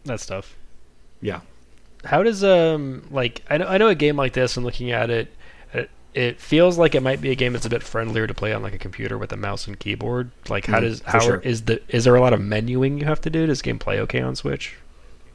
That's 0.04 0.26
tough. 0.26 0.56
yeah 1.22 1.40
How 2.04 2.22
does 2.22 2.42
um 2.42 3.06
like 3.10 3.42
I 3.48 3.58
know 3.58 3.66
I 3.66 3.78
know 3.78 3.88
a 3.88 3.94
game 3.94 4.16
like 4.16 4.32
this 4.32 4.56
and 4.56 4.64
looking 4.64 4.90
at 4.90 5.10
it, 5.10 5.28
it, 5.72 5.90
it 6.14 6.40
feels 6.40 6.78
like 6.78 6.94
it 6.94 7.02
might 7.02 7.20
be 7.20 7.30
a 7.30 7.34
game 7.34 7.52
that's 7.52 7.66
a 7.66 7.70
bit 7.70 7.82
friendlier 7.82 8.26
to 8.26 8.34
play 8.34 8.52
on 8.54 8.62
like 8.62 8.72
a 8.74 8.78
computer 8.78 9.18
with 9.18 9.30
a 9.32 9.36
mouse 9.36 9.66
and 9.66 9.78
keyboard. 9.78 10.30
Like 10.48 10.66
how 10.66 10.80
Mm, 10.80 10.80
does 10.80 11.02
how 11.04 11.20
sure. 11.20 11.40
is 11.44 11.62
the 11.62 11.80
is 11.88 12.04
there 12.04 12.16
a 12.16 12.20
lot 12.20 12.32
of 12.32 12.40
menuing 12.40 12.98
you 12.98 13.04
have 13.04 13.20
to 13.22 13.30
do? 13.30 13.46
Does 13.46 13.60
game 13.62 13.78
play 13.78 14.00
okay 14.00 14.20
on 14.22 14.34
Switch? 14.34 14.76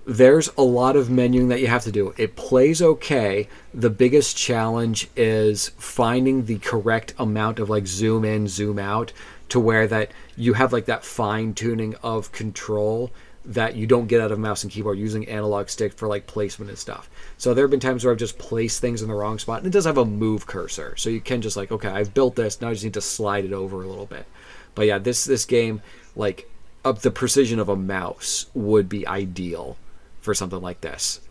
There's 0.06 0.50
a 0.58 0.62
lot 0.62 0.96
of 0.96 1.08
menuing 1.08 1.50
that 1.50 1.62
you 1.62 1.68
have 1.68 1.84
to 1.84 1.92
do. 1.92 2.14
It 2.18 2.36
plays 2.36 2.82
okay. 2.82 3.50
The 3.74 3.90
biggest 3.90 4.38
challenge 4.38 5.10
is 5.16 5.70
finding 5.78 6.46
the 6.46 6.60
correct 6.60 7.14
amount 7.18 7.60
of 7.60 7.70
like 7.70 7.88
zoom 7.88 8.24
in, 8.24 8.48
zoom 8.48 8.78
out 8.78 9.14
to 9.50 9.60
where 9.60 9.88
that 9.88 10.12
you 10.38 10.54
have 10.54 10.72
like 10.72 10.86
that 10.86 11.04
fine 11.04 11.54
tuning 11.54 11.96
of 12.04 12.32
control 12.32 13.12
that 13.44 13.76
you 13.76 13.86
don't 13.86 14.08
get 14.08 14.22
out 14.22 14.32
of 14.32 14.40
mouse 14.40 14.64
and 14.64 14.72
keyboard 14.72 14.98
using 14.98 15.28
analog 15.28 15.70
stick 15.70 15.94
for 15.94 16.08
like 16.08 16.26
placement 16.26 16.70
and 16.70 16.80
stuff. 16.80 17.10
So 17.38 17.54
there 17.54 17.64
have 17.64 17.72
been 17.72 17.80
times 17.80 18.04
where 18.04 18.12
I've 18.12 18.20
just 18.20 18.40
placed 18.40 18.82
things 18.82 19.02
in 19.02 19.08
the 19.08 19.14
wrong 19.14 19.38
spot 19.38 19.60
and 19.60 19.68
it 19.68 19.72
does 19.72 19.86
have 19.86 19.98
a 19.98 20.06
move 20.06 20.48
cursor. 20.48 20.96
So 20.98 21.10
you 21.10 21.22
can 21.22 21.42
just 21.42 21.58
like, 21.58 21.72
okay, 21.72 21.90
I've 21.90 22.14
built 22.14 22.36
this, 22.36 22.62
now 22.62 22.70
I 22.70 22.74
just 22.74 22.84
need 22.84 22.96
to 22.96 23.02
slide 23.02 23.46
it 23.46 23.54
over 23.54 23.82
a 23.82 23.88
little 23.88 24.08
bit. 24.08 24.26
But 24.74 24.88
yeah, 24.88 24.98
this 24.98 25.26
this 25.26 25.46
game 25.46 25.82
like 26.16 26.50
up 26.84 27.00
the 27.00 27.12
precision 27.12 27.60
of 27.60 27.70
a 27.70 27.76
mouse 27.76 28.48
would 28.54 28.88
be 28.88 29.08
ideal 29.08 29.78
for 30.26 30.34
something 30.34 30.62
like 30.62 30.82
this. 30.82 31.22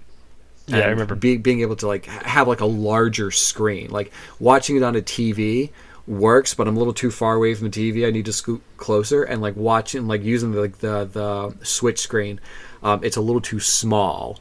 Yeah, 0.67 0.79
I 0.79 0.87
remember. 0.87 1.15
be, 1.15 1.37
being 1.37 1.61
able 1.61 1.77
to 1.77 1.87
like 1.87 2.07
have 2.07 2.49
like 2.49 2.61
a 2.61 2.67
larger 2.67 3.31
screen. 3.31 3.91
Like 3.91 4.13
watching 4.41 4.77
it 4.77 4.83
on 4.83 4.97
a 4.97 5.03
TV 5.03 5.71
works, 6.07 6.55
but 6.55 6.67
I'm 6.67 6.77
a 6.77 6.79
little 6.79 6.95
too 6.95 7.11
far 7.11 7.35
away 7.35 7.55
from 7.55 7.71
the 7.71 7.93
TV. 7.93 8.07
I 8.07 8.11
need 8.11 8.25
to 8.25 8.33
scoot 8.33 8.63
closer 8.79 9.23
and 9.23 9.43
like 9.43 9.57
watching 9.57 10.07
like 10.07 10.23
using 10.23 10.53
the, 10.53 10.61
like 10.61 10.79
the 10.79 11.05
the 11.05 11.65
switch 11.65 12.01
screen. 12.01 12.41
Um, 12.83 13.05
it's 13.05 13.17
a 13.17 13.21
little 13.21 13.43
too 13.43 13.61
small. 13.61 14.39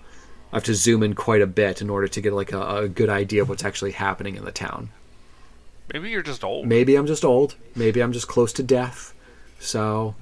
I 0.52 0.58
have 0.58 0.64
to 0.66 0.76
zoom 0.76 1.04
in 1.04 1.16
quite 1.16 1.42
a 1.42 1.48
bit 1.48 1.82
in 1.82 1.90
order 1.90 2.08
to 2.08 2.22
get 2.22 2.32
like 2.32 2.54
a, 2.54 2.78
a 2.78 2.88
good 2.88 3.10
idea 3.10 3.42
of 3.42 3.50
what's 3.50 3.66
actually 3.66 3.92
happening 3.92 4.36
in 4.36 4.46
the 4.46 4.52
town. 4.52 4.90
Maybe 5.92 6.10
you're 6.10 6.22
just 6.22 6.44
old. 6.44 6.68
Maybe 6.68 6.96
I'm 6.96 7.08
just 7.08 7.26
old. 7.26 7.56
Maybe 7.76 8.02
I'm 8.02 8.14
just 8.14 8.28
close 8.28 8.54
to 8.54 8.64
death. 8.64 9.14
So 9.60 10.16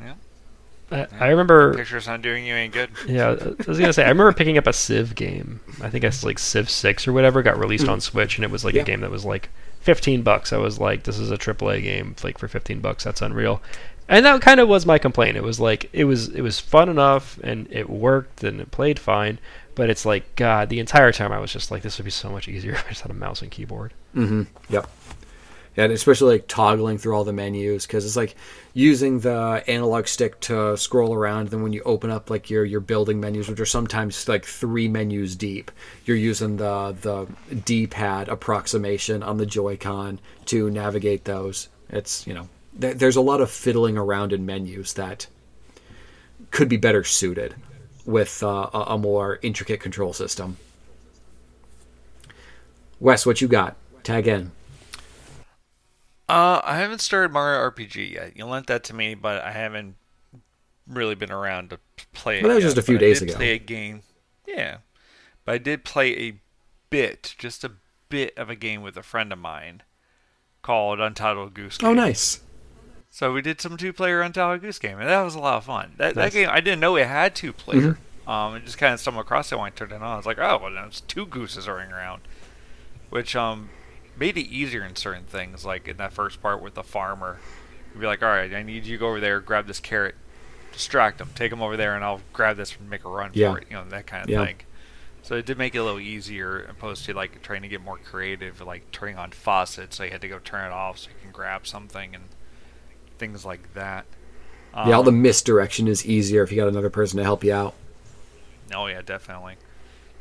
I, 0.91 1.07
I 1.19 1.27
remember 1.29 1.73
Pictures 1.73 2.07
not 2.07 2.21
doing 2.21 2.45
you 2.45 2.53
ain't 2.53 2.73
good. 2.73 2.89
Yeah, 3.07 3.29
I 3.39 3.69
was 3.69 3.79
gonna 3.79 3.93
say 3.93 4.03
I 4.03 4.09
remember 4.09 4.33
picking 4.33 4.57
up 4.57 4.67
a 4.67 4.73
Civ 4.73 5.15
game. 5.15 5.59
I 5.81 5.89
think 5.89 6.03
it's 6.03 6.23
like 6.23 6.37
Civ 6.39 6.69
Six 6.69 7.07
or 7.07 7.13
whatever 7.13 7.41
got 7.41 7.57
released 7.57 7.87
on 7.87 8.01
Switch, 8.01 8.37
and 8.37 8.43
it 8.45 8.51
was 8.51 8.65
like 8.65 8.73
Yeah. 8.75 8.81
a 8.81 8.85
game 8.85 9.01
that 9.01 9.11
was 9.11 9.23
like 9.25 9.49
fifteen 9.79 10.21
bucks. 10.21 10.51
I 10.53 10.57
was 10.57 10.79
like, 10.79 11.03
this 11.03 11.17
is 11.17 11.31
a 11.31 11.37
AAA 11.37 11.81
game, 11.81 12.15
like 12.23 12.37
for 12.37 12.47
fifteen 12.47 12.79
bucks, 12.81 13.03
that's 13.05 13.21
unreal. 13.21 13.61
And 14.09 14.25
that 14.25 14.41
kind 14.41 14.59
of 14.59 14.67
was 14.67 14.85
my 14.85 14.97
complaint. 14.97 15.37
It 15.37 15.43
was 15.43 15.59
like 15.59 15.89
it 15.93 16.03
was 16.03 16.27
it 16.29 16.41
was 16.41 16.59
fun 16.59 16.89
enough 16.89 17.39
and 17.43 17.67
it 17.71 17.89
worked 17.89 18.43
and 18.43 18.59
it 18.59 18.69
played 18.71 18.99
fine, 18.99 19.39
but 19.75 19.89
it's 19.89 20.05
like 20.05 20.35
God, 20.35 20.67
the 20.69 20.79
entire 20.81 21.13
time 21.13 21.31
I 21.31 21.39
was 21.39 21.53
just 21.53 21.71
like, 21.71 21.81
this 21.83 21.97
would 21.97 22.03
be 22.05 22.11
so 22.11 22.29
much 22.29 22.49
easier 22.49 22.73
if 22.73 22.85
I 22.85 22.89
just 22.89 23.01
had 23.01 23.11
a 23.11 23.13
mouse 23.13 23.41
and 23.41 23.49
keyboard. 23.49 23.93
Mm-hmm. 24.13 24.43
Yep. 24.69 24.89
And 25.77 25.91
especially 25.93 26.35
like 26.35 26.47
toggling 26.47 26.97
through 26.97 27.15
all 27.15 27.23
the 27.23 27.31
menus 27.31 27.87
because 27.87 28.05
it's 28.05 28.17
like 28.17 28.35
using 28.73 29.21
the 29.21 29.63
analog 29.67 30.07
stick 30.07 30.39
to 30.41 30.75
scroll 30.75 31.13
around. 31.13 31.47
Then 31.47 31.63
when 31.63 31.71
you 31.71 31.81
open 31.83 32.09
up 32.09 32.29
like 32.29 32.49
your 32.49 32.65
your 32.65 32.81
building 32.81 33.21
menus, 33.21 33.47
which 33.47 33.59
are 33.59 33.65
sometimes 33.65 34.27
like 34.27 34.43
three 34.43 34.89
menus 34.89 35.35
deep, 35.35 35.71
you're 36.05 36.17
using 36.17 36.57
the 36.57 36.95
the 37.01 37.55
D-pad 37.55 38.27
approximation 38.27 39.23
on 39.23 39.37
the 39.37 39.45
Joy-Con 39.45 40.19
to 40.47 40.69
navigate 40.69 41.23
those. 41.23 41.69
It's 41.89 42.27
you 42.27 42.33
know 42.33 42.49
th- 42.79 42.97
there's 42.97 43.15
a 43.15 43.21
lot 43.21 43.39
of 43.39 43.49
fiddling 43.49 43.97
around 43.97 44.33
in 44.33 44.45
menus 44.45 44.93
that 44.93 45.27
could 46.51 46.67
be 46.67 46.77
better 46.77 47.03
suited 47.03 47.55
with 48.05 48.43
uh, 48.43 48.69
a, 48.73 48.79
a 48.79 48.97
more 48.97 49.39
intricate 49.41 49.79
control 49.79 50.11
system. 50.11 50.57
Wes, 52.99 53.25
what 53.25 53.41
you 53.41 53.47
got? 53.47 53.75
Tag 54.03 54.27
in. 54.27 54.51
Uh, 56.31 56.61
I 56.63 56.77
haven't 56.77 56.99
started 56.99 57.31
Mario 57.33 57.59
RPG 57.69 58.13
yet. 58.13 58.37
You 58.37 58.45
lent 58.45 58.67
that 58.67 58.83
to 58.85 58.93
me, 58.95 59.15
but 59.15 59.43
I 59.43 59.51
haven't 59.51 59.95
really 60.87 61.15
been 61.15 61.31
around 61.31 61.71
to 61.71 61.79
play 62.13 62.39
it. 62.39 62.43
Well, 62.43 62.49
that 62.49 62.55
was 62.55 62.63
yet. 62.63 62.67
just 62.75 62.77
a 62.77 62.81
few 62.83 62.95
But 62.97 63.03
I 63.03 63.07
days 63.07 63.19
did 63.19 63.29
ago. 63.29 63.37
Play 63.37 63.51
a 63.51 63.59
game, 63.59 64.01
yeah, 64.47 64.77
but 65.45 65.51
I 65.55 65.57
did 65.57 65.83
play 65.83 66.17
a 66.17 66.39
bit, 66.89 67.35
just 67.37 67.63
a 67.63 67.71
bit 68.09 68.37
of 68.37 68.49
a 68.49 68.55
game 68.55 68.81
with 68.81 68.95
a 68.97 69.03
friend 69.03 69.31
of 69.33 69.39
mine 69.39 69.83
called 70.61 70.99
Untitled 70.99 71.53
Goose 71.53 71.77
Game. 71.77 71.89
Oh, 71.89 71.93
nice. 71.93 72.41
So 73.09 73.33
we 73.33 73.41
did 73.41 73.59
some 73.59 73.75
two-player 73.75 74.21
Untitled 74.21 74.61
Goose 74.61 74.79
Game, 74.79 74.99
and 74.99 75.09
that 75.09 75.21
was 75.23 75.35
a 75.35 75.39
lot 75.39 75.57
of 75.57 75.65
fun. 75.65 75.93
That 75.97 76.15
Nice. 76.15 76.31
that 76.31 76.37
game, 76.39 76.49
I 76.51 76.61
didn't 76.61 76.79
know 76.79 76.95
it 76.95 77.07
had 77.07 77.35
two-player. 77.35 77.97
Um, 78.27 78.53
and 78.53 78.63
just 78.65 78.77
kind 78.77 78.93
of 78.93 78.99
stumbled 79.01 79.25
across 79.25 79.51
it 79.51 79.57
when 79.57 79.65
I 79.67 79.69
turned 79.71 79.91
it 79.91 79.95
on. 79.95 80.03
I 80.03 80.15
was 80.15 80.25
like, 80.25 80.37
oh, 80.39 80.59
well, 80.61 80.71
there's 80.71 81.01
two 81.01 81.25
gooses 81.25 81.67
running 81.67 81.91
around, 81.91 82.21
which 83.09 83.35
um 83.35 83.69
made 84.15 84.37
it 84.37 84.47
easier 84.47 84.83
in 84.83 84.95
certain 84.95 85.25
things. 85.25 85.65
Like 85.65 85.87
in 85.87 85.97
that 85.97 86.13
first 86.13 86.41
part 86.41 86.61
with 86.61 86.73
the 86.75 86.83
farmer, 86.83 87.39
you'd 87.93 88.01
be 88.01 88.07
like, 88.07 88.21
all 88.23 88.29
right, 88.29 88.53
I 88.53 88.63
need 88.63 88.85
you 88.85 88.97
to 88.97 88.99
go 88.99 89.09
over 89.09 89.19
there, 89.19 89.39
grab 89.39 89.67
this 89.67 89.79
carrot, 89.79 90.15
distract 90.71 91.21
him, 91.21 91.29
take 91.35 91.51
him 91.51 91.61
over 91.61 91.77
there, 91.77 91.95
and 91.95 92.03
I'll 92.03 92.21
grab 92.33 92.57
this 92.57 92.75
and 92.77 92.89
make 92.89 93.05
a 93.05 93.09
run 93.09 93.31
Yeah. 93.33 93.51
for 93.51 93.57
it. 93.59 93.67
You 93.69 93.77
know, 93.77 93.85
that 93.89 94.07
kind 94.07 94.23
of 94.23 94.29
Yeah. 94.29 94.45
thing. 94.45 94.61
So 95.23 95.35
it 95.35 95.45
did 95.45 95.57
make 95.57 95.75
it 95.75 95.79
a 95.79 95.83
little 95.83 95.99
easier 95.99 96.59
opposed 96.63 97.05
to 97.05 97.13
like 97.13 97.41
trying 97.43 97.61
to 97.63 97.67
get 97.67 97.81
more 97.81 97.97
creative, 97.97 98.61
like 98.61 98.91
turning 98.91 99.17
on 99.17 99.31
faucets, 99.31 99.97
so 99.97 100.03
you 100.03 100.11
had 100.11 100.21
to 100.21 100.27
go 100.29 100.39
turn 100.39 100.65
it 100.65 100.73
off 100.73 100.99
so 100.99 101.09
you 101.09 101.15
can 101.21 101.31
grab 101.31 101.67
something 101.67 102.15
and 102.15 102.25
things 103.17 103.45
like 103.45 103.73
that. 103.73 104.05
yeah, 104.83 104.95
all 104.95 105.03
the 105.03 105.11
Um, 105.11 105.21
misdirection 105.21 105.87
is 105.87 106.05
easier 106.05 106.43
if 106.43 106.51
you 106.51 106.57
got 106.57 106.67
another 106.67 106.89
person 106.89 107.17
to 107.17 107.23
help 107.23 107.43
you 107.43 107.53
out. 107.53 107.75
Oh 108.73 108.87
yeah, 108.87 109.01
definitely. 109.01 109.57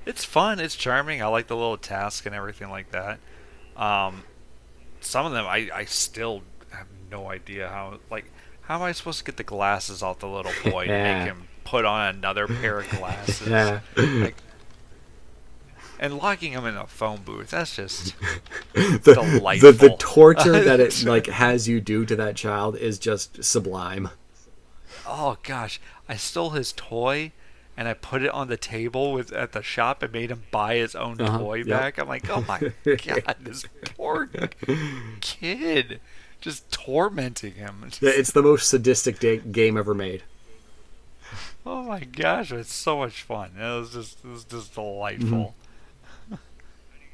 It's 0.07 0.24
fun. 0.24 0.61
It's 0.61 0.76
charming. 0.76 1.22
I 1.22 1.26
like 1.26 1.47
the 1.49 1.57
little 1.57 1.78
tasks 1.78 2.26
and 2.26 2.34
everything 2.34 2.70
like 2.70 2.91
that. 2.91 3.20
Um, 3.76 4.24
some 5.00 5.26
of 5.26 5.32
them 5.32 5.46
I, 5.46 5.68
I 5.74 5.84
still 5.86 6.42
have 6.70 6.86
no 7.10 7.30
idea 7.30 7.68
how. 7.68 7.98
Like, 8.10 8.30
how 8.62 8.76
am 8.76 8.82
I 8.82 8.92
supposed 8.92 9.18
to 9.18 9.24
get 9.24 9.36
the 9.36 9.44
glasses 9.44 10.02
off 10.02 10.18
the 10.20 10.28
little 10.28 10.52
boy 10.70 10.84
Yeah. 10.84 11.18
make 11.24 11.32
him 11.32 11.48
put 11.64 11.84
on 11.84 12.14
another 12.14 12.46
pair 12.46 12.80
of 12.80 12.88
glasses? 12.90 13.46
Yeah. 13.48 13.80
Like, 13.96 14.36
and 15.98 16.16
locking 16.16 16.52
him 16.52 16.64
in 16.64 16.76
a 16.76 16.86
phone 16.86 17.20
booth. 17.22 17.50
That's 17.50 17.76
just 17.76 18.14
the, 18.72 19.58
the, 19.60 19.72
the 19.72 19.96
torture 19.98 20.58
that 20.64 20.80
it 20.80 21.04
like 21.04 21.26
has 21.26 21.68
you 21.68 21.78
do 21.80 22.06
to 22.06 22.16
that 22.16 22.36
child 22.36 22.74
is 22.76 22.98
just 22.98 23.44
sublime. 23.44 24.08
oh 25.06 25.36
gosh. 25.42 25.78
I 26.08 26.16
stole 26.16 26.50
his 26.50 26.72
toy. 26.72 27.32
And 27.81 27.89
I 27.89 27.95
put 27.95 28.20
it 28.22 28.28
on 28.33 28.49
the 28.49 28.59
table 28.59 29.14
with 29.14 29.33
at 29.33 29.53
the 29.53 29.62
shop 29.62 30.03
and 30.03 30.12
made 30.12 30.31
him 30.31 30.43
buy 30.51 30.74
his 30.74 30.95
own 30.95 31.18
Uh-huh, 31.18 31.39
toy 31.39 31.55
yep. 31.55 31.66
back. 31.68 31.99
I'm 31.99 32.09
like, 32.09 32.28
oh 32.28 32.45
my 32.47 32.59
god, 32.85 33.37
this 33.41 33.64
poor 33.97 34.28
kid, 35.22 35.99
just 36.43 36.70
tormenting 36.70 37.55
him. 37.55 37.89
Yeah, 38.03 38.11
It's 38.11 38.33
the 38.33 38.43
most 38.43 38.68
sadistic 38.68 39.18
da- 39.18 39.39
game 39.39 39.78
ever 39.78 39.95
made. 39.95 40.24
oh 41.64 41.85
my 41.85 42.01
gosh, 42.01 42.53
it's 42.53 42.72
so 42.72 42.99
much 42.99 43.22
fun. 43.22 43.53
It 43.59 43.62
was 43.62 43.95
just, 43.95 44.18
it 44.22 44.28
was 44.28 44.45
just 44.45 44.74
delightful. 44.74 45.26
Mm-hmm. 45.28 45.69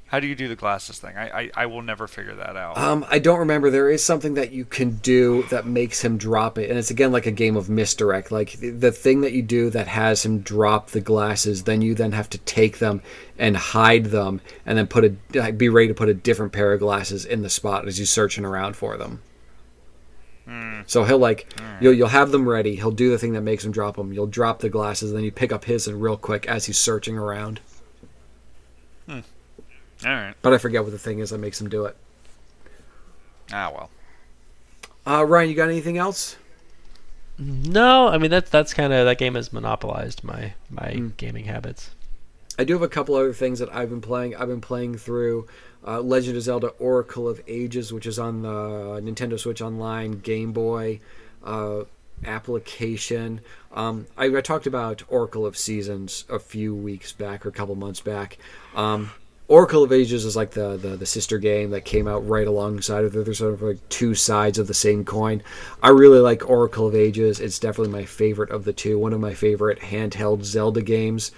How 0.08 0.20
do 0.20 0.28
you 0.28 0.36
do 0.36 0.46
the 0.46 0.54
glasses 0.54 1.00
thing? 1.00 1.16
I, 1.16 1.40
I, 1.40 1.50
I 1.56 1.66
will 1.66 1.82
never 1.82 2.06
figure 2.06 2.36
that 2.36 2.56
out. 2.56 2.78
Um, 2.78 3.04
I 3.10 3.18
don't 3.18 3.40
remember. 3.40 3.70
There 3.70 3.90
is 3.90 4.04
something 4.04 4.34
that 4.34 4.52
you 4.52 4.64
can 4.64 4.98
do 4.98 5.42
that 5.50 5.66
makes 5.66 6.04
him 6.04 6.16
drop 6.16 6.58
it, 6.58 6.70
and 6.70 6.78
it's 6.78 6.90
again 6.90 7.10
like 7.10 7.26
a 7.26 7.32
game 7.32 7.56
of 7.56 7.68
misdirect. 7.68 8.30
Like 8.30 8.52
the, 8.52 8.70
the 8.70 8.92
thing 8.92 9.22
that 9.22 9.32
you 9.32 9.42
do 9.42 9.68
that 9.70 9.88
has 9.88 10.24
him 10.24 10.40
drop 10.40 10.90
the 10.90 11.00
glasses, 11.00 11.64
then 11.64 11.82
you 11.82 11.94
then 11.94 12.12
have 12.12 12.30
to 12.30 12.38
take 12.38 12.78
them 12.78 13.02
and 13.36 13.56
hide 13.56 14.06
them, 14.06 14.40
and 14.64 14.78
then 14.78 14.86
put 14.86 15.04
a 15.04 15.52
be 15.52 15.68
ready 15.68 15.88
to 15.88 15.94
put 15.94 16.08
a 16.08 16.14
different 16.14 16.52
pair 16.52 16.72
of 16.72 16.78
glasses 16.78 17.24
in 17.24 17.42
the 17.42 17.50
spot 17.50 17.88
as 17.88 17.98
you're 17.98 18.06
searching 18.06 18.44
around 18.44 18.76
for 18.76 18.96
them. 18.96 19.22
So 20.86 21.02
he'll 21.02 21.18
like 21.18 21.52
you'll 21.80 21.92
you'll 21.92 22.08
have 22.08 22.30
them 22.30 22.48
ready. 22.48 22.76
He'll 22.76 22.92
do 22.92 23.10
the 23.10 23.18
thing 23.18 23.32
that 23.32 23.42
makes 23.42 23.64
him 23.64 23.72
drop 23.72 23.96
them. 23.96 24.12
You'll 24.12 24.28
drop 24.28 24.60
the 24.60 24.68
glasses, 24.68 25.12
then 25.12 25.24
you 25.24 25.32
pick 25.32 25.52
up 25.52 25.64
his 25.64 25.88
and 25.88 26.00
real 26.00 26.16
quick 26.16 26.46
as 26.46 26.66
he's 26.66 26.78
searching 26.78 27.18
around. 27.18 27.60
All 30.04 30.10
right. 30.12 30.34
But 30.42 30.52
I 30.52 30.58
forget 30.58 30.82
what 30.82 30.92
the 30.92 30.98
thing 30.98 31.20
is 31.20 31.30
that 31.30 31.38
makes 31.38 31.60
him 31.60 31.68
do 31.68 31.84
it. 31.86 31.96
Ah 33.52 33.70
well. 33.74 33.90
Uh, 35.06 35.24
Ryan, 35.24 35.48
you 35.50 35.54
got 35.54 35.68
anything 35.68 35.98
else? 35.98 36.36
No, 37.38 38.08
I 38.08 38.18
mean 38.18 38.30
that's 38.30 38.50
that's 38.50 38.74
kind 38.74 38.92
of 38.92 39.04
that 39.06 39.18
game 39.18 39.34
has 39.34 39.52
monopolized 39.52 40.24
my 40.24 40.54
my 40.70 40.92
Mm. 40.92 41.16
gaming 41.16 41.44
habits. 41.44 41.90
I 42.58 42.64
do 42.64 42.72
have 42.72 42.82
a 42.82 42.88
couple 42.88 43.14
other 43.14 43.34
things 43.34 43.58
that 43.58 43.72
I've 43.74 43.90
been 43.90 44.00
playing. 44.00 44.34
I've 44.34 44.48
been 44.48 44.62
playing 44.62 44.96
through 44.96 45.46
uh, 45.86 46.00
Legend 46.00 46.36
of 46.38 46.42
Zelda: 46.42 46.68
Oracle 46.78 47.28
of 47.28 47.40
Ages, 47.46 47.92
which 47.92 48.06
is 48.06 48.18
on 48.18 48.42
the 48.42 48.48
Nintendo 49.02 49.38
Switch 49.38 49.60
Online, 49.60 50.18
Game 50.20 50.52
Boy 50.52 51.00
uh, 51.44 51.82
application. 52.24 53.40
Um, 53.74 54.06
I, 54.16 54.24
I 54.34 54.40
talked 54.40 54.66
about 54.66 55.02
Oracle 55.08 55.44
of 55.44 55.56
Seasons 55.58 56.24
a 56.30 56.38
few 56.38 56.74
weeks 56.74 57.12
back 57.12 57.44
or 57.44 57.50
a 57.50 57.52
couple 57.52 57.74
months 57.74 58.00
back. 58.00 58.38
Um, 58.74 59.10
Oracle 59.48 59.84
of 59.84 59.92
Ages 59.92 60.24
is 60.24 60.34
like 60.34 60.50
the, 60.50 60.76
the 60.76 60.96
the 60.96 61.06
sister 61.06 61.38
game 61.38 61.70
that 61.70 61.84
came 61.84 62.08
out 62.08 62.28
right 62.28 62.46
alongside 62.46 63.04
of 63.04 63.14
it. 63.14 63.24
They're 63.24 63.34
sort 63.34 63.54
of 63.54 63.62
like 63.62 63.88
two 63.88 64.14
sides 64.14 64.58
of 64.58 64.66
the 64.66 64.74
same 64.74 65.04
coin. 65.04 65.42
I 65.80 65.90
really 65.90 66.18
like 66.18 66.48
Oracle 66.48 66.88
of 66.88 66.96
Ages. 66.96 67.38
It's 67.38 67.60
definitely 67.60 67.92
my 67.92 68.04
favorite 68.06 68.50
of 68.50 68.64
the 68.64 68.72
two. 68.72 68.98
One 68.98 69.12
of 69.12 69.20
my 69.20 69.34
favorite 69.34 69.78
handheld 69.78 70.44
Zelda 70.44 70.82
games. 70.82 71.30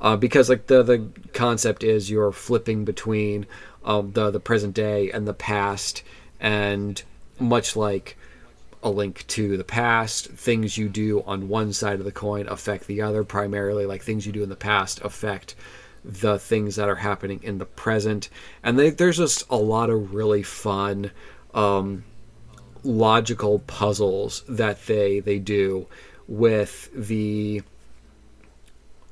Uh, 0.00 0.16
because 0.16 0.48
like 0.48 0.66
the 0.66 0.82
the 0.82 1.08
concept 1.32 1.82
is 1.82 2.10
you're 2.10 2.30
flipping 2.30 2.84
between 2.84 3.46
um, 3.84 4.12
the 4.12 4.30
the 4.30 4.40
present 4.40 4.74
day 4.74 5.10
and 5.10 5.26
the 5.26 5.34
past, 5.34 6.04
and 6.38 7.02
much 7.40 7.74
like 7.74 8.16
a 8.82 8.90
link 8.90 9.26
to 9.26 9.56
the 9.56 9.64
past, 9.64 10.28
things 10.28 10.78
you 10.78 10.88
do 10.88 11.20
on 11.22 11.48
one 11.48 11.72
side 11.72 11.98
of 11.98 12.04
the 12.04 12.12
coin 12.12 12.46
affect 12.46 12.86
the 12.86 13.02
other. 13.02 13.24
Primarily, 13.24 13.86
like 13.86 14.02
things 14.02 14.24
you 14.24 14.32
do 14.32 14.44
in 14.44 14.50
the 14.50 14.54
past 14.54 15.00
affect 15.00 15.56
the 16.06 16.38
things 16.38 16.76
that 16.76 16.88
are 16.88 16.96
happening 16.96 17.40
in 17.42 17.58
the 17.58 17.66
present, 17.66 18.28
and 18.62 18.78
they, 18.78 18.90
there's 18.90 19.18
just 19.18 19.44
a 19.50 19.56
lot 19.56 19.90
of 19.90 20.14
really 20.14 20.42
fun. 20.42 21.10
Um, 21.52 22.04
logical 22.86 23.58
puzzles 23.60 24.44
that 24.48 24.86
they 24.86 25.18
they 25.18 25.38
do 25.38 25.88
with 26.28 26.88
the 26.94 27.62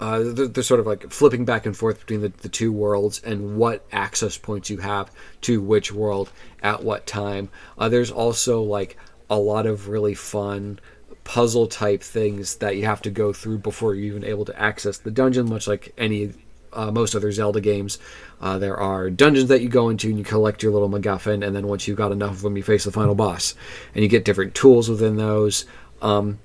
uh, 0.01 0.23
they're, 0.23 0.63
sort 0.63 0.81
of 0.81 0.87
like 0.87 1.11
flipping 1.11 1.45
back 1.45 1.67
and 1.67 1.77
forth 1.77 2.01
between 2.01 2.21
the, 2.21 2.29
the 2.29 2.49
two 2.49 2.73
worlds 2.73 3.23
and 3.23 3.57
what 3.57 3.87
access 3.93 4.37
points 4.37 4.69
you 4.69 4.79
have 4.79 5.11
to 5.41 5.61
which 5.63 5.93
world 5.93 6.31
at 6.63 6.83
what 6.83 7.07
time. 7.07 7.49
Uh, 7.79 7.89
there's 7.89 8.11
also 8.11 8.61
like 8.61 8.97
a 9.31 9.39
lot 9.39 9.67
of 9.67 9.89
really 9.89 10.15
fun 10.15 10.79
puzzle 11.23 11.67
type 11.67 12.03
things 12.03 12.57
that 12.57 12.77
you 12.77 12.85
have 12.85 13.01
to 13.01 13.11
go 13.11 13.33
through 13.33 13.57
before 13.57 13.95
you're 13.95 14.17
even 14.17 14.25
able 14.25 14.45
to 14.45 14.61
access 14.61 14.99
the 14.99 15.11
dungeon, 15.11 15.49
much 15.49 15.67
like 15.67 15.95
any 15.97 16.33
uh, 16.75 16.91
most 16.91 17.15
other 17.15 17.33
Zelda 17.33 17.61
games. 17.61 17.99
Uh, 18.41 18.59
there 18.59 18.77
are 18.77 19.11
dungeons 19.11 19.49
that 19.49 19.63
you 19.63 19.69
go 19.69 19.89
into 19.89 20.09
and 20.09 20.19
you 20.19 20.25
collect 20.25 20.63
your 20.63 20.73
little 20.73 20.91
MacGuffin, 20.91 21.47
and 21.47 21.55
then 21.55 21.67
once 21.67 21.89
you've 21.89 21.97
got 21.97 22.13
enough 22.13 22.33
of 22.33 22.43
them, 22.43 22.57
you 22.57 22.63
face 22.63 22.85
the 22.85 22.93
final 22.93 23.15
boss, 23.15 23.55
and 23.95 24.03
you 24.03 24.09
get 24.09 24.25
different 24.25 24.55
tools 24.55 24.89
within 24.89 25.17
those. 25.17 25.65
Um, 26.03 26.39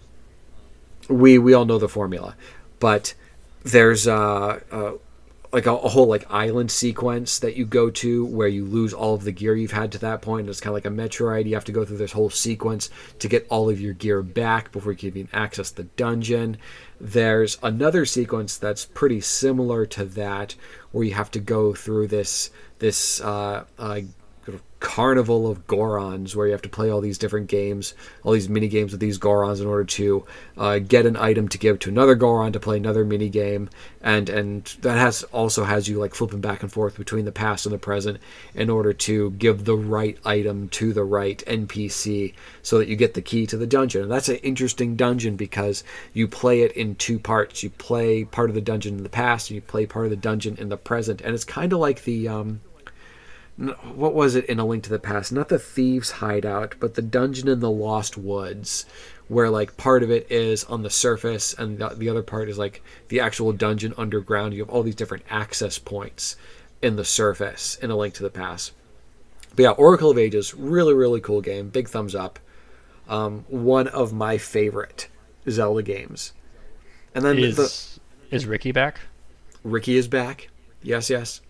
we 1.10 1.38
we 1.38 1.54
all 1.54 1.66
know 1.66 1.80
the 1.80 1.90
formula, 1.90 2.36
but 2.80 3.14
there's 3.64 4.08
uh, 4.08 4.60
uh 4.72 4.94
like 5.52 5.66
a, 5.66 5.72
a 5.72 5.90
whole 5.90 6.08
like 6.08 6.30
island 6.32 6.72
sequence 6.72 7.40
that 7.40 7.56
you 7.56 7.66
go 7.66 7.90
to 7.90 8.26
where 8.26 8.48
you 8.48 8.66
lose 8.66 8.94
all 8.94 9.16
of 9.16 9.24
the 9.24 9.32
gear 9.32 9.56
you've 9.56 9.72
had 9.72 9.92
to 9.92 9.98
that 9.98 10.22
point. 10.22 10.48
It's 10.48 10.60
kind 10.60 10.72
of 10.72 10.76
like 10.76 10.86
a 10.86 10.90
Metroid. 10.90 11.48
You 11.48 11.56
have 11.56 11.66
to 11.66 11.72
go 11.72 11.84
through 11.84 11.98
this 11.98 12.12
whole 12.12 12.30
sequence 12.30 12.90
to 13.20 13.28
get 13.28 13.48
all 13.50 13.70
of 13.70 13.82
your 13.82 13.94
gear 13.94 14.22
back 14.22 14.72
before 14.72 14.92
you 14.92 14.98
can 14.98 15.08
even 15.10 15.30
access 15.34 15.72
the 15.72 15.84
dungeon. 15.84 16.58
There's 17.02 17.58
another 17.64 18.06
sequence 18.06 18.58
that's 18.58 18.86
pretty 18.86 19.22
similar 19.22 19.86
to 19.88 20.06
that 20.06 20.56
where 20.92 21.06
you 21.06 21.14
have 21.14 21.32
to 21.32 21.40
go 21.40 21.74
through 21.74 22.08
this 22.08 22.52
this 22.78 23.20
uh, 23.22 23.66
uh, 23.78 24.02
carnival 24.80 25.50
of 25.50 25.68
Gorons 25.68 26.36
where 26.36 26.48
you 26.48 26.54
have 26.54 26.62
to 26.62 26.70
play 26.70 26.90
all 26.90 27.02
these 27.02 27.18
different 27.18 27.48
games, 27.48 27.94
all 28.24 28.32
these 28.32 28.48
mini 28.48 28.68
games 28.68 28.92
with 28.92 29.02
these 29.02 29.20
Gorons 29.20 29.60
in 29.60 29.68
order 29.68 29.84
to 29.84 30.26
uh, 30.58 30.80
get 30.80 31.06
an 31.06 31.18
item 31.18 31.50
to 31.50 31.58
give 31.58 31.80
to 31.80 31.90
another 31.90 32.16
Goron 32.16 32.54
to 32.54 32.60
play 32.60 32.78
another 32.78 33.04
mini 33.04 33.30
game, 33.30 33.70
and 34.02 34.30
and 34.30 34.66
that 34.82 34.98
has 34.98 35.24
also 35.26 35.66
has 35.66 35.88
you 35.88 36.00
like 36.00 36.16
flipping 36.16 36.42
back 36.42 36.64
and 36.64 36.72
forth 36.72 36.98
between 36.98 37.26
the 37.26 37.32
past 37.32 37.66
and 37.66 37.74
the 37.74 37.80
present 37.80 38.20
in 38.56 38.70
order 38.70 38.94
to 38.94 39.32
give 39.32 39.66
the 39.66 39.76
right 39.76 40.18
item 40.26 40.70
to 40.70 40.94
the 40.94 41.04
right 41.04 41.44
NPC 41.46 42.34
so 42.62 42.78
that 42.78 42.88
you 42.88 42.96
get 42.96 43.14
the 43.14 43.22
key 43.22 43.46
to 43.48 43.58
the 43.58 43.68
dungeon. 43.68 44.04
And 44.04 44.12
that's 44.12 44.30
an 44.30 44.38
interesting 44.38 44.96
dungeon 44.96 45.36
because 45.36 45.84
you 46.14 46.28
play 46.28 46.62
it 46.62 46.72
in 46.74 46.96
two 46.96 47.20
parts. 47.20 47.64
You 47.64 47.70
play 47.72 48.24
part 48.24 48.50
of 48.50 48.56
the 48.56 48.62
dungeon 48.62 48.98
in 48.98 49.04
the 49.04 49.10
past, 49.10 49.50
and 49.50 49.56
you 49.56 49.62
play 49.62 49.86
part 49.86 50.06
of 50.06 50.12
the 50.12 50.18
dungeon 50.18 50.56
in 50.58 50.70
the 50.70 50.78
present, 50.78 51.22
and 51.22 51.36
it's 51.36 51.44
kind 51.44 51.74
of 51.74 51.80
like 51.80 52.04
the 52.04 52.28
um, 52.30 52.62
what 53.60 54.14
was 54.14 54.36
it 54.36 54.46
in 54.46 54.58
a 54.60 54.66
link 54.66 54.84
to 54.84 54.90
the 54.90 55.00
past? 55.00 55.32
Not 55.32 55.50
the 55.50 55.60
thieves 55.60 56.12
hideout 56.12 56.76
but 56.80 56.94
the 56.96 57.02
dungeon 57.02 57.48
in 57.50 57.60
the 57.60 57.70
lost 57.70 58.18
woods 58.18 58.86
where 59.28 59.50
like 59.50 59.76
part 59.78 60.02
of 60.02 60.10
it 60.10 60.26
is 60.32 60.64
on 60.66 60.82
the 60.82 60.90
surface 60.90 61.54
and 61.54 61.78
the, 61.78 61.90
the 61.90 62.10
other 62.10 62.24
part 62.24 62.50
is 62.50 62.58
like 62.58 62.82
the 63.10 63.20
actual 63.20 63.52
dungeon 63.52 63.94
underground. 63.98 64.54
You 64.54 64.62
have 64.62 64.70
all 64.70 64.82
these 64.84 64.96
different 64.96 65.24
access 65.30 65.78
points 65.78 66.38
in 66.82 66.96
the 66.96 67.04
surface 67.04 67.76
in 67.82 67.92
a 67.92 67.98
link 67.98 68.14
to 68.16 68.24
the 68.24 68.30
past. 68.30 68.72
But 69.56 69.64
yeah 69.64 69.72
oracle 69.72 70.12
of 70.12 70.18
ages 70.18 70.54
really 70.54 70.94
really 70.94 71.20
cool 71.20 71.42
game. 71.42 71.70
Big 71.70 71.90
thumbs 71.90 72.16
up. 72.16 72.40
Um, 73.10 73.44
one 73.50 73.88
of 73.88 74.14
my 74.14 74.38
favorite 74.38 75.10
zelda 75.50 75.82
games. 75.84 76.32
And 77.14 77.26
then 77.26 77.40
Is 77.40 77.56
the, 77.58 78.36
is 78.36 78.46
Ricky 78.46 78.72
back? 78.72 79.02
ricky 79.64 79.98
is 79.98 80.08
back. 80.08 80.50
Yes 80.82 81.10
yes 81.10 81.42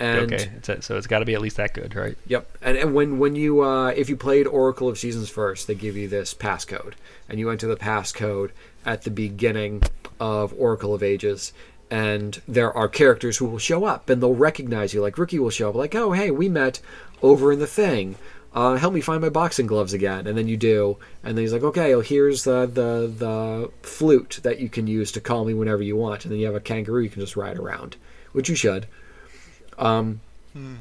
and 0.00 0.32
okay, 0.32 0.50
so 0.80 0.96
it's 0.96 1.06
got 1.06 1.20
to 1.20 1.24
be 1.24 1.34
at 1.34 1.40
least 1.40 1.56
that 1.56 1.74
good, 1.74 1.94
right? 1.96 2.16
Yep. 2.26 2.58
And, 2.62 2.76
and 2.76 2.94
when 2.94 3.18
when 3.18 3.34
you 3.34 3.62
uh, 3.62 3.88
if 3.88 4.08
you 4.08 4.16
played 4.16 4.46
Oracle 4.46 4.88
of 4.88 4.98
Seasons 4.98 5.28
first, 5.28 5.66
they 5.66 5.74
give 5.74 5.96
you 5.96 6.08
this 6.08 6.34
passcode, 6.34 6.94
and 7.28 7.38
you 7.38 7.50
enter 7.50 7.66
the 7.66 7.76
passcode 7.76 8.50
at 8.86 9.02
the 9.02 9.10
beginning 9.10 9.82
of 10.20 10.54
Oracle 10.56 10.94
of 10.94 11.02
Ages, 11.02 11.52
and 11.90 12.40
there 12.46 12.72
are 12.72 12.88
characters 12.88 13.38
who 13.38 13.46
will 13.46 13.58
show 13.58 13.84
up 13.84 14.08
and 14.08 14.22
they'll 14.22 14.34
recognize 14.34 14.94
you. 14.94 15.00
Like 15.00 15.18
Ricky 15.18 15.38
will 15.38 15.50
show 15.50 15.70
up, 15.70 15.74
like, 15.74 15.94
"Oh, 15.94 16.12
hey, 16.12 16.30
we 16.30 16.48
met 16.48 16.80
over 17.20 17.52
in 17.52 17.58
the 17.58 17.66
thing. 17.66 18.16
Uh, 18.54 18.76
help 18.76 18.94
me 18.94 19.00
find 19.00 19.20
my 19.20 19.28
boxing 19.28 19.66
gloves 19.66 19.92
again." 19.92 20.28
And 20.28 20.38
then 20.38 20.46
you 20.46 20.56
do, 20.56 20.96
and 21.24 21.36
then 21.36 21.42
he's 21.42 21.52
like, 21.52 21.64
"Okay, 21.64 21.92
well, 21.94 22.02
here's 22.02 22.44
the 22.44 22.66
the 22.66 23.12
the 23.18 23.70
flute 23.82 24.38
that 24.44 24.60
you 24.60 24.68
can 24.68 24.86
use 24.86 25.10
to 25.12 25.20
call 25.20 25.44
me 25.44 25.54
whenever 25.54 25.82
you 25.82 25.96
want." 25.96 26.24
And 26.24 26.30
then 26.32 26.38
you 26.38 26.46
have 26.46 26.54
a 26.54 26.60
kangaroo 26.60 27.02
you 27.02 27.10
can 27.10 27.20
just 27.20 27.36
ride 27.36 27.58
around, 27.58 27.96
which 28.30 28.48
you 28.48 28.54
should. 28.54 28.86
Um, 29.78 30.20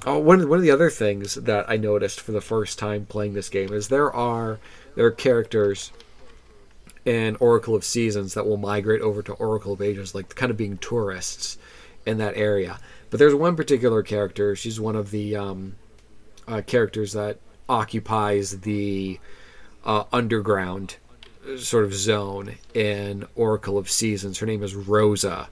oh, 0.05 0.19
one 0.19 0.41
of, 0.41 0.49
one 0.49 0.57
of 0.57 0.63
the 0.63 0.71
other 0.71 0.89
things 0.89 1.35
that 1.35 1.69
I 1.69 1.77
noticed 1.77 2.19
for 2.19 2.31
the 2.31 2.41
first 2.41 2.79
time 2.79 3.05
playing 3.05 3.33
this 3.33 3.49
game 3.49 3.71
is 3.71 3.87
there 3.87 4.11
are 4.11 4.59
there 4.95 5.05
are 5.05 5.11
characters 5.11 5.91
in 7.05 7.37
Oracle 7.39 7.75
of 7.75 7.85
Seasons 7.85 8.33
that 8.33 8.45
will 8.45 8.57
migrate 8.57 9.01
over 9.01 9.21
to 9.21 9.33
Oracle 9.33 9.73
of 9.73 9.81
Ages, 9.81 10.13
like 10.13 10.35
kind 10.35 10.49
of 10.49 10.57
being 10.57 10.77
tourists 10.77 11.57
in 12.05 12.17
that 12.17 12.35
area. 12.35 12.79
But 13.09 13.19
there's 13.19 13.35
one 13.35 13.55
particular 13.55 14.03
character. 14.03 14.55
She's 14.55 14.79
one 14.79 14.95
of 14.95 15.11
the 15.11 15.35
um, 15.35 15.75
uh, 16.47 16.61
characters 16.65 17.13
that 17.13 17.39
occupies 17.69 18.61
the 18.61 19.19
uh, 19.85 20.03
underground 20.11 20.97
sort 21.57 21.85
of 21.85 21.93
zone 21.93 22.55
in 22.73 23.25
Oracle 23.35 23.77
of 23.77 23.89
Seasons. 23.89 24.39
Her 24.39 24.45
name 24.45 24.63
is 24.63 24.75
Rosa 24.75 25.47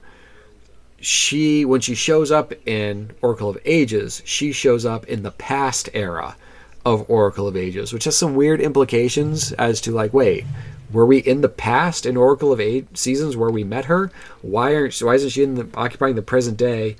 she 1.00 1.64
when 1.64 1.80
she 1.80 1.94
shows 1.94 2.30
up 2.30 2.52
in 2.66 3.10
Oracle 3.20 3.50
of 3.50 3.58
Ages, 3.64 4.22
she 4.24 4.52
shows 4.52 4.84
up 4.84 5.04
in 5.06 5.22
the 5.22 5.30
past 5.30 5.88
era 5.94 6.36
of 6.84 7.08
Oracle 7.10 7.48
of 7.48 7.56
Ages, 7.56 7.92
which 7.92 8.04
has 8.04 8.16
some 8.16 8.34
weird 8.34 8.60
implications 8.60 9.52
as 9.52 9.80
to 9.82 9.90
like, 9.90 10.14
wait, 10.14 10.44
were 10.92 11.06
we 11.06 11.18
in 11.18 11.40
the 11.40 11.48
past 11.48 12.06
in 12.06 12.16
Oracle 12.16 12.52
of 12.52 12.60
Eight 12.60 12.96
seasons 12.96 13.36
where 13.36 13.50
we 13.50 13.64
met 13.64 13.86
her? 13.86 14.10
Why 14.42 14.74
aren't 14.74 14.96
why 14.98 15.14
isn't 15.14 15.30
she 15.30 15.42
in 15.42 15.54
the, 15.56 15.68
occupying 15.74 16.14
the 16.14 16.22
present 16.22 16.56
day 16.56 16.96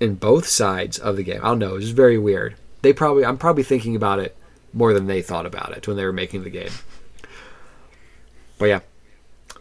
in 0.00 0.14
both 0.14 0.46
sides 0.46 0.98
of 0.98 1.16
the 1.16 1.24
game? 1.24 1.40
I 1.42 1.48
don't 1.48 1.58
know. 1.58 1.76
It's 1.76 1.86
just 1.86 1.96
very 1.96 2.18
weird. 2.18 2.54
They 2.82 2.92
probably 2.92 3.24
I'm 3.24 3.38
probably 3.38 3.64
thinking 3.64 3.96
about 3.96 4.20
it 4.20 4.36
more 4.72 4.94
than 4.94 5.06
they 5.06 5.22
thought 5.22 5.46
about 5.46 5.76
it 5.76 5.88
when 5.88 5.96
they 5.96 6.04
were 6.04 6.12
making 6.12 6.44
the 6.44 6.50
game. 6.50 6.70
But 8.58 8.66
yeah, 8.66 8.80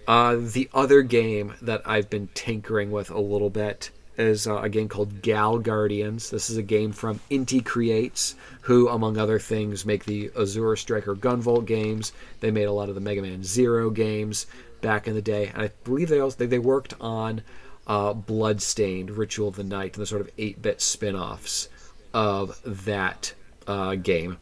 uh, 0.08 0.38
the 0.40 0.70
other 0.74 1.02
game 1.02 1.54
that 1.62 1.82
I've 1.86 2.10
been 2.10 2.30
tinkering 2.34 2.92
with 2.92 3.10
a 3.10 3.20
little 3.20 3.50
bit 3.50 3.92
is 4.18 4.48
uh, 4.48 4.58
a 4.58 4.70
game 4.70 4.90
called 4.90 5.22
Gal 5.22 5.60
Guardians. 5.60 6.30
This 6.30 6.50
is 6.50 6.58
a 6.58 6.64
game 6.64 6.92
from 6.92 7.20
Inti 7.30 7.64
Creates, 7.64 8.36
who, 8.62 8.90
among 8.90 9.18
other 9.18 9.38
things, 9.38 9.86
make 9.86 10.06
the 10.06 10.32
Azure 10.40 10.76
Striker 10.76 11.16
Gunvolt 11.16 11.66
games. 11.66 12.14
They 12.40 12.52
made 12.52 12.64
a 12.64 12.72
lot 12.72 12.90
of 12.90 12.96
the 12.96 13.02
Mega 13.02 13.22
Man 13.22 13.44
Zero 13.44 13.90
games 13.90 14.48
back 14.82 15.08
in 15.08 15.14
the 15.14 15.22
day, 15.22 15.48
and 15.48 15.62
I 15.62 15.72
believe 15.84 16.10
they 16.10 16.20
also 16.20 16.38
they, 16.38 16.46
they 16.46 16.60
worked 16.60 16.94
on 17.00 17.42
uh, 17.86 18.14
Bloodstained, 18.14 19.12
Ritual 19.12 19.50
of 19.50 19.56
the 19.56 19.64
Night, 19.64 19.96
and 19.96 20.02
the 20.02 20.06
sort 20.06 20.22
of 20.22 20.36
8-bit 20.36 20.82
spin-offs 20.82 21.70
of 22.14 22.60
that 22.66 23.34
uh, 23.66 23.96
game. 23.96 24.38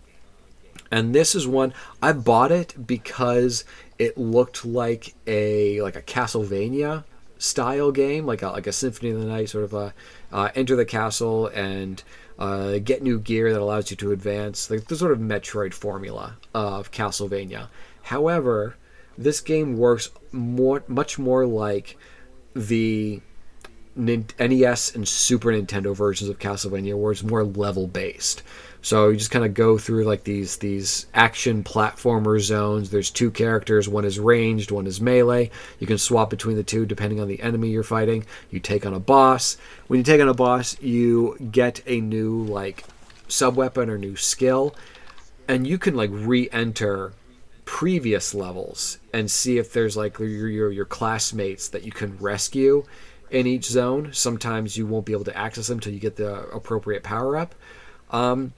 And 0.92 1.14
this 1.14 1.36
is 1.36 1.48
one 1.48 1.74
I 2.02 2.14
bought 2.14 2.52
it 2.52 2.88
because 2.88 3.66
it 3.98 4.18
looked 4.18 4.66
like 4.66 5.16
a 5.28 5.82
like 5.82 5.96
a 5.96 6.02
Castlevania 6.02 7.04
style 7.38 7.92
game, 7.92 8.26
like 8.26 8.42
a 8.42 8.50
like 8.50 8.68
a 8.68 8.72
Symphony 8.72 9.12
of 9.12 9.20
the 9.20 9.26
Night 9.26 9.50
sort 9.50 9.64
of 9.64 9.74
a 9.74 9.94
uh, 10.32 10.50
enter 10.56 10.76
the 10.76 10.86
castle 10.86 11.48
and 11.48 12.04
uh, 12.38 12.80
get 12.80 13.02
new 13.02 13.20
gear 13.20 13.52
that 13.52 13.62
allows 13.62 13.90
you 13.92 13.98
to 13.98 14.12
advance, 14.12 14.70
like 14.70 14.88
the 14.88 14.96
sort 14.96 15.12
of 15.12 15.20
Metroid 15.20 15.74
formula 15.74 16.38
of 16.54 16.92
Castlevania. 16.92 17.70
However, 18.04 18.76
this 19.18 19.40
game 19.40 19.78
works 19.78 20.10
more, 20.32 20.84
much 20.88 21.18
more 21.18 21.46
like 21.46 21.98
the 22.54 23.22
NES 23.96 24.96
and 24.96 25.08
Super 25.08 25.50
Nintendo 25.52 25.96
versions 25.96 26.30
of 26.30 26.40
Castlevania, 26.40 26.98
where 26.98 27.12
it's 27.12 27.24
more 27.24 27.44
level 27.44 27.88
based. 27.88 28.44
So 28.86 29.10
you 29.10 29.18
just 29.18 29.32
kind 29.32 29.44
of 29.44 29.56
go 29.56 29.80
through 29.80 30.04
like 30.04 30.26
these 30.26 30.58
these 30.58 31.08
action 31.16 31.64
platformer 31.64 32.40
zones. 32.40 32.92
There's 32.92 33.10
two 33.10 33.32
characters. 33.32 33.90
One 33.90 34.06
is 34.06 34.20
ranged, 34.20 34.70
one 34.70 34.86
is 34.86 35.02
melee. 35.02 35.50
You 35.80 35.88
can 35.88 35.98
swap 35.98 36.30
between 36.30 36.56
the 36.56 36.64
two 36.64 36.86
depending 36.86 37.20
on 37.20 37.28
the 37.28 37.42
enemy 37.42 37.70
you're 37.70 37.82
fighting. 37.82 38.28
You 38.52 38.60
take 38.60 38.86
on 38.86 38.94
a 38.94 39.00
boss. 39.00 39.58
When 39.88 39.98
you 39.98 40.04
take 40.04 40.22
on 40.22 40.28
a 40.28 40.36
boss, 40.36 40.80
you 40.84 41.36
get 41.50 41.82
a 41.88 42.00
new 42.00 42.44
like 42.44 42.84
sub 43.28 43.56
weapon 43.56 43.90
or 43.90 43.98
new 43.98 44.16
skill, 44.16 44.76
and 45.48 45.66
you 45.66 45.80
can 45.80 45.96
like 45.96 46.12
re-enter 46.14 47.14
previous 47.66 48.36
levels 48.36 49.00
and 49.12 49.32
see 49.32 49.58
if 49.58 49.74
there's 49.74 49.98
like 49.98 50.20
your 50.20 50.48
your, 50.48 50.72
your 50.72 50.86
classmates 50.86 51.70
that 51.70 51.86
you 51.86 51.92
can 51.92 52.16
rescue 52.20 52.86
in 53.32 53.48
each 53.48 53.66
zone. 53.66 54.12
Sometimes 54.14 54.78
you 54.78 54.86
won't 54.86 55.08
be 55.08 55.14
able 55.14 55.26
to 55.26 55.36
access 55.36 55.70
them 55.70 55.80
until 55.80 55.92
you 55.92 56.00
get 56.00 56.18
the 56.18 56.48
appropriate 56.50 57.02
power 57.02 57.36
up. 57.36 57.56
Um, 58.12 58.54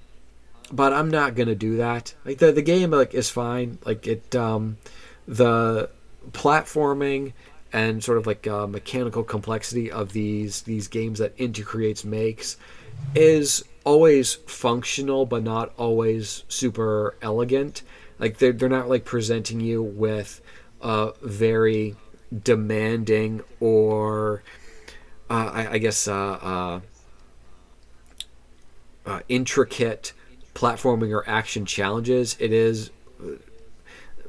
but 0.72 0.94
I'm 0.94 1.10
not 1.10 1.36
gonna 1.36 1.56
do 1.56 1.78
that. 1.78 2.14
Like 2.26 2.40
the 2.40 2.52
the 2.52 2.62
game 2.62 2.92
like 2.92 3.14
is 3.14 3.30
fine. 3.30 3.80
Like 3.86 4.08
it 4.08 4.36
um, 4.36 4.78
the 5.28 5.90
platforming 6.32 7.34
and 7.74 8.04
sort 8.04 8.18
of 8.18 8.28
like 8.28 8.48
uh, 8.48 8.68
mechanical 8.68 9.24
complexity 9.24 9.92
of 9.92 10.14
these 10.14 10.62
these 10.64 10.88
games 10.88 11.20
that 11.20 11.36
Inti 11.38 11.66
Creates 11.66 12.04
makes 12.04 12.58
is 13.16 13.64
always 13.84 14.36
functional, 14.36 15.26
but 15.26 15.44
not 15.44 15.74
always 15.78 16.44
super 16.48 17.16
elegant. 17.22 17.84
Like 18.20 18.38
they're 18.38 18.54
they're 18.54 18.70
not 18.70 18.90
like 18.90 19.06
presenting 19.06 19.60
you 19.62 19.82
with 19.82 20.42
a 20.82 21.14
very 21.22 21.96
demanding 22.44 23.42
or 23.60 24.44
uh, 25.30 25.52
I, 25.54 25.72
I, 25.74 25.78
guess 25.78 26.08
uh, 26.08 26.14
uh, 26.16 26.80
uh 29.06 29.20
intricate 29.30 30.14
platforming 30.58 31.14
or 31.14 31.28
action 31.30 31.66
challenges. 31.66 32.36
It 32.40 32.52
is 32.52 32.90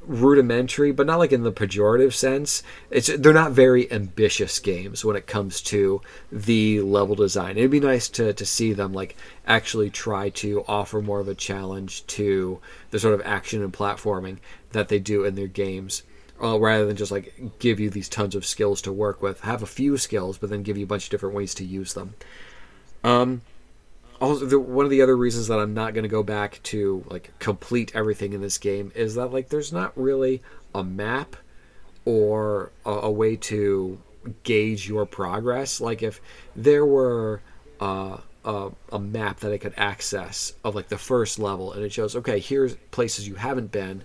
rudimentary, 0.03 0.93
but 0.93 1.07
not 1.07 1.19
like 1.19 1.33
in 1.33 1.43
the 1.43 1.53
pejorative 1.53 2.13
sense. 2.13 2.63
It's 2.91 3.09
they're 3.09 3.33
not 3.33 3.53
very 3.53 3.91
ambitious 3.91 4.59
games 4.59 5.05
when 5.05 5.17
it 5.17 5.27
comes 5.27 5.63
to 5.63 6.03
the 6.31 6.83
level 6.83 7.15
design. 7.15 7.57
It'd 7.57 7.71
be 7.71 7.81
nice 7.81 8.09
to 8.11 8.35
to 8.35 8.47
see 8.47 8.75
them 8.75 8.93
like 8.93 9.17
actually 9.47 9.89
try 9.89 10.29
to 10.31 10.65
offer 10.69 11.01
more 11.01 11.21
of 11.21 11.29
a 11.29 11.35
challenge 11.35 12.07
to 12.09 12.61
the 12.91 12.99
sort 12.99 13.15
of 13.15 13.23
action 13.25 13.63
and 13.63 13.73
platforming 13.73 14.37
that 14.73 14.89
they 14.89 14.99
do 14.99 15.25
in 15.25 15.35
their 15.35 15.47
games. 15.47 16.03
Uh, 16.41 16.57
rather 16.57 16.87
than 16.87 16.95
just 16.95 17.11
like 17.11 17.59
give 17.59 17.81
you 17.81 17.91
these 17.91 18.09
tons 18.09 18.37
of 18.37 18.47
skills 18.47 18.81
to 18.81 18.93
work 18.93 19.21
with, 19.21 19.41
have 19.41 19.61
a 19.61 19.67
few 19.67 19.97
skills, 19.97 20.39
but 20.39 20.49
then 20.49 20.63
give 20.63 20.79
you 20.79 20.85
a 20.85 20.87
bunch 20.87 21.07
of 21.07 21.11
different 21.11 21.35
ways 21.35 21.53
to 21.53 21.65
use 21.65 21.95
them. 21.95 22.15
Um, 23.03 23.43
also 24.21 24.47
the, 24.47 24.59
one 24.59 24.85
of 24.85 24.91
the 24.91 25.03
other 25.03 25.17
reasons 25.17 25.49
that 25.49 25.59
I'm 25.59 25.75
not 25.75 25.95
going 25.95 26.03
to 26.03 26.09
go 26.09 26.23
back 26.23 26.61
to 26.65 27.05
like 27.09 27.33
complete 27.39 27.93
everything 27.95 28.33
in 28.33 28.41
this 28.41 28.59
game 28.59 28.93
is 28.95 29.15
that 29.15 29.33
like 29.33 29.49
there's 29.49 29.73
not 29.73 29.93
really 29.97 30.43
a 30.75 30.83
map 30.83 31.37
or 32.05 32.73
a, 32.85 32.91
a 32.91 33.11
way 33.11 33.37
to 33.37 34.01
gauge 34.43 34.89
your 34.89 35.07
progress. 35.07 35.81
Like 35.81 36.03
if 36.03 36.21
there 36.57 36.85
were 36.85 37.43
uh, 37.81 38.19
a, 38.45 38.71
a 38.93 38.99
map 38.99 39.41
that 39.41 39.53
I 39.53 39.59
could 39.59 39.75
access 39.77 40.53
of 40.65 40.75
like 40.75 40.89
the 40.89 40.99
first 40.99 41.39
level 41.39 41.73
and 41.73 41.85
it 41.85 41.93
shows 41.93 42.17
okay 42.17 42.39
here's 42.39 42.77
places 42.91 43.29
you 43.29 43.37
haven't 43.37 43.71
been 43.71 44.03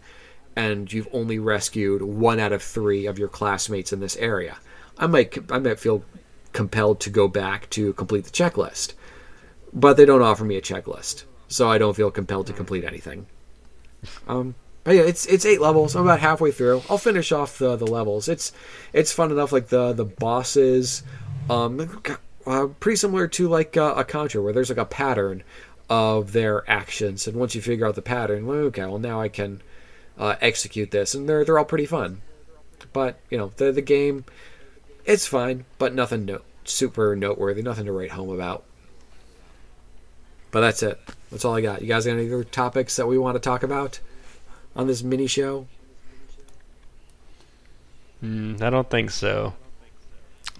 and 0.55 0.91
you've 0.91 1.07
only 1.11 1.39
rescued 1.39 2.01
one 2.01 2.39
out 2.39 2.51
of 2.51 2.61
three 2.61 3.07
of 3.07 3.17
your 3.17 3.27
classmates 3.27 3.91
in 3.91 3.99
this 3.99 4.15
area. 4.17 4.57
I 4.97 5.07
might 5.07 5.51
I 5.51 5.57
might 5.57 5.79
feel 5.79 6.03
compelled 6.51 6.99
to 6.99 7.09
go 7.09 7.27
back 7.27 7.67
to 7.71 7.93
complete 7.93 8.25
the 8.25 8.29
checklist 8.29 8.93
but 9.73 9.97
they 9.97 10.05
don't 10.05 10.21
offer 10.21 10.43
me 10.43 10.55
a 10.55 10.61
checklist, 10.61 11.23
so 11.47 11.69
I 11.69 11.77
don't 11.77 11.95
feel 11.95 12.11
compelled 12.11 12.47
to 12.47 12.53
complete 12.53 12.83
anything. 12.83 13.25
Um, 14.27 14.55
but 14.83 14.95
yeah, 14.95 15.03
it's 15.03 15.25
it's 15.25 15.45
eight 15.45 15.61
levels. 15.61 15.95
I'm 15.95 16.03
about 16.03 16.19
halfway 16.19 16.51
through. 16.51 16.83
I'll 16.89 16.97
finish 16.97 17.31
off 17.31 17.57
the 17.57 17.75
the 17.75 17.87
levels. 17.87 18.27
It's 18.27 18.51
it's 18.91 19.11
fun 19.11 19.31
enough. 19.31 19.51
Like 19.51 19.69
the 19.69 19.93
the 19.93 20.05
bosses, 20.05 21.03
um, 21.49 22.01
uh, 22.45 22.67
pretty 22.79 22.97
similar 22.97 23.27
to 23.29 23.47
like 23.47 23.77
uh, 23.77 23.93
a 23.95 24.03
Contra, 24.03 24.41
where 24.41 24.53
there's 24.53 24.69
like 24.69 24.77
a 24.77 24.85
pattern 24.85 25.43
of 25.89 26.33
their 26.33 26.69
actions, 26.69 27.27
and 27.27 27.37
once 27.37 27.55
you 27.55 27.61
figure 27.61 27.85
out 27.85 27.95
the 27.95 28.01
pattern, 28.01 28.45
well, 28.45 28.57
okay, 28.57 28.85
well 28.85 28.99
now 28.99 29.21
I 29.21 29.29
can 29.29 29.61
uh, 30.17 30.35
execute 30.41 30.91
this, 30.91 31.15
and 31.15 31.27
they're 31.27 31.45
they're 31.45 31.59
all 31.59 31.65
pretty 31.65 31.85
fun. 31.85 32.21
But 32.91 33.19
you 33.29 33.37
know 33.37 33.51
the 33.55 33.71
the 33.71 33.81
game, 33.81 34.25
it's 35.05 35.25
fine, 35.25 35.65
but 35.77 35.95
nothing 35.95 36.25
no, 36.25 36.41
super 36.65 37.15
noteworthy, 37.15 37.61
nothing 37.61 37.85
to 37.85 37.93
write 37.93 38.11
home 38.11 38.29
about. 38.29 38.65
But 40.53 40.61
that's 40.61 40.83
it. 40.83 41.01
That's 41.31 41.43
all 41.45 41.55
I 41.55 41.61
got. 41.61 41.81
You 41.81 41.87
guys 41.87 42.05
got 42.05 42.11
any 42.11 42.27
other 42.27 42.43
topics 42.43 42.95
that 42.97 43.07
we 43.07 43.17
want 43.17 43.35
to 43.35 43.39
talk 43.39 43.63
about 43.63 43.99
on 44.75 44.85
this 44.85 45.01
mini 45.01 45.25
show? 45.25 45.65
Mm, 48.23 48.61
I 48.61 48.69
don't 48.69 48.87
think 48.87 49.09
so. 49.09 49.55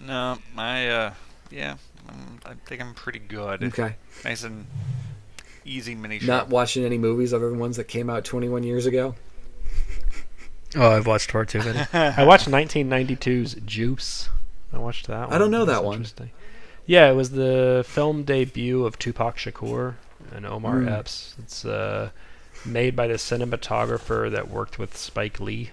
No, 0.02 0.40
I 0.58 0.88
uh, 0.88 1.14
yeah, 1.52 1.76
I'm, 2.10 2.40
I 2.44 2.54
think 2.66 2.82
I'm 2.82 2.96
pretty 2.96 3.20
good. 3.20 3.64
Okay. 3.66 3.96
Nice 4.26 4.44
and 4.44 4.66
easy 5.64 5.94
mini 5.94 6.18
show. 6.18 6.26
Not 6.26 6.50
watching 6.50 6.84
any 6.84 6.98
movies 6.98 7.32
other 7.32 7.52
than 7.52 7.60
ones 7.60 7.78
that 7.78 7.88
came 7.88 8.10
out 8.10 8.26
21 8.26 8.64
years 8.64 8.88
ago. 8.88 9.14
Oh, 10.76 10.90
I've 10.90 11.06
watched 11.06 11.30
far 11.30 11.46
too 11.46 11.60
many. 11.60 11.80
I 11.94 12.26
watched 12.26 12.50
1992's 12.50 13.54
Juice. 13.64 14.30
I 14.74 14.80
watched 14.80 15.06
that 15.06 15.28
one. 15.28 15.34
I 15.34 15.38
don't 15.38 15.52
know 15.52 15.66
that 15.66 15.84
one. 15.84 16.08
Yeah, 16.86 17.10
it 17.10 17.14
was 17.14 17.32
the 17.32 17.86
film 17.88 18.24
debut 18.24 18.86
of 18.86 19.00
Tupac 19.00 19.38
Shakur 19.38 19.96
and 20.34 20.46
Omar 20.46 20.76
mm. 20.76 20.92
Epps. 20.92 21.36
It's 21.40 21.66
uh, 21.66 22.10
made 22.66 22.96
by 22.96 23.08
the 23.08 23.16
cinematographer 23.16 24.32
that 24.32 24.50
worked 24.50 24.80
with 24.80 24.98
Spike 24.98 25.40
Lee. 25.40 25.72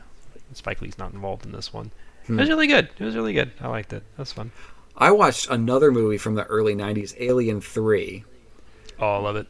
Spike 0.52 0.80
Lee's 0.80 0.98
not 0.98 1.12
involved 1.12 1.44
in 1.44 1.52
this 1.52 1.72
one. 1.72 1.90
Hmm. 2.26 2.38
It 2.38 2.42
was 2.42 2.48
really 2.48 2.66
good. 2.66 2.88
It 2.98 3.04
was 3.04 3.16
really 3.16 3.32
good. 3.32 3.52
I 3.60 3.68
liked 3.68 3.92
it. 3.92 4.02
That's 4.16 4.32
fun. 4.32 4.52
I 4.96 5.12
watched 5.12 5.48
another 5.50 5.90
movie 5.90 6.18
from 6.18 6.34
the 6.34 6.44
early 6.44 6.74
'90s, 6.74 7.14
Alien 7.18 7.60
Three. 7.60 8.24
Oh, 8.98 9.14
I 9.14 9.18
love 9.18 9.36
it. 9.36 9.46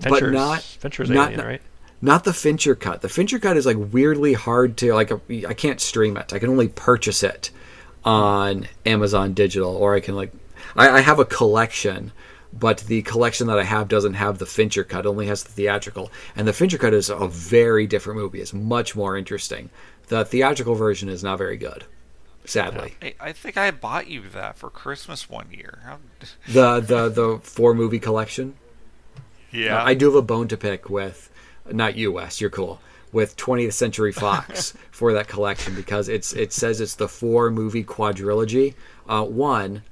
Fincher's, 0.00 0.20
but 0.20 0.30
not 0.32 0.62
Fincher's 0.62 1.10
not, 1.10 1.32
Alien, 1.32 1.46
right? 1.46 1.62
Not 2.00 2.24
the 2.24 2.32
Fincher 2.32 2.74
cut. 2.74 3.00
The 3.00 3.08
Fincher 3.08 3.38
cut 3.38 3.56
is 3.56 3.66
like 3.66 3.76
weirdly 3.78 4.34
hard 4.34 4.76
to 4.78 4.92
like. 4.94 5.10
I 5.46 5.54
can't 5.54 5.80
stream 5.80 6.16
it. 6.16 6.32
I 6.32 6.38
can 6.38 6.50
only 6.50 6.68
purchase 6.68 7.22
it 7.22 7.50
on 8.04 8.68
Amazon 8.86 9.34
Digital, 9.34 9.74
or 9.74 9.94
I 9.94 10.00
can 10.00 10.14
like 10.14 10.32
I, 10.76 10.88
I 10.90 11.00
have 11.00 11.18
a 11.18 11.24
collection, 11.24 12.12
but 12.52 12.78
the 12.78 13.02
collection 13.02 13.46
that 13.46 13.58
I 13.58 13.64
have 13.64 13.88
doesn't 13.88 14.14
have 14.14 14.38
the 14.38 14.46
Fincher 14.46 14.84
cut; 14.84 15.06
only 15.06 15.26
has 15.26 15.42
the 15.42 15.52
theatrical. 15.52 16.10
And 16.36 16.46
the 16.46 16.52
Fincher 16.52 16.78
cut 16.78 16.94
is 16.94 17.10
a 17.10 17.28
very 17.28 17.86
different 17.86 18.20
movie. 18.20 18.40
It's 18.40 18.52
much 18.52 18.94
more 18.94 19.16
interesting. 19.16 19.70
The 20.08 20.24
theatrical 20.24 20.74
version 20.74 21.08
is 21.08 21.22
not 21.22 21.38
very 21.38 21.56
good, 21.56 21.84
sadly. 22.44 22.94
I, 23.00 23.14
I 23.20 23.32
think 23.32 23.56
I 23.56 23.70
bought 23.70 24.08
you 24.08 24.28
that 24.30 24.56
for 24.56 24.70
Christmas 24.70 25.28
one 25.28 25.48
year. 25.50 25.78
The 26.48 26.80
the 26.80 27.08
the 27.08 27.40
four 27.42 27.74
movie 27.74 27.98
collection. 28.00 28.54
Yeah, 29.50 29.82
I 29.82 29.94
do 29.94 30.06
have 30.06 30.14
a 30.14 30.22
bone 30.22 30.48
to 30.48 30.56
pick 30.56 30.88
with, 30.88 31.30
not 31.70 31.96
you, 31.96 32.12
Wes. 32.12 32.40
You're 32.40 32.50
cool 32.50 32.80
with 33.12 33.36
20th 33.36 33.74
Century 33.74 34.12
Fox 34.12 34.72
for 34.90 35.12
that 35.12 35.28
collection 35.28 35.74
because 35.74 36.08
it's 36.08 36.32
it 36.32 36.52
says 36.52 36.80
it's 36.80 36.94
the 36.94 37.08
four 37.08 37.50
movie 37.50 37.84
quadrilogy. 37.84 38.74
Uh, 39.08 39.24
one, 39.24 39.82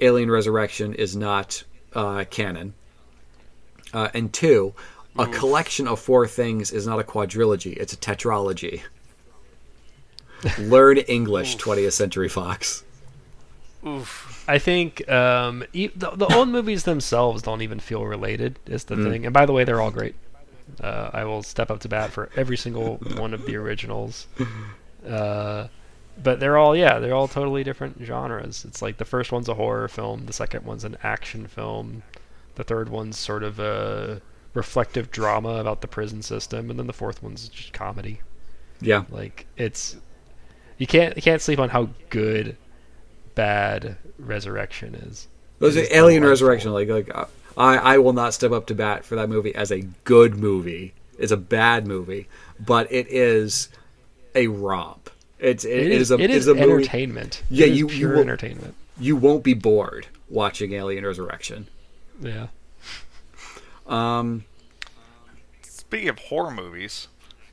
Alien 0.00 0.30
Resurrection 0.30 0.94
is 0.94 1.16
not 1.16 1.64
uh, 1.94 2.24
canon. 2.30 2.74
Uh, 3.92 4.08
and 4.14 4.32
two, 4.32 4.74
a 5.18 5.26
collection 5.26 5.88
of 5.88 5.98
four 5.98 6.26
things 6.26 6.70
is 6.70 6.86
not 6.86 7.00
a 7.00 7.04
quadrilogy; 7.04 7.76
it's 7.76 7.92
a 7.92 7.96
tetralogy. 7.96 8.82
Learn 10.58 10.98
English, 10.98 11.56
20th 11.56 11.92
Century 11.92 12.28
Fox. 12.28 12.84
Oof. 13.86 14.44
I 14.48 14.58
think 14.58 15.08
um, 15.08 15.64
e- 15.72 15.90
the, 15.94 16.10
the 16.10 16.26
old 16.34 16.48
movies 16.48 16.84
themselves 16.84 17.42
don't 17.42 17.62
even 17.62 17.80
feel 17.80 18.04
related. 18.04 18.58
Is 18.66 18.84
the 18.84 18.96
mm. 18.96 19.10
thing. 19.10 19.24
And 19.24 19.32
by 19.32 19.46
the 19.46 19.52
way, 19.52 19.64
they're 19.64 19.80
all 19.80 19.90
great. 19.90 20.14
Uh, 20.80 21.10
I 21.12 21.24
will 21.24 21.42
step 21.42 21.70
up 21.70 21.80
to 21.80 21.88
bat 21.88 22.10
for 22.10 22.28
every 22.36 22.56
single 22.56 22.96
one 22.96 23.32
of 23.32 23.46
the 23.46 23.56
originals. 23.56 24.26
Uh, 25.06 25.68
but 26.22 26.40
they're 26.40 26.56
all 26.56 26.76
yeah 26.76 26.98
they're 26.98 27.14
all 27.14 27.28
totally 27.28 27.64
different 27.64 28.02
genres. 28.02 28.64
It's 28.64 28.82
like 28.82 28.98
the 28.98 29.04
first 29.04 29.32
one's 29.32 29.48
a 29.48 29.54
horror 29.54 29.88
film 29.88 30.26
the 30.26 30.32
second 30.32 30.64
one's 30.64 30.84
an 30.84 30.96
action 31.02 31.46
film 31.46 32.02
the 32.56 32.64
third 32.64 32.88
one's 32.88 33.18
sort 33.18 33.42
of 33.42 33.58
a 33.60 34.20
reflective 34.54 35.10
drama 35.10 35.56
about 35.56 35.82
the 35.82 35.86
prison 35.86 36.22
system 36.22 36.70
and 36.70 36.78
then 36.78 36.86
the 36.86 36.92
fourth 36.92 37.22
one's 37.22 37.48
just 37.48 37.72
comedy. 37.72 38.20
Yeah. 38.80 39.04
Like 39.10 39.46
it's 39.56 39.96
you 40.78 40.86
can't 40.86 41.14
you 41.16 41.22
can't 41.22 41.40
sleep 41.40 41.58
on 41.58 41.68
how 41.68 41.90
good 42.10 42.56
bad 43.34 43.96
resurrection 44.18 44.94
is. 44.94 45.28
Those 45.58 45.76
are 45.76 45.84
alien 45.90 46.24
resurrection 46.24 46.72
like 46.72 46.88
like 46.88 47.14
uh, 47.14 47.26
I, 47.56 47.76
I 47.76 47.98
will 47.98 48.12
not 48.12 48.34
step 48.34 48.52
up 48.52 48.66
to 48.66 48.74
bat 48.74 49.04
for 49.04 49.14
that 49.16 49.28
movie 49.28 49.54
as 49.54 49.70
a 49.70 49.80
good 50.04 50.36
movie. 50.36 50.94
It's 51.18 51.32
a 51.32 51.36
bad 51.36 51.86
movie, 51.86 52.28
but 52.60 52.90
it 52.92 53.06
is 53.08 53.70
a 54.34 54.48
romp. 54.48 55.10
It's 55.38 55.64
it, 55.64 55.70
It 55.72 55.86
it 55.86 55.92
is, 55.92 56.00
is 56.02 56.10
a 56.10 56.14
it 56.22 56.30
is 56.30 56.46
a 56.48 56.54
movie. 56.54 56.88
Yeah, 57.50 57.66
It 57.66 57.72
is 57.72 57.78
you- 57.78 57.88
you 57.88 57.94
pure 57.96 58.12
will- 58.14 58.20
entertainment. 58.20 58.74
You 58.98 59.16
won't 59.16 59.44
be 59.44 59.52
bored 59.54 60.06
watching 60.30 60.72
Alien 60.72 61.04
Resurrection. 61.04 61.68
Yeah. 62.20 62.46
Um, 63.86 64.44
Speaking 65.62 66.08
of 66.08 66.18
horror 66.18 66.50
movies, 66.50 67.08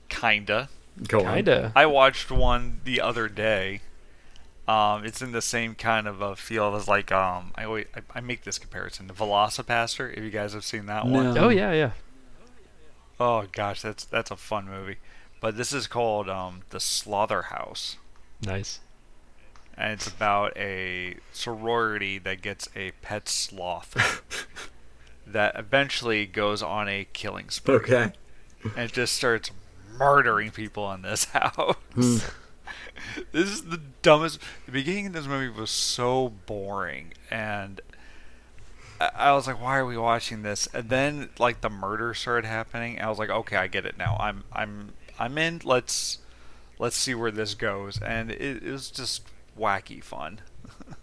kinda. 0.10 0.70
go. 1.08 1.22
Kinda. 1.24 1.72
I 1.76 1.86
watched 1.86 2.32
one 2.32 2.80
the 2.84 3.02
other 3.02 3.28
day. 3.28 3.82
Um, 4.68 5.04
it's 5.06 5.22
in 5.22 5.34
the 5.34 5.42
same 5.42 5.76
kind 5.76 6.08
of 6.08 6.22
a 6.22 6.36
feel 6.38 6.74
as 6.76 6.88
like 6.88 7.12
um, 7.12 7.52
I 7.56 7.66
always 7.66 7.86
I, 7.96 8.00
I 8.16 8.22
make 8.22 8.44
this 8.46 8.58
comparison 8.58 9.10
to 9.10 9.14
Velocipastor. 9.14 10.14
If 10.18 10.24
you 10.24 10.30
guys 10.30 10.54
have 10.54 10.64
seen 10.64 10.86
that 10.86 11.06
one, 11.06 11.38
Oh 11.38 11.50
yeah, 11.50 11.74
yeah. 11.74 11.92
oh 13.20 13.46
gosh, 13.52 13.82
that's 13.82 14.06
that's 14.06 14.32
a 14.32 14.38
fun 14.38 14.66
movie. 14.70 14.96
But 15.44 15.58
this 15.58 15.74
is 15.74 15.88
called 15.88 16.30
um, 16.30 16.62
the 16.70 16.78
Slotherhouse, 16.78 17.98
Nice. 18.42 18.80
and 19.78 19.92
it's 19.92 20.08
about 20.08 20.56
a 20.56 21.18
sorority 21.34 22.18
that 22.20 22.42
gets 22.42 22.70
a 22.78 22.92
pet 23.02 23.28
sloth 23.28 24.48
that 25.28 25.54
eventually 25.60 26.26
goes 26.26 26.64
on 26.64 26.88
a 26.88 27.06
killing 27.12 27.50
spree. 27.50 27.76
Okay. 27.76 28.14
and 28.78 28.90
just 28.94 29.16
starts 29.16 29.52
murdering 29.98 30.50
people 30.52 30.90
in 30.94 31.02
this 31.02 31.26
house. 31.34 31.76
Hmm. 31.94 32.18
this 33.34 33.50
is 33.50 33.64
the 33.64 33.82
dumbest. 34.02 34.40
The 34.66 34.72
beginning 34.72 35.08
of 35.08 35.14
this 35.14 35.28
movie 35.28 35.50
was 35.50 35.70
so 35.72 36.30
boring, 36.46 37.16
and 37.30 37.82
I, 39.02 39.10
I 39.14 39.34
was 39.34 39.46
like, 39.48 39.62
"Why 39.62 39.78
are 39.80 39.86
we 39.86 39.98
watching 39.98 40.44
this?" 40.44 40.70
And 40.74 40.88
then, 40.88 41.32
like, 41.38 41.60
the 41.60 41.70
murder 41.70 42.14
started 42.14 42.48
happening. 42.48 42.96
And 42.96 43.06
I 43.06 43.10
was 43.10 43.20
like, 43.20 43.30
"Okay, 43.30 43.58
I 43.58 43.68
get 43.68 43.86
it 43.86 43.98
now. 43.98 44.16
I'm, 44.22 44.46
I'm, 44.54 44.94
I'm 45.20 45.38
in. 45.38 45.62
Let's, 45.64 46.20
let's 46.80 46.98
see 46.98 47.16
where 47.16 47.32
this 47.32 47.56
goes." 47.56 48.02
And 48.02 48.32
it, 48.32 48.64
it 48.64 48.72
was 48.72 48.90
just 48.90 49.24
wacky 49.58 50.04
fun. 50.04 50.42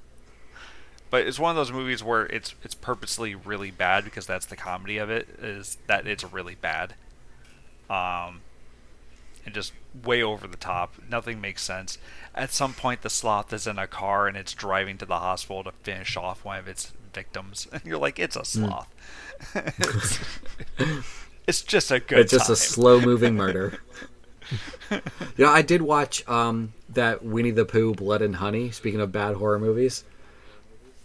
But 1.11 1.27
it's 1.27 1.41
one 1.41 1.51
of 1.51 1.57
those 1.57 1.73
movies 1.73 2.05
where 2.05 2.25
it's 2.27 2.55
it's 2.63 2.75
purposely 2.75 3.35
really 3.35 3.73
bad 3.73 4.05
because 4.05 4.27
that's 4.27 4.47
the 4.47 4.57
comedy 4.57 4.97
of 4.97 5.11
it 5.11 5.29
is 5.43 5.77
that 5.89 6.07
it's 6.07 6.23
really 6.25 6.55
bad. 6.55 6.95
Um, 7.91 8.43
and 9.45 9.53
just 9.53 9.73
way 10.05 10.23
over 10.23 10.47
the 10.47 10.57
top. 10.57 10.95
Nothing 11.09 11.41
makes 11.41 11.63
sense. 11.63 11.99
At 12.35 12.53
some 12.53 12.75
point, 12.75 13.03
the 13.03 13.11
sloth 13.11 13.53
is 13.53 13.67
in 13.67 13.79
a 13.79 13.89
car 13.89 14.29
and 14.29 14.37
it's 14.37 14.55
driving 14.55 14.99
to 14.99 15.07
the 15.07 15.19
hospital 15.19 15.65
to 15.65 15.73
finish 15.83 16.17
off 16.17 16.45
one 16.45 16.59
of 16.59 16.69
its 16.69 16.93
victims, 17.13 17.67
and 17.73 17.83
you're 17.85 17.99
like, 17.99 18.21
it's 18.21 18.37
a 18.37 18.45
sloth. 18.45 18.89
it's, 19.55 20.21
it's 21.51 21.63
just 21.63 21.91
a 21.91 22.01
good. 22.01 22.19
it's 22.21 22.33
just 22.33 22.47
time. 22.47 22.55
a 22.55 22.57
slow 22.57 23.01
moving 23.01 23.35
murder. 23.35 23.79
yeah, 25.37 25.51
I 25.51 25.63
did 25.63 25.83
watch 25.83 26.27
um, 26.29 26.73
that 26.89 27.25
Winnie 27.25 27.51
the 27.51 27.65
Pooh 27.65 27.95
Blood 27.95 28.23
and 28.23 28.37
Honey. 28.37 28.71
Speaking 28.71 29.01
of 29.01 29.13
bad 29.13 29.37
horror 29.37 29.59
movies, 29.59 30.05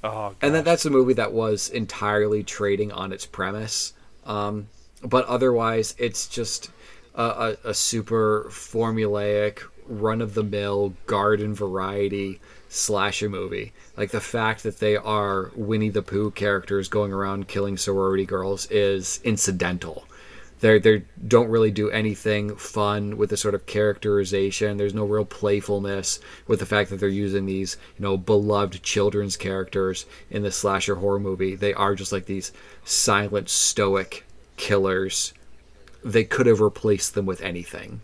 Oh, 0.06 0.36
and 0.40 0.54
that, 0.54 0.66
that's 0.66 0.86
a 0.86 0.92
movie 0.92 1.14
that 1.16 1.34
was 1.34 1.68
entirely 1.68 2.44
trading 2.44 2.92
on 2.92 3.12
its 3.12 3.26
premise. 3.26 3.94
Um, 4.24 4.68
but 5.02 5.26
otherwise, 5.26 5.96
it's 5.98 6.28
just 6.28 6.70
a, 7.16 7.24
a, 7.24 7.70
a 7.70 7.74
super 7.74 8.46
formulaic, 8.50 9.62
run 9.88 10.22
of 10.22 10.36
the 10.36 10.44
mill, 10.44 10.94
garden 11.08 11.56
variety 11.56 12.40
slasher 12.70 13.30
movie. 13.30 13.74
Like 13.98 14.12
the 14.12 14.22
fact 14.22 14.62
that 14.62 14.80
they 14.80 14.96
are 14.96 15.52
Winnie 15.56 15.90
the 15.90 16.04
Pooh 16.04 16.30
characters 16.30 16.88
going 16.88 17.12
around 17.12 17.48
killing 17.48 17.76
sorority 17.76 18.26
girls 18.26 18.68
is 18.70 19.20
incidental. 19.24 20.06
They 20.62 20.80
they 20.80 21.04
don't 21.28 21.50
really 21.50 21.72
do 21.72 21.90
anything 21.90 22.56
fun 22.56 23.18
with 23.18 23.30
the 23.30 23.38
sort 23.38 23.56
of 23.56 23.66
characterization. 23.66 24.78
There's 24.78 24.94
no 24.94 25.04
real 25.04 25.26
playfulness 25.26 26.20
with 26.48 26.60
the 26.60 26.66
fact 26.66 26.90
that 26.90 27.00
they're 27.00 27.10
using 27.10 27.46
these 27.46 27.78
you 27.98 28.04
know 28.04 28.18
beloved 28.18 28.82
children's 28.82 29.38
characters 29.38 30.06
in 30.30 30.44
the 30.44 30.52
slasher 30.52 30.96
horror 30.96 31.20
movie. 31.20 31.56
They 31.56 31.74
are 31.74 31.96
just 31.96 32.12
like 32.12 32.26
these 32.26 32.52
silent 32.86 33.50
stoic 33.50 34.26
killers. 34.56 35.34
They 36.04 36.24
could 36.24 36.46
have 36.46 36.62
replaced 36.62 37.16
them 37.16 37.26
with 37.26 37.42
anything. 37.42 38.02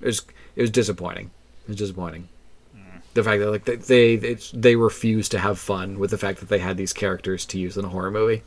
It 0.00 0.06
was 0.06 0.22
it 0.56 0.62
was 0.62 0.70
disappointing. 0.70 1.30
It 1.64 1.68
was 1.68 1.76
disappointing. 1.76 2.28
Hmm. 2.74 2.98
The 3.14 3.22
fact 3.22 3.40
that 3.40 3.50
like 3.50 3.64
they 3.66 3.76
they 3.76 4.14
it's, 4.14 4.50
they 4.50 4.74
refused 4.74 5.30
to 5.30 5.38
have 5.38 5.60
fun 5.60 6.00
with 6.00 6.10
the 6.10 6.18
fact 6.18 6.40
that 6.40 6.48
they 6.48 6.58
had 6.58 6.76
these 6.76 6.92
characters 6.92 7.46
to 7.46 7.58
use 7.58 7.76
in 7.76 7.84
a 7.84 7.88
horror 7.88 8.10
movie. 8.10 8.42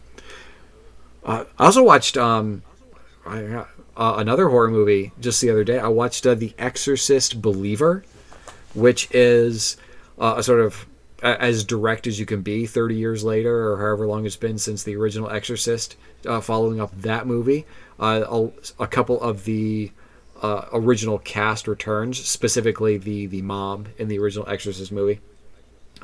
Uh, 1.24 1.46
I 1.58 1.66
also 1.66 1.84
watched 1.84 2.18
um, 2.18 2.64
I, 3.26 3.66
uh, 3.96 4.16
another 4.18 4.50
horror 4.50 4.70
movie 4.70 5.12
just 5.20 5.42
the 5.42 5.50
other 5.50 5.64
day. 5.64 5.80
I 5.80 5.88
watched 5.88 6.26
uh, 6.26 6.36
The 6.36 6.54
Exorcist 6.58 7.42
Believer, 7.42 8.04
which 8.74 9.10
is 9.12 9.78
uh, 10.20 10.36
a 10.38 10.44
sort 10.44 10.60
of 10.62 10.88
as 11.22 11.64
direct 11.64 12.08
as 12.08 12.20
you 12.20 12.26
can 12.26 12.42
be 12.42 12.66
30 12.66 12.96
years 12.96 13.24
later 13.24 13.72
or 13.72 13.78
however 13.78 14.08
long 14.08 14.26
it's 14.26 14.36
been 14.36 14.58
since 14.58 14.82
the 14.82 14.96
original 14.96 15.30
Exorcist, 15.30 15.96
uh, 16.26 16.42
following 16.42 16.82
up 16.82 17.00
that 17.00 17.28
movie. 17.28 17.66
Uh, 18.00 18.24
a, 18.28 18.84
a 18.84 18.88
couple 18.88 19.22
of 19.22 19.46
the 19.46 19.92
original 20.74 21.20
cast 21.20 21.68
returns, 21.68 22.26
specifically 22.26 22.98
the, 22.98 23.28
the 23.28 23.44
mom 23.44 23.86
in 24.00 24.08
the 24.08 24.18
original 24.18 24.50
Exorcist 24.50 24.92
movie. 24.92 25.20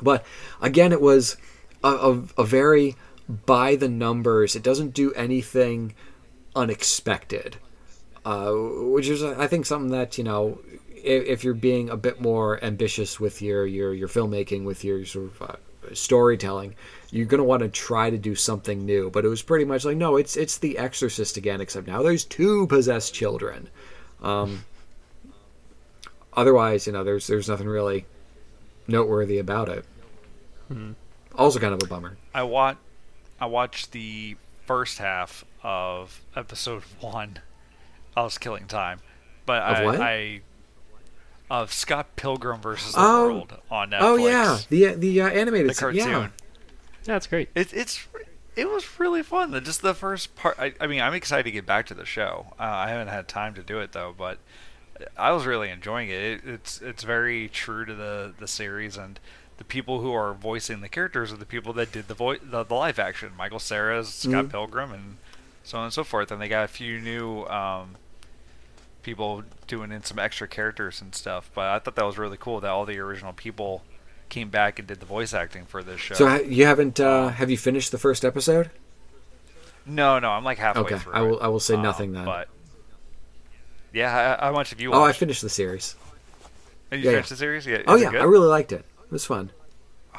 But 0.00 0.24
again, 0.60 0.92
it 0.92 1.00
was 1.00 1.36
a, 1.82 1.88
a, 1.88 2.22
a 2.38 2.44
very 2.44 2.94
by 3.28 3.76
the 3.76 3.88
numbers. 3.88 4.56
It 4.56 4.62
doesn't 4.62 4.94
do 4.94 5.12
anything 5.12 5.94
unexpected, 6.56 7.56
uh, 8.24 8.52
which 8.52 9.08
is 9.08 9.22
I 9.22 9.46
think 9.46 9.66
something 9.66 9.90
that 9.92 10.18
you 10.18 10.24
know 10.24 10.60
if, 10.90 11.24
if 11.26 11.44
you're 11.44 11.54
being 11.54 11.90
a 11.90 11.96
bit 11.96 12.20
more 12.20 12.62
ambitious 12.64 13.20
with 13.20 13.42
your 13.42 13.66
your 13.66 13.92
your 13.94 14.08
filmmaking, 14.08 14.64
with 14.64 14.84
your 14.84 15.04
sort 15.04 15.26
of 15.26 15.42
uh, 15.42 15.56
storytelling, 15.94 16.74
you're 17.10 17.26
gonna 17.26 17.44
want 17.44 17.62
to 17.62 17.68
try 17.68 18.10
to 18.10 18.18
do 18.18 18.34
something 18.34 18.84
new. 18.84 19.10
But 19.10 19.24
it 19.24 19.28
was 19.28 19.42
pretty 19.42 19.64
much 19.64 19.84
like 19.84 19.96
no, 19.96 20.16
it's 20.16 20.36
it's 20.36 20.58
The 20.58 20.78
Exorcist 20.78 21.36
again, 21.36 21.60
except 21.60 21.86
now 21.86 22.02
there's 22.02 22.24
two 22.24 22.66
possessed 22.66 23.14
children. 23.14 23.68
Um, 24.22 24.64
otherwise, 26.32 26.86
you 26.86 26.92
know, 26.92 27.04
there's 27.04 27.26
there's 27.26 27.48
nothing 27.48 27.68
really 27.68 28.06
noteworthy 28.86 29.38
about 29.38 29.68
it. 29.68 29.84
Also, 31.34 31.60
kind 31.60 31.72
of 31.72 31.82
a 31.82 31.86
bummer. 31.86 32.16
I 32.34 32.42
watch 32.42 32.78
I 33.40 33.46
watched 33.46 33.92
the 33.92 34.36
first 34.66 34.98
half 34.98 35.44
of 35.62 36.20
episode 36.36 36.82
one 37.00 37.38
I 38.16 38.22
was 38.22 38.38
Killing 38.38 38.66
Time, 38.66 39.00
but 39.46 39.62
Of 39.62 39.76
I, 39.76 39.84
what? 39.84 40.00
I 40.00 40.40
of 41.50 41.72
Scott 41.72 42.14
Pilgrim 42.16 42.60
versus 42.60 42.92
the 42.92 43.00
Oh. 43.00 43.28
World 43.28 43.56
on 43.70 43.90
Netflix. 43.90 43.98
Oh 44.02 44.16
yeah, 44.16 44.58
the 44.68 44.94
the 44.94 45.20
uh, 45.22 45.28
animated 45.28 45.70
the 45.70 45.74
cartoon. 45.74 45.98
Yeah. 46.08 46.28
That's 47.04 47.26
great. 47.26 47.48
It, 47.54 47.72
it's 47.72 48.06
it 48.54 48.68
was 48.68 48.98
really 49.00 49.22
fun. 49.22 49.52
The- 49.52 49.60
Just 49.62 49.80
the 49.80 49.94
first 49.94 50.34
part. 50.36 50.58
I, 50.58 50.74
I 50.80 50.86
mean, 50.86 51.00
I'm 51.00 51.14
excited 51.14 51.44
to 51.44 51.50
get 51.50 51.64
back 51.64 51.86
to 51.86 51.94
the 51.94 52.04
show. 52.04 52.48
Uh, 52.58 52.64
I 52.64 52.88
haven't 52.90 53.08
had 53.08 53.28
time 53.28 53.54
to 53.54 53.62
do 53.62 53.78
it 53.78 53.92
though, 53.92 54.14
but 54.18 54.38
I 55.16 55.30
was 55.32 55.46
really 55.46 55.70
enjoying 55.70 56.10
it. 56.10 56.20
it. 56.22 56.40
It's 56.44 56.82
it's 56.82 57.02
very 57.04 57.48
true 57.48 57.86
to 57.86 57.94
the 57.94 58.34
the 58.38 58.48
series, 58.48 58.98
and 58.98 59.18
the 59.58 59.64
people 59.64 60.00
who 60.00 60.12
are 60.12 60.32
voicing 60.34 60.80
the 60.80 60.88
characters 60.88 61.32
are 61.32 61.36
the 61.36 61.44
people 61.46 61.72
that 61.74 61.92
did 61.92 62.08
the 62.08 62.14
voice 62.14 62.40
the, 62.42 62.64
the 62.64 62.74
live 62.74 62.98
action. 62.98 63.32
Michael 63.36 63.58
Cera's 63.58 64.08
Scott 64.08 64.46
Mhm. 64.46 64.50
Pilgrim, 64.50 64.92
and 64.92 65.16
so 65.64 65.78
on 65.78 65.84
and 65.84 65.92
so 65.92 66.02
forth. 66.04 66.30
And 66.30 66.40
they 66.40 66.48
got 66.48 66.64
a 66.64 66.68
few 66.68 67.00
new. 67.00 67.44
Um, 67.46 67.96
people 69.02 69.42
doing 69.66 69.90
in 69.90 70.02
some 70.04 70.18
extra 70.18 70.46
characters 70.46 71.00
and 71.00 71.14
stuff 71.14 71.50
but 71.54 71.64
i 71.66 71.78
thought 71.78 71.94
that 71.94 72.04
was 72.04 72.18
really 72.18 72.36
cool 72.36 72.60
that 72.60 72.68
all 72.68 72.84
the 72.84 72.98
original 72.98 73.32
people 73.32 73.82
came 74.28 74.50
back 74.50 74.78
and 74.78 74.86
did 74.86 75.00
the 75.00 75.06
voice 75.06 75.32
acting 75.32 75.64
for 75.64 75.82
this 75.82 75.98
show 75.98 76.14
So 76.14 76.34
you 76.42 76.66
haven't 76.66 77.00
uh, 77.00 77.28
have 77.28 77.48
you 77.48 77.56
finished 77.56 77.90
the 77.90 77.96
first 77.96 78.22
episode? 78.22 78.70
No, 79.86 80.18
no, 80.18 80.32
I'm 80.32 80.44
like 80.44 80.58
halfway 80.58 80.82
Okay, 80.82 80.98
through. 80.98 81.14
I 81.14 81.20
will- 81.22 81.40
I 81.40 81.46
will 81.48 81.60
say 81.60 81.74
Um, 81.76 81.82
nothing 81.82 82.12
then. 82.12 82.26
But 82.26 82.48
yeah, 83.94 84.36
how, 84.36 84.46
how 84.48 84.52
much 84.52 84.70
have 84.70 84.80
you 84.80 84.92
Oh, 84.92 85.04
I 85.04 85.12
finished 85.12 85.40
the 85.40 85.48
series. 85.48 85.96
Have 86.90 86.98
you 87.00 87.06
yeah, 87.06 87.12
finished 87.12 87.30
yeah. 87.30 87.34
the 87.34 87.38
series? 87.38 87.66
Yeah. 87.66 87.82
oh 87.86 87.94
yeah? 87.96 88.10
I 88.10 88.24
really 88.24 88.48
liked 88.48 88.72
it. 88.72 88.84
It 89.08 89.12
was 89.12 89.24
fun. 89.24 89.50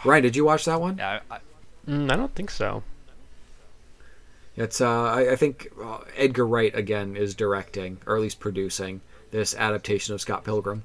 Ryan, 0.04 0.24
did 0.24 0.36
you 0.36 0.46
watch 0.46 0.66
that 0.66 0.82
one? 0.82 0.98
Yeah, 0.98 1.20
I, 1.30 1.36
I, 1.36 1.40
Mm, 1.88 2.12
I 2.12 2.16
don't 2.18 2.36
think 2.36 2.52
so. 2.52 2.84
It's 4.56 4.82
uh, 4.82 5.04
I, 5.06 5.32
I 5.32 5.36
think 5.36 5.70
uh, 5.82 6.00
Edgar 6.18 6.46
Wright 6.46 6.76
again 6.76 7.16
is 7.16 7.34
directing 7.34 7.98
or 8.06 8.16
at 8.18 8.22
least 8.22 8.40
producing 8.40 9.02
this 9.32 9.56
adaptation 9.56 10.14
of 10.14 10.22
Scott 10.22 10.44
Pilgrim. 10.44 10.84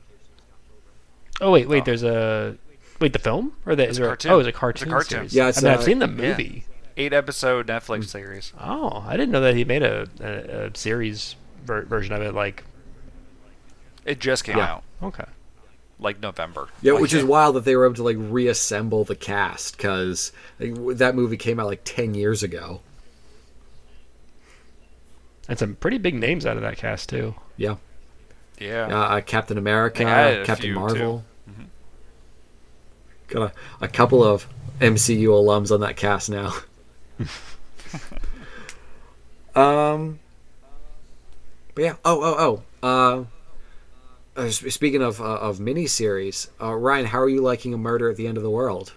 Oh 1.40 1.50
wait, 1.50 1.68
wait. 1.68 1.82
Oh. 1.82 1.84
There's 1.84 2.04
a 2.04 2.56
wait 3.00 3.12
the 3.12 3.18
film 3.18 3.56
or 3.66 3.74
the 3.74 3.82
It's 3.82 3.92
is 3.92 3.98
a 3.98 4.00
there, 4.02 4.10
cartoon. 4.10 4.30
oh 4.32 4.38
it's 4.38 4.48
a 4.48 4.52
cartoon. 4.52 4.82
It's 4.88 4.90
a 4.90 4.94
cartoon. 4.94 5.08
cartoon. 5.18 5.28
series. 5.30 5.34
Yeah, 5.34 5.48
it's, 5.48 5.58
I 5.58 5.62
mean, 5.66 5.72
I've 5.72 5.80
uh, 5.80 5.82
seen 5.82 5.98
the 5.98 6.06
yeah. 6.08 6.12
movie. 6.30 6.64
eight 6.96 7.12
episode. 7.12 7.66
Netflix 7.66 8.04
series. 8.04 8.52
Oh, 8.60 9.04
I 9.06 9.16
didn't 9.16 9.32
know 9.32 9.40
that 9.40 9.56
he 9.56 9.64
made 9.64 9.82
a 9.82 10.06
a, 10.20 10.66
a 10.66 10.76
series 10.76 11.34
ver- 11.64 11.82
version 11.82 12.14
of 12.14 12.22
it. 12.22 12.32
Like 12.34 12.62
It 14.04 14.20
just 14.20 14.44
came 14.44 14.56
Yeah. 14.58 14.74
out. 14.74 14.82
okay, 15.02 15.24
like 15.98 16.20
November. 16.20 16.68
Yeah, 16.82 16.92
Like, 16.92 17.02
which 17.02 17.14
is 17.14 17.24
wild 17.24 17.56
that 17.56 17.64
they 17.64 17.76
were 17.76 17.86
able 17.86 17.94
to 17.96 18.02
like 18.02 18.16
reassemble 18.18 19.04
the 19.04 19.16
cast 19.16 19.76
because 19.76 20.32
that 20.58 21.14
movie 21.14 21.36
came 21.36 21.60
out 21.60 21.66
like 21.66 21.82
ten 21.84 22.14
years 22.14 22.42
ago. 22.42 22.80
And 25.48 25.58
some 25.58 25.74
pretty 25.76 25.98
big 25.98 26.14
names 26.14 26.46
out 26.46 26.56
of 26.56 26.62
that 26.62 26.78
cast 26.78 27.08
too. 27.10 27.34
Yeah, 27.56 27.76
yeah. 28.58 28.86
uh, 28.86 29.16
uh, 29.16 29.20
Captain 29.20 29.58
America, 29.58 30.04
They 30.04 30.10
added 30.10 30.42
a 30.42 30.46
Captain 30.46 30.72
Marvel. 30.74 31.24
Got 33.28 33.54
a, 33.80 33.84
a 33.84 33.88
couple 33.88 34.22
of 34.22 34.46
MCU 34.80 35.28
alums 35.28 35.72
on 35.72 35.80
that 35.80 35.96
cast 35.96 36.30
now. 36.30 36.52
um, 39.54 40.18
but 41.74 41.82
yeah. 41.84 41.94
Oh, 42.04 42.22
oh, 42.22 42.62
oh. 42.82 42.86
Uh, 42.86 43.24
uh, 44.36 44.50
speaking 44.50 45.02
of 45.02 45.20
uh, 45.20 45.36
of 45.36 45.58
miniseries, 45.58 46.48
uh, 46.60 46.74
Ryan, 46.74 47.06
how 47.06 47.20
are 47.20 47.28
you 47.28 47.40
liking 47.40 47.74
A 47.74 47.78
Murder 47.78 48.10
at 48.10 48.16
the 48.16 48.26
End 48.26 48.36
of 48.36 48.42
the 48.42 48.50
World? 48.50 48.92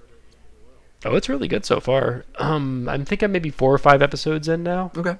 Oh, 1.06 1.16
it's 1.16 1.30
really 1.30 1.48
good 1.48 1.66
so 1.66 1.80
far. 1.80 2.26
Um, 2.40 2.90
I 2.90 2.98
think 3.04 3.22
I'm 3.22 3.32
maybe 3.32 3.52
four 3.52 3.74
or 3.74 3.78
five 3.78 4.02
episodes 4.02 4.48
in 4.48 4.64
now. 4.64 4.92
Okay. 4.98 5.18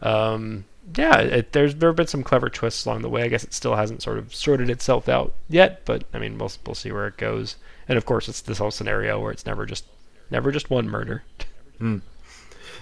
Um, 0.00 0.64
yeah, 0.96 1.18
it, 1.18 1.52
there's 1.52 1.74
there 1.76 1.90
have 1.90 1.96
been 1.96 2.06
some 2.06 2.22
clever 2.22 2.48
twists 2.48 2.84
along 2.86 3.02
the 3.02 3.08
way. 3.08 3.22
I 3.22 3.28
guess 3.28 3.44
it 3.44 3.54
still 3.54 3.76
hasn't 3.76 4.02
sort 4.02 4.18
of 4.18 4.34
sorted 4.34 4.70
itself 4.70 5.08
out 5.08 5.32
yet, 5.48 5.84
but 5.84 6.04
I 6.12 6.18
mean, 6.18 6.38
we'll 6.38 6.52
we'll 6.66 6.74
see 6.74 6.92
where 6.92 7.06
it 7.06 7.16
goes. 7.16 7.56
And 7.88 7.98
of 7.98 8.06
course, 8.06 8.28
it's 8.28 8.40
this 8.40 8.58
whole 8.58 8.70
scenario 8.70 9.20
where 9.20 9.32
it's 9.32 9.46
never 9.46 9.66
just 9.66 9.84
never 10.30 10.50
just 10.50 10.70
one 10.70 10.88
murder. 10.88 11.22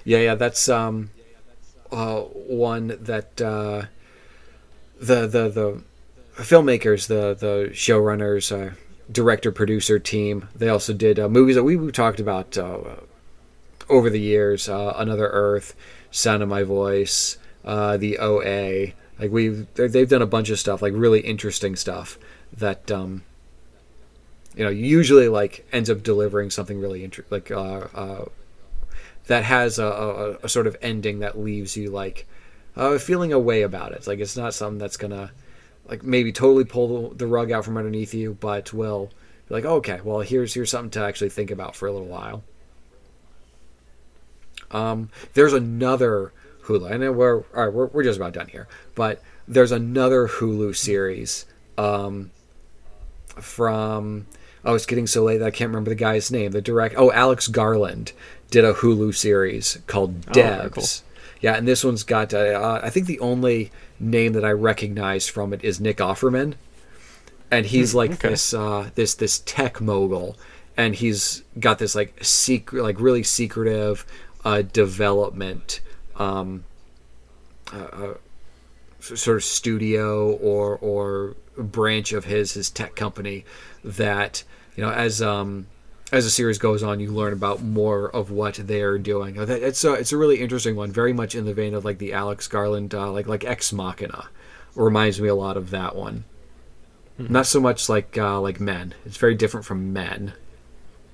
Yeah, 0.05 0.19
yeah, 0.19 0.35
that's 0.35 0.69
um, 0.69 1.11
uh, 1.91 2.21
one 2.21 2.89
that 3.01 3.41
uh, 3.41 3.87
the 5.01 5.27
the 5.27 5.49
the 5.49 5.83
filmmakers, 6.37 7.07
the 7.07 7.35
the 7.35 7.71
showrunners, 7.73 8.51
uh, 8.51 8.75
director, 9.11 9.53
producer 9.53 9.99
team. 9.99 10.49
They 10.55 10.69
also 10.69 10.93
did 10.93 11.19
uh, 11.19 11.29
movies 11.29 11.57
that 11.57 11.65
we, 11.65 11.77
we 11.77 11.93
talked 11.93 12.21
about 12.21 12.57
uh, 12.57 12.97
over 13.89 14.11
the 14.11 14.21
years. 14.21 14.69
Uh, 14.69 14.95
Another 14.97 15.29
Earth, 15.29 15.75
Sound 16.11 16.43
of 16.43 16.49
My 16.49 16.63
Voice, 16.63 17.39
uh, 17.65 17.97
the 17.97 18.19
OA. 18.19 18.93
Like 19.19 19.31
we've 19.31 19.73
they've 19.75 20.09
done 20.09 20.23
a 20.23 20.27
bunch 20.27 20.51
of 20.51 20.59
stuff, 20.59 20.83
like 20.83 20.93
really 20.97 21.21
interesting 21.21 21.77
stuff 21.77 22.19
that 22.57 22.91
um, 22.91 23.23
you 24.57 24.65
know 24.65 24.71
usually 24.71 25.29
like 25.29 25.67
ends 25.73 25.91
up 25.91 26.03
delivering 26.03 26.51
something 26.51 26.81
really 26.81 27.05
interesting, 27.05 27.31
like 27.31 27.51
uh, 27.51 27.87
uh, 27.95 28.25
that 29.27 29.45
has 29.45 29.79
a, 29.79 29.87
a, 29.87 30.31
a 30.45 30.49
sort 30.49 30.67
of 30.67 30.77
ending 30.83 31.21
that 31.21 31.39
leaves 31.39 31.77
you 31.77 31.91
like 31.91 32.27
uh, 32.75 32.99
feeling 32.99 33.33
a 33.33 33.39
way 33.39 33.63
about 33.63 33.93
it. 33.93 34.07
Like 34.07 34.19
it's 34.19 34.37
not 34.37 34.55
something 34.55 34.79
that's 34.79 34.97
gonna 34.97 35.31
like 35.93 36.03
maybe 36.03 36.33
totally 36.33 36.65
pull 36.65 37.11
the, 37.11 37.17
the 37.17 37.27
rug 37.27 37.53
out 37.53 37.67
from 37.67 37.77
underneath 37.77 38.15
you, 38.15 38.33
but 38.41 38.73
will 38.73 39.11
be 39.47 39.55
like 39.57 39.67
okay, 39.67 40.01
well 40.03 40.21
here's 40.21 40.55
here's 40.55 40.71
something 40.71 40.89
to 40.91 41.05
actually 41.05 41.29
think 41.29 41.51
about 41.51 41.77
for 41.77 41.87
a 41.87 41.93
little 41.93 42.09
while. 42.09 42.43
Um, 44.71 45.11
there's 45.35 45.53
another 45.53 46.33
Hulu. 46.65 46.91
I 46.91 46.97
know 46.97 47.13
we're 47.13 47.41
all 47.41 47.45
right. 47.53 47.73
We're, 47.73 47.89
we're 47.89 48.05
just 48.05 48.17
about 48.19 48.33
done 48.33 48.49
here, 48.49 48.69
but 48.95 49.23
there's 49.47 49.71
another 49.71 50.29
Hulu 50.29 50.75
series 50.75 51.45
um, 51.77 52.31
from. 53.27 54.27
Oh, 54.65 54.75
it's 54.75 54.87
getting 54.87 55.07
so 55.07 55.25
late 55.25 55.39
that 55.39 55.47
I 55.47 55.51
can't 55.51 55.69
remember 55.69 55.91
the 55.91 55.95
guy's 55.97 56.31
name. 56.31 56.53
The 56.53 56.63
direct. 56.63 56.95
Oh, 56.97 57.13
Alex 57.13 57.49
Garland 57.49 58.13
did 58.51 58.65
a 58.65 58.73
Hulu 58.73 59.15
series 59.15 59.79
called 59.87 60.25
Oh, 60.29 60.33
Devs. 60.33 60.73
cool. 60.73 60.85
Yeah, 61.43 61.57
and 61.57 61.69
this 61.69 61.85
one's 61.85 62.03
got. 62.03 62.33
Uh, 62.33 62.39
uh, 62.39 62.81
I 62.83 62.89
think 62.89 63.07
the 63.07 63.21
only 63.21 63.71
name 64.03 64.33
that 64.35 64.45
I 64.45 64.51
recognize 64.51 65.29
from 65.29 65.53
it 65.53 65.63
is 65.65 65.81
Nick 65.81 65.99
Offerman, 65.99 66.55
and 67.51 67.67
he's 67.67 67.95
like 67.95 68.13
okay. 68.13 68.31
this 68.31 68.53
uh, 68.53 68.91
this 68.95 69.15
this 69.15 69.41
tech 69.41 69.81
mogul, 69.81 70.37
and 70.77 70.95
he's 70.95 71.43
got 71.59 71.79
this 71.79 71.95
like 71.95 72.23
secret, 72.23 72.83
like 72.83 73.01
really 73.01 73.23
secretive 73.23 74.05
uh, 74.45 74.63
development. 74.63 75.81
Um, 76.17 76.65
s- 77.73 79.21
sort 79.21 79.37
of 79.37 79.45
studio 79.45 80.33
or 80.33 80.77
or 80.79 81.37
branch 81.57 82.13
of 82.13 82.25
his 82.25 82.53
his 82.53 82.71
tech 82.71 82.95
company 82.95 83.45
that 83.85 84.45
you 84.77 84.83
know 84.83 84.91
as 84.91 85.21
um 85.21 85.67
as 86.13 86.25
the 86.25 86.31
series 86.31 86.59
goes 86.59 86.83
on 86.83 87.01
you 87.01 87.11
learn 87.11 87.33
about 87.33 87.63
more 87.63 88.15
of 88.15 88.31
what 88.31 88.55
they're 88.55 88.99
doing 88.99 89.37
it's 89.37 89.83
a 89.83 89.95
it's 89.95 90.13
a 90.13 90.17
really 90.17 90.41
interesting 90.41 90.77
one 90.77 90.93
very 90.93 91.13
much 91.13 91.35
in 91.35 91.45
the 91.45 91.55
vein 91.55 91.75
of 91.75 91.85
like 91.85 91.99
the 91.99 92.13
Alex 92.13 92.47
Garland 92.47 92.95
uh, 92.95 93.11
like 93.11 93.27
like 93.27 93.45
Ex 93.45 93.73
Machina 93.73 94.29
reminds 94.75 95.21
me 95.21 95.29
a 95.29 95.35
lot 95.35 95.57
of 95.57 95.71
that 95.71 95.97
one 95.97 96.25
not 97.19 97.47
so 97.47 97.61
much 97.61 97.89
like 97.89 98.17
uh, 98.17 98.41
like 98.41 98.61
men 98.61 98.95
it's 99.05 99.17
very 99.17 99.35
different 99.35 99.67
from 99.67 99.93
men 99.93 100.33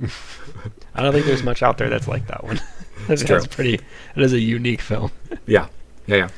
I 0.95 1.03
don't 1.03 1.13
think 1.13 1.27
there's 1.27 1.43
much 1.43 1.63
out 1.63 1.79
there 1.79 1.89
that's 1.89 2.09
like 2.09 2.27
that 2.29 2.45
one. 2.45 2.61
that's, 3.09 3.23
true. 3.23 3.37
that's 3.37 3.53
pretty. 3.53 3.75
It 3.75 4.23
is 4.23 4.33
a 4.33 4.41
unique 4.41 4.81
film. 4.81 5.11
Yeah, 5.47 5.69
yeah, 6.07 6.17
yeah. 6.17 6.29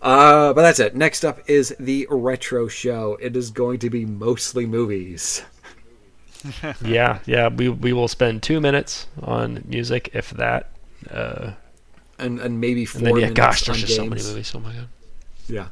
Uh, 0.00 0.54
but 0.54 0.62
that's 0.62 0.80
it. 0.80 0.96
Next 0.96 1.26
up 1.26 1.40
is 1.46 1.76
the 1.78 2.06
retro 2.08 2.68
show. 2.68 3.18
It 3.20 3.36
is 3.36 3.50
going 3.50 3.80
to 3.80 3.90
be 3.90 4.06
mostly 4.06 4.64
movies. 4.64 5.42
yeah, 6.84 7.18
yeah. 7.26 7.48
We 7.48 7.68
we 7.68 7.92
will 7.92 8.08
spend 8.08 8.42
two 8.42 8.60
minutes 8.60 9.06
on 9.22 9.64
music, 9.66 10.10
if 10.12 10.30
that. 10.30 10.70
Uh, 11.10 11.52
and 12.18 12.38
and 12.40 12.60
maybe 12.60 12.84
four 12.84 12.98
and 12.98 13.06
then 13.06 13.14
yeah, 13.14 13.20
minutes 13.22 13.36
gosh, 13.36 13.62
there's 13.62 13.80
just 13.80 13.96
so 13.96 14.04
many 14.04 14.16
games. 14.16 14.28
movies. 14.28 14.54
Oh 14.54 14.60
my 14.60 14.72
god. 14.72 14.88
Yeah, 15.48 15.68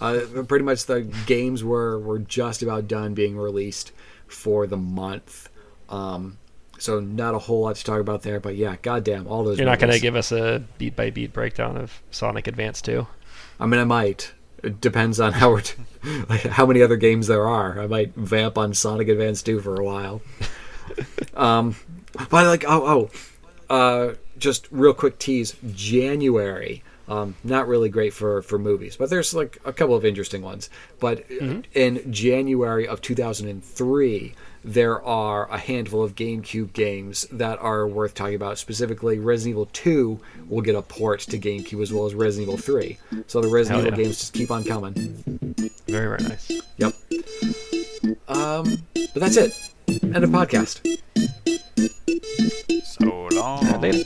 uh, 0.00 0.42
pretty 0.46 0.64
much 0.64 0.86
the 0.86 1.02
games 1.26 1.64
were 1.64 1.98
were 1.98 2.18
just 2.18 2.62
about 2.62 2.88
done 2.88 3.14
being 3.14 3.36
released 3.36 3.92
for 4.26 4.66
the 4.66 4.76
month. 4.76 5.48
Um, 5.88 6.38
so 6.78 6.98
not 7.00 7.34
a 7.34 7.38
whole 7.38 7.62
lot 7.62 7.76
to 7.76 7.84
talk 7.84 8.00
about 8.00 8.22
there, 8.22 8.40
but 8.40 8.56
yeah, 8.56 8.76
goddamn, 8.80 9.26
all 9.26 9.44
those. 9.44 9.58
You're 9.58 9.66
not 9.66 9.78
going 9.78 9.92
to 9.92 10.00
give 10.00 10.16
us 10.16 10.32
a 10.32 10.62
beat 10.78 10.96
by 10.96 11.10
beat 11.10 11.32
breakdown 11.32 11.76
of 11.76 12.02
Sonic 12.10 12.46
Advance 12.46 12.80
2. 12.80 13.06
I 13.58 13.66
mean, 13.66 13.80
I 13.80 13.84
might. 13.84 14.32
It 14.62 14.80
depends 14.80 15.20
on 15.20 15.32
how 15.32 15.50
we're 15.50 15.60
t- 15.62 15.82
like 16.28 16.42
how 16.42 16.66
many 16.66 16.82
other 16.82 16.96
games 16.96 17.26
there 17.26 17.46
are. 17.46 17.80
I 17.80 17.86
might 17.86 18.14
vamp 18.14 18.58
on 18.58 18.74
Sonic 18.74 19.08
Advance 19.08 19.42
2 19.42 19.60
for 19.60 19.80
a 19.80 19.84
while. 19.84 20.22
um, 21.34 21.76
but 22.30 22.46
like, 22.46 22.64
oh, 22.66 23.10
oh, 23.70 23.74
uh, 23.74 24.14
just 24.38 24.66
real 24.70 24.94
quick 24.94 25.18
tease. 25.18 25.56
January. 25.72 26.82
Um, 27.08 27.34
not 27.42 27.66
really 27.66 27.88
great 27.88 28.12
for 28.12 28.40
for 28.42 28.56
movies, 28.58 28.96
but 28.96 29.10
there's 29.10 29.34
like 29.34 29.58
a 29.64 29.72
couple 29.72 29.96
of 29.96 30.04
interesting 30.04 30.42
ones. 30.42 30.70
But 31.00 31.28
in 31.74 32.12
January 32.12 32.86
of 32.86 33.00
2003, 33.00 34.34
there 34.64 35.02
are 35.02 35.50
a 35.50 35.58
handful 35.58 36.02
of 36.02 36.14
GameCube 36.14 36.72
games 36.72 37.26
that 37.32 37.58
are 37.60 37.86
worth 37.86 38.14
talking 38.14 38.34
about. 38.34 38.58
Specifically, 38.58 39.18
Resident 39.18 39.54
Evil 39.54 39.68
2 39.72 40.20
will 40.48 40.60
get 40.60 40.74
a 40.74 40.82
port 40.82 41.20
to 41.20 41.38
GameCube 41.38 41.82
as 41.82 41.92
well 41.92 42.06
as 42.06 42.14
Resident 42.14 42.48
Evil 42.48 42.58
3. 42.58 42.98
So 43.26 43.40
the 43.40 43.48
Resident 43.48 43.80
Hell 43.80 43.86
Evil 43.88 43.98
yeah. 43.98 44.04
games 44.04 44.18
just 44.18 44.34
keep 44.34 44.50
on 44.50 44.64
coming. 44.64 44.92
Very, 45.86 46.16
very 46.16 46.22
nice. 46.28 46.50
Yep. 46.76 46.94
Um, 48.28 48.82
but 48.94 49.14
that's 49.14 49.36
it. 49.36 49.52
End 50.02 50.24
of 50.24 50.30
podcast. 50.30 50.80
So 52.84 53.28
long. 53.32 53.80
Later. 53.80 54.04